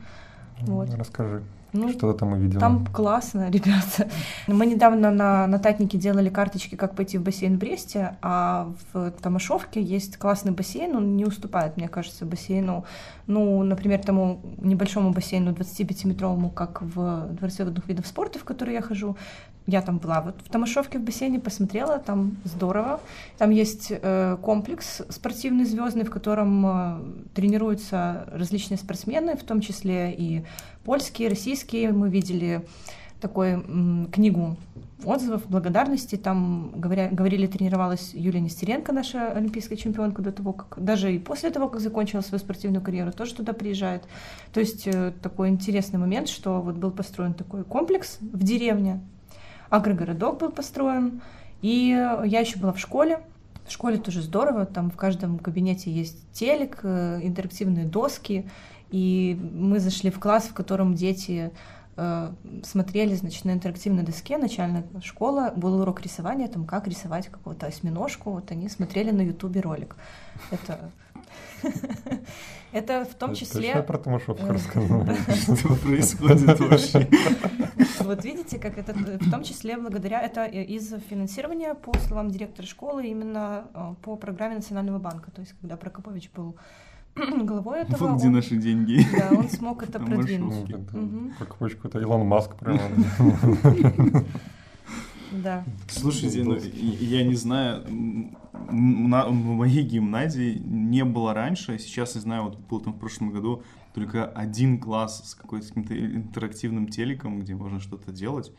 Вот. 0.61 0.93
Расскажи. 0.93 1.43
Ну, 1.74 1.89
что 1.91 2.13
ты 2.13 2.19
там 2.19 2.34
увидела? 2.34 2.59
Там 2.59 2.86
классно, 2.86 3.49
ребята. 3.51 4.09
Мы 4.47 4.65
недавно 4.65 5.11
на, 5.11 5.47
на 5.47 5.59
Татнике 5.59 5.97
делали 5.97 6.30
карточки, 6.30 6.76
как 6.76 6.95
пойти 6.95 7.17
в 7.17 7.24
бассейн 7.24 7.55
в 7.55 7.59
Бресте, 7.59 8.15
а 8.21 8.71
в 8.93 9.11
Тамашовке 9.11 9.82
есть 9.82 10.17
классный 10.17 10.51
бассейн, 10.51 10.95
он 10.95 11.17
не 11.17 11.26
уступает, 11.26 11.78
мне 11.78 11.88
кажется, 11.88 12.26
бассейну, 12.26 12.86
ну, 13.26 13.63
например, 13.63 13.99
тому 13.99 14.39
небольшому 14.61 15.11
бассейну 15.11 15.51
25-метровому, 15.51 16.51
как 16.51 16.82
в 16.82 17.28
Дворце 17.34 17.65
водных 17.65 17.88
видов 17.88 18.05
спорта, 18.05 18.39
в 18.39 18.43
который 18.43 18.74
я 18.74 18.82
хожу. 18.82 19.17
Я 19.65 19.82
там 19.82 19.97
была 19.97 20.19
вот 20.21 20.36
в 20.43 20.49
Тамашовке 20.49 20.99
в 20.99 21.03
бассейне, 21.03 21.39
посмотрела, 21.39 21.97
там 21.97 22.36
здорово. 22.43 22.99
Там 23.38 23.49
есть 23.49 23.88
э, 23.91 24.38
комплекс 24.41 25.01
спортивный 25.07 25.63
звездный, 25.63 26.03
в 26.03 26.11
котором 26.11 26.65
э, 26.65 26.99
тренируются 27.34 28.28
различные 28.34 28.78
спортсмены, 28.78 29.38
в 29.38 29.43
том 29.43 29.61
числе 29.61 30.13
и 30.13 30.43
польские, 30.84 31.29
российские. 31.29 31.91
Мы 31.91 32.09
видели 32.09 32.65
такую 33.19 34.09
книгу 34.11 34.57
отзывов, 35.05 35.47
благодарности. 35.47 36.15
Там 36.15 36.73
говоря, 36.75 37.09
говорили, 37.09 37.47
тренировалась 37.47 38.13
Юлия 38.13 38.41
Нестеренко, 38.41 38.91
наша 38.91 39.31
олимпийская 39.31 39.77
чемпионка, 39.77 40.21
до 40.21 40.31
того, 40.31 40.53
как 40.53 40.84
даже 40.84 41.13
и 41.13 41.19
после 41.19 41.49
того, 41.49 41.69
как 41.69 41.81
закончила 41.81 42.21
свою 42.21 42.39
спортивную 42.39 42.84
карьеру, 42.84 43.11
тоже 43.11 43.36
туда 43.36 43.53
приезжает. 43.53 44.03
То 44.53 44.59
есть 44.59 44.88
э, 44.88 45.13
такой 45.21 45.49
интересный 45.49 45.99
момент, 45.99 46.27
что 46.29 46.61
вот 46.61 46.75
был 46.75 46.91
построен 46.91 47.34
такой 47.34 47.63
комплекс 47.63 48.17
в 48.19 48.43
деревне, 48.43 49.01
агрогородок 49.69 50.39
был 50.39 50.51
построен, 50.51 51.21
и 51.61 51.88
я 52.25 52.39
еще 52.39 52.59
была 52.59 52.73
в 52.73 52.79
школе, 52.79 53.19
в 53.65 53.71
школе 53.71 53.97
тоже 53.97 54.21
здорово, 54.21 54.65
там 54.65 54.91
в 54.91 54.97
каждом 54.97 55.39
кабинете 55.39 55.89
есть 55.91 56.29
телек, 56.34 56.79
э, 56.84 57.19
интерактивные 57.23 57.86
доски, 57.86 58.49
и 58.93 59.35
мы 59.41 59.79
зашли 59.79 60.11
в 60.11 60.19
класс, 60.19 60.43
в 60.43 60.53
котором 60.53 60.93
дети 60.93 61.51
э, 61.97 62.31
смотрели, 62.61 63.15
значит, 63.15 63.43
на 63.43 63.49
интерактивной 63.49 64.03
доске, 64.03 64.37
начальная 64.37 64.85
школа, 65.01 65.51
был 65.55 65.81
урок 65.81 66.01
рисования, 66.01 66.47
там, 66.47 66.65
как 66.65 66.87
рисовать 66.87 67.27
какого-то 67.27 67.65
осьминожку, 67.65 68.29
вот 68.29 68.51
они 68.51 68.69
смотрели 68.69 69.09
на 69.09 69.21
ютубе 69.21 69.61
ролик. 69.61 69.95
Это 70.51 70.91
это 72.71 73.03
в 73.05 73.15
том 73.15 73.33
числе... 73.33 73.69
Точно 73.69 73.81
про 73.81 73.97
Томашовку 73.97 74.45
э, 74.45 74.51
рассказал. 74.51 75.05
Что 75.57 75.75
происходит 75.75 76.59
вообще? 76.59 77.09
Вот 78.01 78.23
видите, 78.23 78.59
как 78.59 78.77
это 78.77 78.93
в 78.93 79.31
том 79.31 79.41
числе 79.41 79.75
благодаря 79.77 80.21
это 80.21 80.45
из 80.45 80.93
финансирования, 81.09 81.73
по 81.73 81.97
словам 81.97 82.29
директора 82.29 82.67
школы, 82.67 83.07
именно 83.07 83.65
э, 83.73 83.95
по 84.03 84.17
программе 84.17 84.57
Национального 84.57 84.99
банка. 84.99 85.31
То 85.31 85.41
есть, 85.41 85.55
когда 85.61 85.77
Прокопович 85.77 86.29
был 86.29 86.57
главой 87.43 87.82
этого. 87.82 88.07
Вот 88.09 88.20
где 88.20 88.30
наши 88.30 88.57
деньги. 88.57 89.05
Да, 89.18 89.30
он 89.38 89.49
смог 89.49 89.84
это 89.84 89.99
продвинуть. 90.05 90.70
Как 90.70 90.93
угу. 90.93 91.32
какой-то 91.59 91.99
Илон 91.99 92.28
Маск 92.28 92.55
прямо. 92.55 92.80
Да. 95.32 95.66
Слушайте, 95.88 96.43
ну, 96.43 96.55
я 96.55 97.24
не 97.24 97.34
знаю, 97.34 97.84
на, 98.70 99.26
в 99.26 99.34
моей 99.34 99.84
гимназии 99.84 100.61
не 100.64 101.03
было 101.03 101.34
раньше, 101.34 101.80
сейчас 101.80 102.14
я 102.14 102.22
знаю, 102.22 102.43
вот 102.43 102.59
был 102.59 102.80
там 102.82 102.93
в 102.93 102.99
прошлом 102.99 103.32
году 103.32 103.64
только 103.95 104.26
один 104.26 104.80
класс 104.80 105.32
с 105.32 105.34
какой-то 105.34 105.68
интерактивным 105.76 106.88
телеком, 106.88 107.39
где 107.39 107.55
можно 107.55 107.80
что-то 107.80 108.11
делать. 108.11 108.51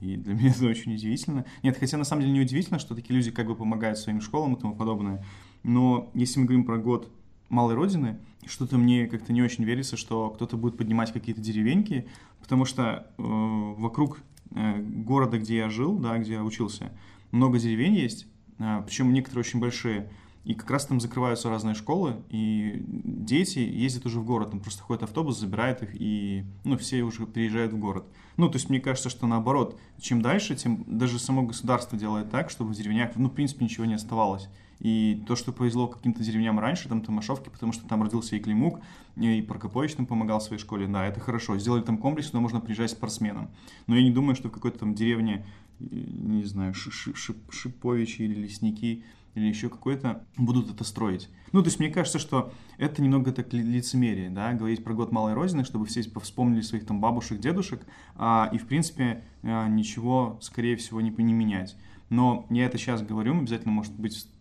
И 0.00 0.16
для 0.16 0.34
меня 0.34 0.50
это 0.50 0.66
очень 0.66 0.94
удивительно. 0.94 1.44
Нет, 1.64 1.76
хотя 1.76 1.98
на 1.98 2.04
самом 2.04 2.22
деле 2.22 2.32
не 2.32 2.40
удивительно, 2.40 2.78
что 2.78 2.94
такие 2.94 3.16
люди 3.16 3.30
как 3.30 3.46
бы 3.46 3.56
помогают 3.56 3.98
своим 3.98 4.20
школам 4.20 4.54
и 4.54 4.60
тому 4.60 4.74
подобное. 4.74 5.24
Но 5.62 6.10
если 6.14 6.38
мы 6.38 6.46
говорим 6.46 6.64
про 6.64 6.78
год 6.78 7.10
малой 7.50 7.74
родины, 7.74 8.18
что-то 8.46 8.78
мне 8.78 9.06
как-то 9.06 9.32
не 9.32 9.42
очень 9.42 9.64
верится, 9.64 9.96
что 9.96 10.30
кто-то 10.30 10.56
будет 10.56 10.78
поднимать 10.78 11.12
какие-то 11.12 11.40
деревеньки, 11.42 12.08
потому 12.40 12.64
что 12.64 13.06
э, 13.18 13.22
вокруг 13.22 14.20
э, 14.52 14.80
города, 14.80 15.38
где 15.38 15.58
я 15.58 15.68
жил, 15.68 15.98
да, 15.98 16.16
где 16.18 16.34
я 16.34 16.44
учился, 16.44 16.92
много 17.32 17.58
деревень 17.58 17.94
есть, 17.94 18.26
э, 18.58 18.82
причем 18.86 19.12
некоторые 19.12 19.40
очень 19.40 19.60
большие, 19.60 20.10
и 20.44 20.54
как 20.54 20.70
раз 20.70 20.86
там 20.86 21.00
закрываются 21.00 21.50
разные 21.50 21.74
школы, 21.74 22.22
и 22.30 22.82
дети 22.86 23.58
ездят 23.58 24.06
уже 24.06 24.20
в 24.20 24.24
город, 24.24 24.52
там 24.52 24.60
просто 24.60 24.82
ходит 24.82 25.02
автобус, 25.02 25.38
забирает 25.38 25.82
их, 25.82 25.90
и 25.92 26.44
ну, 26.64 26.78
все 26.78 27.02
уже 27.02 27.26
приезжают 27.26 27.74
в 27.74 27.78
город. 27.78 28.06
Ну, 28.38 28.48
то 28.48 28.56
есть 28.56 28.70
мне 28.70 28.80
кажется, 28.80 29.10
что 29.10 29.26
наоборот, 29.26 29.78
чем 30.00 30.22
дальше, 30.22 30.56
тем 30.56 30.84
даже 30.86 31.18
само 31.18 31.42
государство 31.42 31.98
делает 31.98 32.30
так, 32.30 32.48
чтобы 32.48 32.72
в 32.72 32.74
деревнях, 32.76 33.10
ну, 33.16 33.28
в 33.28 33.34
принципе, 33.34 33.64
ничего 33.64 33.84
не 33.84 33.94
оставалось. 33.94 34.48
И 34.80 35.22
то, 35.26 35.36
что 35.36 35.52
повезло 35.52 35.88
каким-то 35.88 36.22
деревням 36.22 36.58
раньше, 36.58 36.88
там 36.88 37.02
Томашовки, 37.02 37.50
потому 37.50 37.72
что 37.72 37.86
там 37.86 38.02
родился 38.02 38.36
и 38.36 38.40
Климук, 38.40 38.80
и 39.16 39.42
Прокопович 39.42 39.94
там 39.94 40.06
помогал 40.06 40.40
своей 40.40 40.60
школе, 40.60 40.86
да, 40.86 41.06
это 41.06 41.20
хорошо. 41.20 41.58
Сделали 41.58 41.82
там 41.82 41.98
комплекс, 41.98 42.28
куда 42.28 42.40
можно 42.40 42.60
приезжать 42.60 42.90
спортсменам. 42.90 43.50
Но 43.86 43.96
я 43.96 44.02
не 44.02 44.10
думаю, 44.10 44.34
что 44.34 44.48
в 44.48 44.52
какой-то 44.52 44.78
там 44.78 44.94
деревне, 44.94 45.44
э, 45.80 45.84
не 45.90 46.44
знаю, 46.44 46.72
Шиповичи 46.74 48.22
или 48.22 48.40
Лесники, 48.40 49.04
или 49.34 49.46
еще 49.46 49.68
какой-то, 49.68 50.24
будут 50.36 50.70
это 50.70 50.84
строить. 50.84 51.28
Ну, 51.52 51.62
то 51.62 51.68
есть 51.68 51.78
мне 51.78 51.90
кажется, 51.90 52.18
что 52.18 52.52
это 52.78 53.02
немного 53.02 53.32
так 53.32 53.52
лицемерие, 53.52 54.30
да, 54.30 54.52
говорить 54.54 54.82
про 54.82 54.94
год 54.94 55.12
малой 55.12 55.34
родины, 55.34 55.64
чтобы 55.64 55.86
все 55.86 56.02
вспомнили 56.20 56.62
своих 56.62 56.86
там 56.86 57.00
бабушек, 57.00 57.38
дедушек, 57.38 57.82
а, 58.16 58.50
и, 58.52 58.58
в 58.58 58.66
принципе, 58.66 59.24
а, 59.42 59.68
ничего, 59.68 60.38
скорее 60.40 60.76
всего, 60.76 61.00
не, 61.00 61.10
не 61.10 61.32
менять. 61.32 61.76
Но 62.08 62.46
я 62.50 62.66
это 62.66 62.76
сейчас 62.76 63.02
говорю, 63.02 63.38
обязательно, 63.38 63.72
может 63.72 63.94
быть, 63.94 64.16
в 64.16 64.39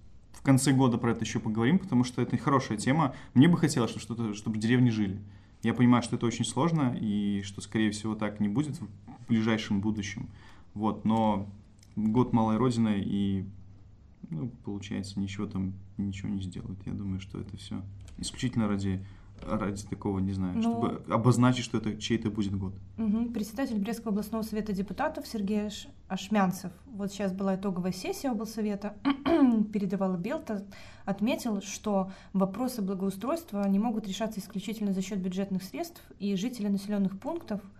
конце 0.49 0.71
года 0.71 0.97
про 0.97 1.11
это 1.11 1.23
еще 1.23 1.39
поговорим, 1.39 1.77
потому 1.77 2.03
что 2.03 2.23
это 2.23 2.35
хорошая 2.35 2.75
тема. 2.79 3.13
Мне 3.35 3.47
бы 3.47 3.55
хотелось, 3.55 3.91
чтобы, 3.91 4.01
что-то, 4.01 4.33
чтобы 4.33 4.57
деревни 4.57 4.89
жили. 4.89 5.21
Я 5.61 5.75
понимаю, 5.75 6.01
что 6.01 6.15
это 6.15 6.25
очень 6.25 6.43
сложно 6.43 6.97
и 6.99 7.43
что, 7.43 7.61
скорее 7.61 7.91
всего, 7.91 8.15
так 8.15 8.39
не 8.39 8.47
будет 8.47 8.79
в 8.79 8.87
ближайшем 9.27 9.79
будущем. 9.79 10.27
Вот, 10.73 11.05
но 11.05 11.47
год 11.95 12.33
малой 12.33 12.57
родины 12.57 12.99
и, 13.05 13.45
ну, 14.31 14.49
получается, 14.65 15.19
ничего 15.19 15.45
там, 15.45 15.73
ничего 15.97 16.29
не 16.29 16.41
сделают. 16.41 16.79
Я 16.87 16.93
думаю, 16.93 17.19
что 17.19 17.39
это 17.39 17.55
все 17.55 17.83
исключительно 18.17 18.67
ради 18.67 19.05
ради 19.47 19.83
такого, 19.83 20.19
не 20.19 20.33
знаю, 20.33 20.55
ну, 20.55 20.61
чтобы 20.61 21.01
обозначить, 21.13 21.63
что 21.63 21.77
это 21.77 21.97
чей-то 21.97 22.29
будет 22.29 22.57
год. 22.57 22.73
Угу. 22.97 23.31
Председатель 23.31 23.77
Брестского 23.77 24.11
областного 24.11 24.43
совета 24.43 24.73
депутатов 24.73 25.27
Сергей 25.27 25.69
Ашмянцев, 26.07 26.71
вот 26.85 27.11
сейчас 27.11 27.31
была 27.31 27.55
итоговая 27.55 27.91
сессия 27.91 28.31
облсовета, 28.31 28.95
передавала 29.73 30.17
Белта, 30.17 30.65
отметил, 31.05 31.61
что 31.61 32.11
вопросы 32.33 32.81
благоустройства 32.81 33.67
не 33.67 33.79
могут 33.79 34.07
решаться 34.07 34.39
исключительно 34.39 34.93
за 34.93 35.01
счет 35.01 35.19
бюджетных 35.19 35.63
средств, 35.63 36.01
и 36.19 36.35
жители 36.35 36.67
населенных 36.67 37.19
пунктов– 37.19 37.61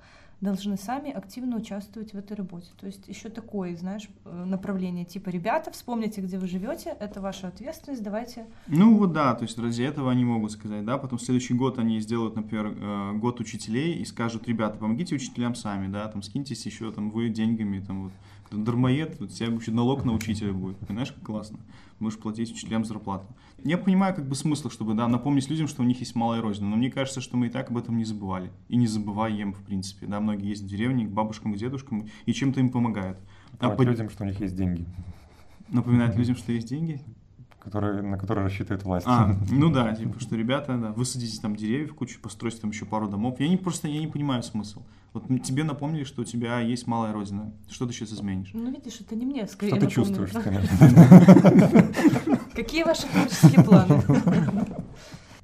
должны 0.42 0.78
сами 0.78 1.12
активно 1.12 1.58
участвовать 1.58 2.14
в 2.14 2.18
этой 2.18 2.38
работе. 2.38 2.68
То 2.80 2.86
есть 2.86 3.08
еще 3.08 3.30
такое, 3.30 3.76
знаешь, 3.76 4.08
э, 4.26 4.46
направление 4.46 5.06
типа 5.06 5.30
ребята, 5.30 5.72
вспомните, 5.72 6.22
где 6.22 6.38
вы 6.38 6.48
живете, 6.48 6.96
это 7.00 7.20
ваша 7.20 7.48
ответственность, 7.48 8.04
давайте. 8.04 8.46
Ну 8.68 8.98
вот 8.98 9.12
да, 9.12 9.36
то 9.36 9.44
есть 9.44 9.58
ради 9.60 9.84
этого 9.84 10.12
они 10.12 10.24
могут 10.24 10.52
сказать, 10.52 10.86
да, 10.86 10.98
потом 10.98 11.20
следующий 11.20 11.54
год 11.54 11.78
они 11.78 12.00
сделают, 12.00 12.36
например, 12.36 12.74
э, 12.78 13.14
год 13.18 13.40
учителей 13.40 13.96
и 13.96 14.06
скажут, 14.06 14.48
ребята, 14.48 14.78
помогите 14.78 15.16
учителям 15.16 15.56
сами, 15.56 15.92
да, 15.92 16.08
там 16.08 16.22
скиньтесь 16.22 16.66
еще 16.66 16.92
там 16.92 17.10
вы 17.10 17.30
деньгами, 17.30 17.80
там 17.80 18.04
вот 18.04 18.14
дармоед, 18.52 19.20
вот 19.20 19.32
тебя 19.32 19.50
вообще 19.50 19.72
налог 19.72 20.06
на 20.06 20.14
учителя 20.14 20.54
будет, 20.54 20.78
понимаешь, 20.80 21.12
как 21.12 21.24
классно 21.24 21.60
будешь 22.00 22.18
платить 22.18 22.52
учителям 22.52 22.86
зарплату. 22.86 23.26
Я 23.64 23.78
понимаю 23.78 24.16
как 24.16 24.28
бы 24.28 24.36
смысл, 24.36 24.70
чтобы 24.70 24.94
да, 24.94 25.08
напомнить 25.08 25.50
людям, 25.50 25.68
что 25.68 25.82
у 25.82 25.86
них 25.86 26.00
есть 26.00 26.16
малая 26.16 26.42
родина, 26.42 26.68
но 26.68 26.76
мне 26.78 26.90
кажется, 26.90 27.22
что 27.22 27.38
мы 27.38 27.48
и 27.48 27.50
так 27.50 27.70
об 27.70 27.78
этом 27.78 27.98
не 27.98 28.06
забывали. 28.06 28.52
И 28.70 28.78
не 28.78 28.88
забываем, 28.88 29.54
в 29.54 29.62
принципе. 29.62 30.08
Да, 30.08 30.20
многие 30.20 30.50
ездят 30.50 30.68
в 30.68 30.72
деревни 30.72 31.06
к 31.06 31.10
бабушкам, 31.10 31.54
к 31.54 31.58
дедушкам 31.58 32.08
и 32.26 32.34
чем-то 32.34 32.60
им 32.60 32.70
помогают. 32.70 33.20
А 33.60 33.70
по... 33.70 33.82
людям, 33.82 34.10
что 34.10 34.24
у 34.24 34.28
них 34.28 34.40
есть 34.40 34.56
деньги. 34.56 34.86
Напоминать 35.70 36.16
людям, 36.16 36.36
что 36.36 36.52
есть 36.52 36.70
деньги? 36.70 37.02
Которые, 37.70 38.02
на 38.02 38.18
которые 38.18 38.46
рассчитывает 38.46 38.84
власть. 38.84 39.06
А, 39.08 39.36
ну 39.50 39.72
да, 39.72 39.94
типа, 39.96 40.20
что 40.20 40.36
ребята, 40.36 40.78
да, 40.78 40.92
высадите 40.92 41.40
там 41.40 41.56
деревьев, 41.56 41.94
кучу, 41.94 42.20
постройте 42.20 42.60
там 42.60 42.72
еще 42.72 42.86
пару 42.86 43.08
домов. 43.08 43.40
Я 43.40 43.48
не 43.48 43.58
просто, 43.58 43.88
я 43.88 44.00
не 44.00 44.08
понимаю 44.08 44.42
смысл. 44.44 44.82
Вот 45.14 45.26
тебе 45.44 45.64
напомнили, 45.64 46.04
что 46.04 46.22
у 46.22 46.26
тебя 46.26 46.60
есть 46.60 46.88
малая 46.88 47.14
родина. 47.14 47.52
Что 47.70 47.86
ты 47.86 47.94
сейчас 47.94 48.14
изменишь? 48.14 48.52
Ну, 48.54 48.72
видишь, 48.72 49.00
это 49.02 49.16
не 49.16 49.26
мне, 49.26 49.48
скорее 49.48 49.72
Что 49.72 49.80
ты 49.80 49.88
чувствуешь, 49.88 50.32
конечно. 50.32 50.78
Какие 52.56 52.84
ваши 52.84 53.08
творческие 53.08 53.64
планы? 53.64 54.02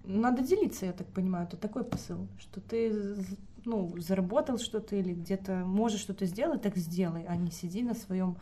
Надо 0.03 0.43
делиться, 0.43 0.86
я 0.86 0.93
так 0.93 1.07
понимаю, 1.07 1.47
это 1.47 1.57
такой 1.57 1.84
посыл, 1.84 2.28
что 2.39 2.61
ты 2.61 3.15
ну, 3.65 3.91
заработал 3.97 4.59
что-то 4.59 4.95
или 4.95 5.13
где-то 5.13 5.63
можешь 5.65 5.99
что-то 5.99 6.26
сделать, 6.26 6.61
так 6.61 6.78
сделай, 6.78 7.26
а 7.28 7.36
не 7.36 7.51
сиди 7.51 7.82
на 7.82 7.95
своем 7.95 8.38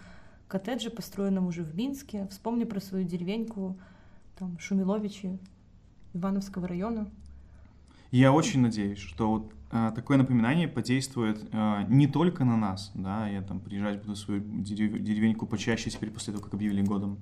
коттедже, 0.47 0.89
построенном 0.89 1.47
уже 1.47 1.63
в 1.63 1.75
Минске. 1.75 2.27
Вспомни 2.29 2.63
про 2.63 2.79
свою 2.79 3.05
деревеньку, 3.05 3.77
там 4.37 4.57
Шумиловичи 4.59 5.39
Ивановского 6.13 6.67
района. 6.67 7.09
Я 8.11 8.31
очень 8.31 8.61
надеюсь, 8.61 8.99
что 8.99 9.27
вот 9.27 9.53
а, 9.71 9.89
такое 9.89 10.17
напоминание 10.17 10.67
подействует 10.67 11.43
а, 11.51 11.83
не 11.89 12.05
только 12.05 12.45
на 12.45 12.55
нас, 12.55 12.91
да, 12.93 13.27
я 13.27 13.41
там 13.41 13.59
приезжать 13.59 14.01
буду 14.01 14.13
в 14.13 14.19
свою 14.19 14.41
дерев- 14.41 14.99
деревеньку 14.99 15.47
почаще 15.47 15.89
теперь 15.89 16.11
после 16.11 16.31
того, 16.31 16.45
как 16.45 16.53
объявили 16.53 16.83
годом 16.83 17.17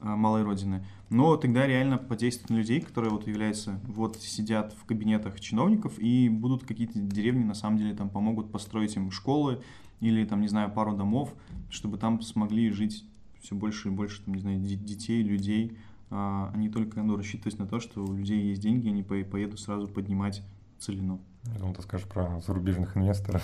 а, 0.00 0.16
малой 0.16 0.42
родины, 0.42 0.84
но 1.10 1.36
тогда 1.36 1.64
реально 1.64 1.96
подействует 1.96 2.50
на 2.50 2.56
людей, 2.56 2.80
которые 2.80 3.12
вот 3.12 3.28
являются, 3.28 3.78
вот 3.86 4.16
сидят 4.16 4.72
в 4.72 4.84
кабинетах 4.84 5.38
чиновников 5.38 6.00
и 6.00 6.28
будут 6.28 6.64
какие-то 6.64 6.98
деревни 6.98 7.44
на 7.44 7.54
самом 7.54 7.78
деле 7.78 7.94
там 7.94 8.10
помогут 8.10 8.50
построить 8.50 8.96
им 8.96 9.12
школы 9.12 9.62
или 10.02 10.24
там, 10.24 10.40
не 10.40 10.48
знаю, 10.48 10.70
пару 10.70 10.96
домов, 10.96 11.32
чтобы 11.70 11.96
там 11.96 12.20
смогли 12.20 12.70
жить 12.70 13.04
все 13.40 13.54
больше 13.54 13.88
и 13.88 13.90
больше, 13.90 14.22
там, 14.22 14.34
не 14.34 14.40
знаю, 14.40 14.58
детей, 14.60 15.22
людей, 15.22 15.78
а 16.10 16.52
не 16.56 16.68
только 16.68 17.02
ну, 17.02 17.16
рассчитывать 17.16 17.58
на 17.58 17.66
то, 17.66 17.78
что 17.80 18.04
у 18.04 18.12
людей 18.12 18.48
есть 18.48 18.60
деньги, 18.60 18.88
они 18.88 19.02
поедут 19.02 19.60
сразу 19.60 19.88
поднимать 19.88 20.42
целину. 20.78 21.20
Я 21.44 21.58
думал, 21.60 21.74
ты 21.74 21.82
скажешь 21.82 22.08
про 22.08 22.40
зарубежных 22.40 22.96
инвесторов. 22.96 23.42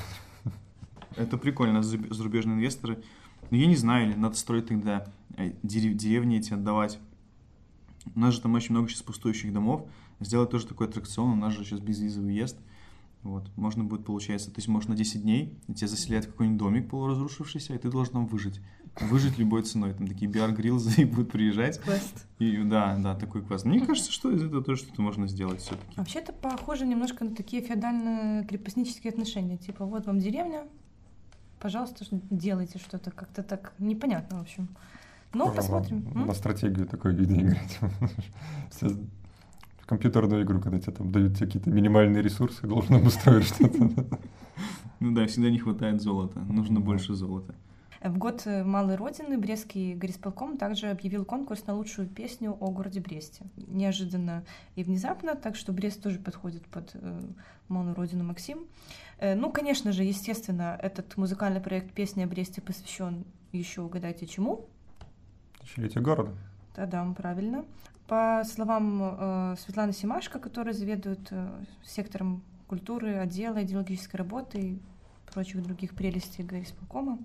Это 1.17 1.39
прикольно, 1.39 1.83
зарубежные 1.83 2.57
инвесторы. 2.57 3.03
Но 3.51 3.57
я 3.57 3.67
не 3.67 3.77
знаю, 3.77 4.11
или 4.11 4.17
надо 4.17 4.37
строить 4.37 4.67
тогда 4.67 5.07
э, 5.37 5.53
деревни 5.63 6.39
эти 6.39 6.53
отдавать. 6.53 6.99
У 8.15 8.19
нас 8.19 8.35
же 8.35 8.41
там 8.41 8.55
очень 8.55 8.73
много 8.73 8.89
сейчас 8.89 9.03
пустующих 9.03 9.53
домов. 9.53 9.87
Сделать 10.21 10.51
тоже 10.51 10.67
такой 10.67 10.89
аттракцион. 10.89 11.31
У 11.31 11.37
нас 11.37 11.55
же 11.55 11.65
сейчас 11.65 11.81
безвизовый 11.81 12.31
въезд. 12.31 12.59
Вот, 13.23 13.51
можно 13.57 13.83
будет, 13.83 14.05
получается, 14.05 14.51
то 14.51 14.59
есть, 14.59 14.69
может, 14.69 14.89
на 14.89 14.95
10 14.95 15.23
дней 15.23 15.59
тебя 15.75 15.89
заселяют 15.89 16.27
в 16.27 16.31
какой-нибудь 16.31 16.59
домик 16.59 16.89
полуразрушившийся, 16.89 17.75
и 17.75 17.79
ты 17.79 17.91
должен 17.91 18.13
там 18.13 18.27
выжить. 18.27 18.61
Выжить 19.01 19.39
любой 19.39 19.63
ценой. 19.63 19.93
Там 19.95 20.07
такие 20.07 20.31
биар-грилзы 20.31 21.05
будут 21.07 21.31
приезжать. 21.31 21.81
Квест. 21.81 22.27
И, 22.39 22.57
да, 22.59 22.97
да, 22.97 23.15
такой 23.15 23.45
квест. 23.45 23.65
Мне 23.65 23.85
кажется, 23.85 24.13
что 24.13 24.31
из 24.31 24.43
этого 24.43 24.63
тоже 24.63 24.83
что-то 24.83 25.03
можно 25.03 25.27
сделать 25.27 25.61
все-таки. 25.61 25.95
Вообще 25.97 26.21
это 26.21 26.33
похоже 26.33 26.87
немножко 26.87 27.25
на 27.25 27.35
такие 27.35 27.63
феодально-крепостнические 27.63 29.11
отношения. 29.11 29.57
Типа, 29.57 29.85
вот 29.85 30.07
вам 30.07 30.21
деревня, 30.21 30.65
пожалуйста, 31.61 32.05
делайте 32.31 32.79
что-то. 32.79 33.11
Как-то 33.11 33.43
так 33.43 33.75
непонятно, 33.79 34.39
в 34.39 34.43
общем. 34.43 34.69
Ну, 35.35 35.53
посмотрим. 35.53 36.09
На, 36.15 36.27
на 36.27 36.35
стратегию 36.35 36.87
такой 36.87 37.15
виде 37.15 37.35
играть. 37.35 37.79
компьютерную 39.89 40.45
игру, 40.45 40.61
когда 40.61 40.79
тебе 40.79 40.93
там 40.93 41.11
дают 41.11 41.37
тебе 41.37 41.47
какие-то 41.47 41.71
минимальные 41.71 42.23
ресурсы, 42.23 42.67
должен 42.67 42.97
обустроить 42.97 43.47
что-то. 43.47 43.91
Ну 45.01 45.15
да, 45.15 45.29
всегда 45.29 45.49
не 45.49 45.61
хватает 45.61 46.03
золота, 46.03 46.41
нужно 46.41 46.81
больше 46.81 47.15
золота. 47.15 47.55
В 48.03 48.19
год 48.19 48.43
э, 48.47 48.65
Малой 48.65 48.97
Родины 48.97 49.39
Брестский 49.39 49.95
горисполком 49.95 50.57
также 50.57 50.89
объявил 50.89 51.25
конкурс 51.25 51.65
на 51.69 51.75
лучшую 51.75 52.09
песню 52.09 52.57
о 52.59 52.73
городе 52.73 52.99
Бресте. 52.99 53.45
Неожиданно 53.57 54.45
и 54.75 54.83
внезапно, 54.83 55.37
так 55.37 55.55
что 55.55 55.73
Брест 55.73 56.03
тоже 56.03 56.19
подходит 56.19 56.67
под 56.67 56.91
э, 56.95 57.21
Малую 57.69 57.95
Родину 57.95 58.25
Максим. 58.25 58.67
Э, 59.19 59.37
ну, 59.37 59.53
конечно 59.53 59.93
же, 59.93 60.03
естественно, 60.03 60.77
этот 60.83 61.17
музыкальный 61.17 61.61
проект 61.61 61.93
«Песня 61.93 62.25
о 62.25 62.27
Бресте» 62.27 62.61
посвящен 62.61 63.25
еще, 63.53 63.83
угадайте, 63.83 64.27
чему? 64.27 64.67
Тысячелетию 65.61 66.03
города. 66.03 66.33
Да-да, 66.75 67.05
правильно. 67.17 67.65
По 68.09 68.43
словам 68.45 69.01
э, 69.03 69.57
Светланы 69.59 69.93
Симашко, 69.93 70.39
которая 70.39 70.73
заведует 70.73 71.29
э, 71.31 71.63
сектором 71.85 72.43
культуры, 72.67 73.17
отдела 73.17 73.63
идеологической 73.63 74.17
работы 74.17 74.59
и 74.59 74.79
прочих 75.31 75.63
других 75.63 75.95
прелестей 75.95 76.43
горисполкома, 76.43 77.19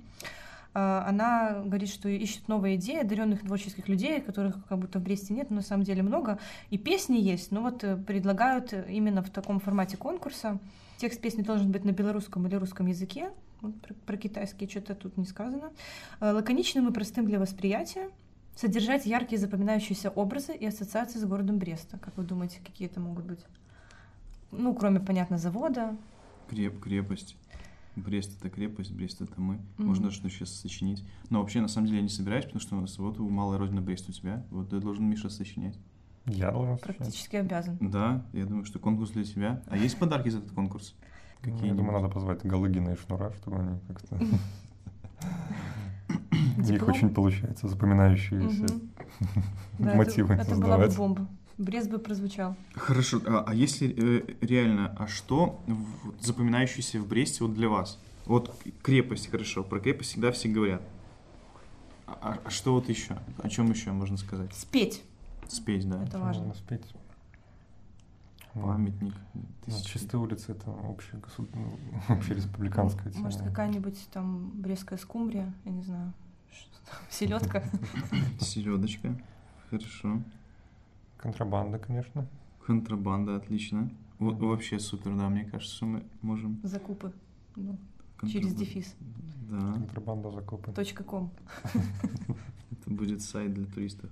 а, 0.73 1.05
она 1.07 1.61
говорит, 1.63 1.89
что 1.89 2.09
ищет 2.09 2.47
новые 2.47 2.75
идеи 2.75 3.01
одаренных 3.01 3.41
творческих 3.41 3.87
людей, 3.87 4.19
которых 4.21 4.65
как 4.67 4.79
будто 4.79 4.99
в 4.99 5.03
Бресте 5.03 5.33
нет, 5.33 5.49
но 5.51 5.57
на 5.57 5.61
самом 5.61 5.83
деле 5.83 6.01
много. 6.01 6.39
И 6.69 6.77
песни 6.77 7.17
есть, 7.17 7.51
но 7.51 7.61
вот 7.61 7.83
э, 7.83 7.95
предлагают 7.95 8.73
именно 8.73 9.21
в 9.21 9.29
таком 9.29 9.59
формате 9.59 9.97
конкурса. 9.97 10.59
Текст 10.97 11.21
песни 11.21 11.43
должен 11.43 11.71
быть 11.71 11.85
на 11.85 11.91
белорусском 11.91 12.45
или 12.47 12.55
русском 12.55 12.87
языке. 12.87 13.29
Про, 13.61 13.93
про 14.05 14.17
китайский 14.17 14.67
что-то 14.67 14.95
тут 14.95 15.15
не 15.15 15.25
сказано. 15.25 15.71
Э, 16.19 16.31
лаконичным 16.31 16.89
и 16.89 16.93
простым 16.93 17.25
для 17.25 17.39
восприятия. 17.39 18.09
Содержать 18.55 19.05
яркие 19.05 19.39
запоминающиеся 19.39 20.09
образы 20.09 20.55
и 20.55 20.65
ассоциации 20.65 21.19
с 21.19 21.25
городом 21.25 21.57
Бреста. 21.57 21.97
Как 21.97 22.15
вы 22.17 22.23
думаете, 22.23 22.59
какие 22.63 22.87
это 22.87 22.99
могут 22.99 23.25
быть? 23.25 23.39
Ну, 24.51 24.75
кроме, 24.75 24.99
понятно, 24.99 25.37
завода. 25.37 25.97
Креп, 26.49 26.79
крепость. 26.79 27.35
Брест 27.95 28.39
это 28.39 28.49
крепость, 28.49 28.91
Брест 28.91 29.21
это 29.21 29.39
мы. 29.39 29.55
Mm-hmm. 29.55 29.83
Можно 29.83 30.11
что 30.11 30.29
сейчас 30.29 30.49
сочинить. 30.49 31.03
Но 31.29 31.39
вообще, 31.39 31.61
на 31.61 31.67
самом 31.67 31.87
деле, 31.87 31.99
я 31.99 32.03
не 32.03 32.09
собираюсь, 32.09 32.45
потому 32.45 32.61
что 32.61 32.75
у 32.77 32.81
нас 32.81 32.97
вот 32.97 33.17
малая 33.19 33.57
родина 33.57 33.81
Брест 33.81 34.09
у 34.09 34.11
тебя. 34.11 34.43
Вот 34.49 34.69
ты 34.69 34.79
должен, 34.79 35.05
Миша, 35.09 35.29
сочинять. 35.29 35.77
Я 36.25 36.51
должен 36.51 36.77
Практически 36.77 37.35
обязан. 37.35 37.77
Да, 37.81 38.25
я 38.33 38.45
думаю, 38.45 38.65
что 38.65 38.79
конкурс 38.79 39.11
для 39.11 39.23
тебя. 39.23 39.61
А 39.67 39.77
есть 39.77 39.97
подарки 39.97 40.29
за 40.29 40.39
этот 40.39 40.51
конкурс? 40.51 40.95
Какие 41.41 41.61
ну, 41.61 41.67
я 41.67 41.73
думаю, 41.73 42.01
надо 42.01 42.13
позвать 42.13 42.45
Галыгина 42.45 42.91
и 42.91 42.95
Шнура, 42.95 43.33
чтобы 43.33 43.59
они 43.59 43.79
как-то... 43.87 44.17
У 46.57 46.61
них 46.61 46.87
очень 46.87 47.09
получается 47.09 47.67
запоминающиеся 47.67 48.67
мотивы 49.79 50.35
Это 50.35 50.55
была 50.55 50.77
бы 50.77 50.87
бомба. 50.89 51.27
Брест 51.57 51.89
бы 51.89 51.99
прозвучал. 51.99 52.55
Хорошо, 52.73 53.21
а, 53.27 53.45
а 53.47 53.53
если 53.53 53.93
э, 53.95 54.35
реально, 54.41 54.95
а 54.97 55.07
что 55.07 55.61
вот, 55.67 56.15
запоминающееся 56.19 56.99
в 56.99 57.07
Бресте 57.07 57.43
вот 57.43 57.53
для 57.53 57.69
вас? 57.69 57.99
Вот 58.25 58.55
крепость, 58.81 59.29
хорошо, 59.29 59.63
про 59.63 59.79
крепость 59.79 60.11
всегда 60.11 60.31
все 60.31 60.49
говорят. 60.49 60.81
А, 62.07 62.39
а 62.43 62.49
что 62.49 62.73
вот 62.73 62.89
еще? 62.89 63.17
О 63.37 63.49
чем 63.49 63.69
еще 63.69 63.91
можно 63.91 64.17
сказать? 64.17 64.53
Спеть. 64.53 65.03
Спеть, 65.47 65.87
да. 65.87 66.03
Это 66.03 66.17
важно. 66.19 66.45
Можно 66.45 66.59
спеть. 66.59 66.81
Памятник. 68.53 69.13
Ну, 69.33 69.73
чистые 69.83 70.21
улицы 70.21 70.51
это 70.51 70.69
общая, 70.69 71.19
ну, 71.37 71.79
общереспубликанская 72.07 73.11
тема. 73.11 73.25
Может, 73.25 73.41
какая-нибудь 73.41 74.09
там 74.11 74.51
брестская 74.53 74.99
скумбрия, 74.99 75.51
я 75.65 75.71
не 75.71 75.81
знаю, 75.81 76.13
селедка. 77.09 77.63
Селедочка. 78.39 79.15
Хорошо. 79.69 80.21
Контрабанда, 81.17 81.79
конечно. 81.79 82.27
Контрабанда, 82.65 83.35
отлично. 83.35 83.89
Вот 84.19 84.39
вообще 84.39 84.79
супер, 84.79 85.15
да, 85.15 85.29
мне 85.29 85.45
кажется, 85.45 85.75
что 85.75 85.85
мы 85.85 86.03
можем... 86.21 86.59
Закупы. 86.63 87.11
Ну, 87.55 87.77
через 88.27 88.53
дефис. 88.53 88.95
Да. 89.49 89.73
Контрабанда 89.73 90.31
закупы. 90.31 90.71
Точка 90.71 91.03
ком. 91.03 91.31
Это 92.71 92.89
будет 92.89 93.21
сайт 93.21 93.53
для 93.53 93.65
туристов. 93.65 94.09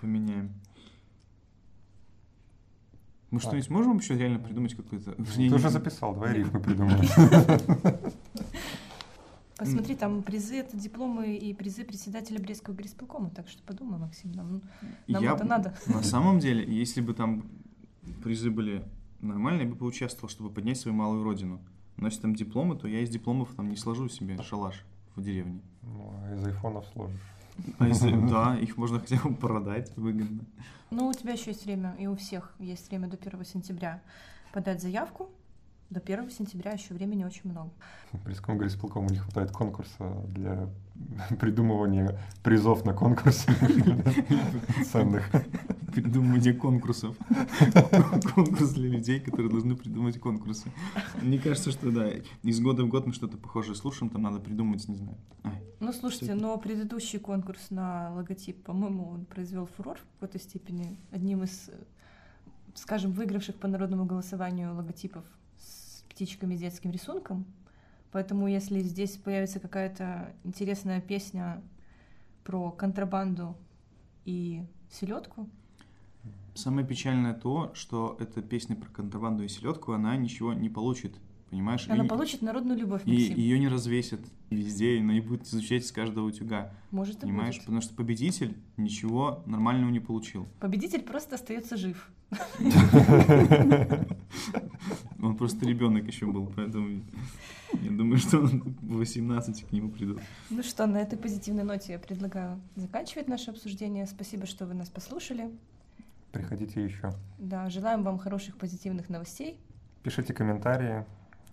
Поменяем. 0.00 0.52
Мы 3.30 3.40
что-нибудь 3.40 3.70
можем 3.70 3.96
еще 3.96 4.18
реально 4.18 4.38
придумать 4.38 4.74
какой-то... 4.74 5.12
Ты 5.12 5.54
уже 5.54 5.70
записал, 5.70 6.12
давай 6.12 6.34
рифмы 6.34 6.60
придумаем. 6.62 7.00
Посмотри, 9.64 9.94
там 9.94 10.22
призы 10.22 10.56
это 10.56 10.76
дипломы 10.76 11.36
и 11.36 11.54
призы 11.54 11.84
председателя 11.84 12.40
Брестского 12.40 12.74
горисполкома, 12.74 13.30
так 13.30 13.48
что 13.48 13.62
подумай, 13.62 13.98
Максим, 13.98 14.32
нам, 14.32 14.62
нам 15.06 15.22
Я, 15.22 15.34
это 15.34 15.44
надо. 15.44 15.74
На 15.86 16.02
самом 16.02 16.38
деле, 16.38 16.64
если 16.64 17.00
бы 17.00 17.14
там 17.14 17.44
призы 18.22 18.50
были 18.50 18.84
нормальные, 19.20 19.66
я 19.66 19.70
бы 19.70 19.76
поучаствовал, 19.76 20.28
чтобы 20.28 20.50
поднять 20.50 20.78
свою 20.78 20.96
малую 20.96 21.22
родину. 21.24 21.60
Но 21.96 22.06
если 22.08 22.22
там 22.22 22.34
дипломы, 22.34 22.76
то 22.76 22.88
я 22.88 23.00
из 23.00 23.10
дипломов 23.10 23.54
там 23.54 23.68
не 23.68 23.76
сложу 23.76 24.08
себе 24.08 24.40
шалаш 24.42 24.84
в 25.14 25.22
деревне. 25.22 25.60
Ну, 25.82 26.12
а 26.24 26.34
из 26.34 26.44
айфонов 26.44 26.86
сложишь. 26.92 27.20
А 27.78 27.86
если, 27.86 28.10
да, 28.28 28.56
их 28.58 28.76
можно 28.76 28.98
хотя 28.98 29.16
бы 29.16 29.34
продать 29.34 29.94
выгодно. 29.96 30.44
Ну, 30.90 31.06
у 31.06 31.12
тебя 31.12 31.32
еще 31.32 31.50
есть 31.50 31.64
время, 31.64 31.94
и 31.98 32.06
у 32.06 32.16
всех 32.16 32.54
есть 32.58 32.88
время 32.88 33.08
до 33.08 33.16
1 33.16 33.44
сентября 33.44 34.02
подать 34.52 34.82
заявку. 34.82 35.30
До 35.92 36.00
1 36.00 36.30
сентября 36.30 36.72
еще 36.72 36.94
времени 36.94 37.22
очень 37.22 37.50
много. 37.50 37.70
Пресском 38.24 38.56
горисполкому 38.56 39.10
не 39.10 39.18
хватает 39.18 39.50
конкурса 39.50 40.10
для 40.28 40.70
придумывания 41.38 42.18
призов 42.42 42.86
на 42.86 42.94
конкурсе 42.94 43.52
ценных. 44.90 45.30
Придумывание 45.92 46.54
конкурсов. 46.54 47.14
Конкурс 48.34 48.70
для 48.70 48.88
людей, 48.88 49.20
которые 49.20 49.50
должны 49.50 49.76
придумать 49.76 50.18
конкурсы. 50.18 50.72
Мне 51.20 51.38
кажется, 51.38 51.70
что 51.70 51.90
да, 51.90 52.08
из 52.42 52.60
года 52.60 52.84
в 52.84 52.88
год 52.88 53.06
мы 53.06 53.12
что-то 53.12 53.36
похожее 53.36 53.74
слушаем, 53.74 54.08
там 54.08 54.22
надо 54.22 54.40
придумать, 54.40 54.88
не 54.88 54.96
знаю. 54.96 55.18
Ну, 55.80 55.92
слушайте, 55.92 56.32
но 56.32 56.56
предыдущий 56.56 57.18
конкурс 57.18 57.68
на 57.68 58.14
логотип, 58.14 58.64
по-моему, 58.64 59.10
он 59.10 59.26
произвел 59.26 59.66
фурор 59.66 59.98
в 59.98 60.14
какой-то 60.14 60.38
степени. 60.38 60.96
Одним 61.10 61.42
из, 61.42 61.68
скажем, 62.74 63.12
выигравших 63.12 63.56
по 63.56 63.68
народному 63.68 64.06
голосованию 64.06 64.74
логотипов 64.74 65.24
птичками 66.12 66.54
и 66.54 66.58
детским 66.58 66.90
рисунком. 66.90 67.44
Поэтому, 68.12 68.46
если 68.46 68.80
здесь 68.80 69.16
появится 69.16 69.58
какая-то 69.58 70.34
интересная 70.44 71.00
песня 71.00 71.62
про 72.44 72.70
контрабанду 72.70 73.56
и 74.26 74.64
селедку. 74.90 75.48
Самое 76.54 76.86
печальное 76.86 77.32
то, 77.32 77.72
что 77.74 78.16
эта 78.20 78.42
песня 78.42 78.76
про 78.76 78.88
контрабанду 78.90 79.42
и 79.42 79.48
селедку, 79.48 79.92
она 79.92 80.14
ничего 80.16 80.52
не 80.52 80.68
получит 80.68 81.14
Понимаешь? 81.50 81.86
Она 81.90 82.06
И- 82.06 82.08
получит 82.08 82.40
народную 82.40 82.78
любовь, 82.78 83.02
И 83.04 83.10
Максим. 83.12 83.36
ее 83.36 83.58
не 83.58 83.68
развесят 83.68 84.20
везде, 84.48 84.98
она 85.00 85.12
не 85.12 85.20
будет 85.20 85.46
изучать 85.46 85.82
из 85.84 85.92
каждого 85.92 86.24
утюга. 86.24 86.72
Может, 86.90 87.18
и 87.18 87.20
Понимаешь? 87.20 87.56
будет. 87.56 87.64
Потому 87.66 87.82
что 87.82 87.94
победитель 87.94 88.56
ничего 88.78 89.42
нормального 89.44 89.90
не 89.90 90.00
получил. 90.00 90.46
Победитель 90.60 91.02
просто 91.02 91.34
остается 91.34 91.76
жив. 91.76 92.10
Он 95.22 95.36
просто 95.36 95.66
ребенок 95.66 96.06
еще 96.06 96.26
был, 96.26 96.46
поэтому 96.56 97.02
я 97.72 97.90
думаю, 97.90 98.18
что 98.18 98.38
он 98.38 98.74
в 98.82 98.96
18 98.96 99.68
к 99.68 99.72
нему 99.72 99.90
придут. 99.90 100.20
Ну 100.50 100.62
что, 100.62 100.86
на 100.86 100.98
этой 100.98 101.18
позитивной 101.18 101.64
ноте 101.64 101.92
я 101.92 101.98
предлагаю 101.98 102.60
заканчивать 102.76 103.28
наше 103.28 103.50
обсуждение. 103.50 104.06
Спасибо, 104.06 104.46
что 104.46 104.66
вы 104.66 104.74
нас 104.74 104.88
послушали. 104.88 105.50
Приходите 106.32 106.82
еще. 106.82 107.12
Да, 107.38 107.70
желаем 107.70 108.02
вам 108.02 108.18
хороших 108.18 108.56
позитивных 108.56 109.08
новостей. 109.10 109.60
Пишите 110.02 110.34
комментарии. 110.34 111.04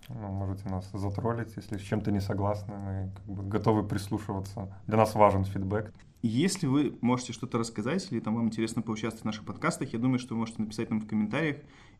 Ну, 0.08 0.28
можете 0.32 0.68
нас 0.68 0.90
затроллить, 0.92 1.54
если 1.56 1.76
с 1.78 1.82
чем-то 1.82 2.10
не 2.10 2.20
согласны. 2.20 2.76
Мы 2.76 3.10
как 3.14 3.24
бы 3.26 3.42
готовы 3.44 3.86
прислушиваться. 3.86 4.68
Для 4.86 4.96
нас 4.96 5.14
важен 5.14 5.44
фидбэк. 5.44 5.92
Если 6.22 6.66
вы 6.66 6.98
можете 7.00 7.32
что-то 7.32 7.56
рассказать 7.56 8.06
или 8.10 8.20
там 8.20 8.34
вам 8.34 8.46
интересно 8.46 8.82
поучаствовать 8.82 9.22
в 9.22 9.26
наших 9.26 9.44
подкастах, 9.44 9.92
я 9.94 9.98
думаю, 9.98 10.18
что 10.18 10.34
вы 10.34 10.40
можете 10.40 10.60
написать 10.60 10.90
нам 10.90 11.00
в 11.00 11.06
комментариях, 11.06 11.56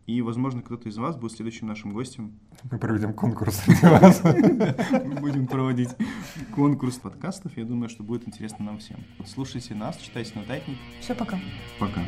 и, 0.07 0.21
возможно, 0.23 0.61
кто-то 0.61 0.89
из 0.89 0.99
вас 0.99 1.17
будет 1.17 1.33
следующим 1.33 1.67
нашим 1.67 1.93
гостем. 1.93 2.39
Мы 2.71 2.79
проведем 2.79 3.15
конкурс 3.15 3.57
среди 3.57 3.87
вас. 3.87 4.23
Мы 4.23 5.21
будем 5.21 5.47
проводить 5.47 5.91
конкурс 6.55 6.97
подкастов. 6.97 7.57
Я 7.57 7.65
думаю, 7.65 7.89
что 7.89 8.03
будет 8.03 8.27
интересно 8.27 8.65
нам 8.65 8.79
всем. 8.79 8.99
Слушайте 9.27 9.75
нас, 9.75 9.97
читайте 9.99 10.39
нотатник. 10.39 10.77
Все, 11.01 11.15
пока. 11.15 11.39
Пока. 11.79 12.03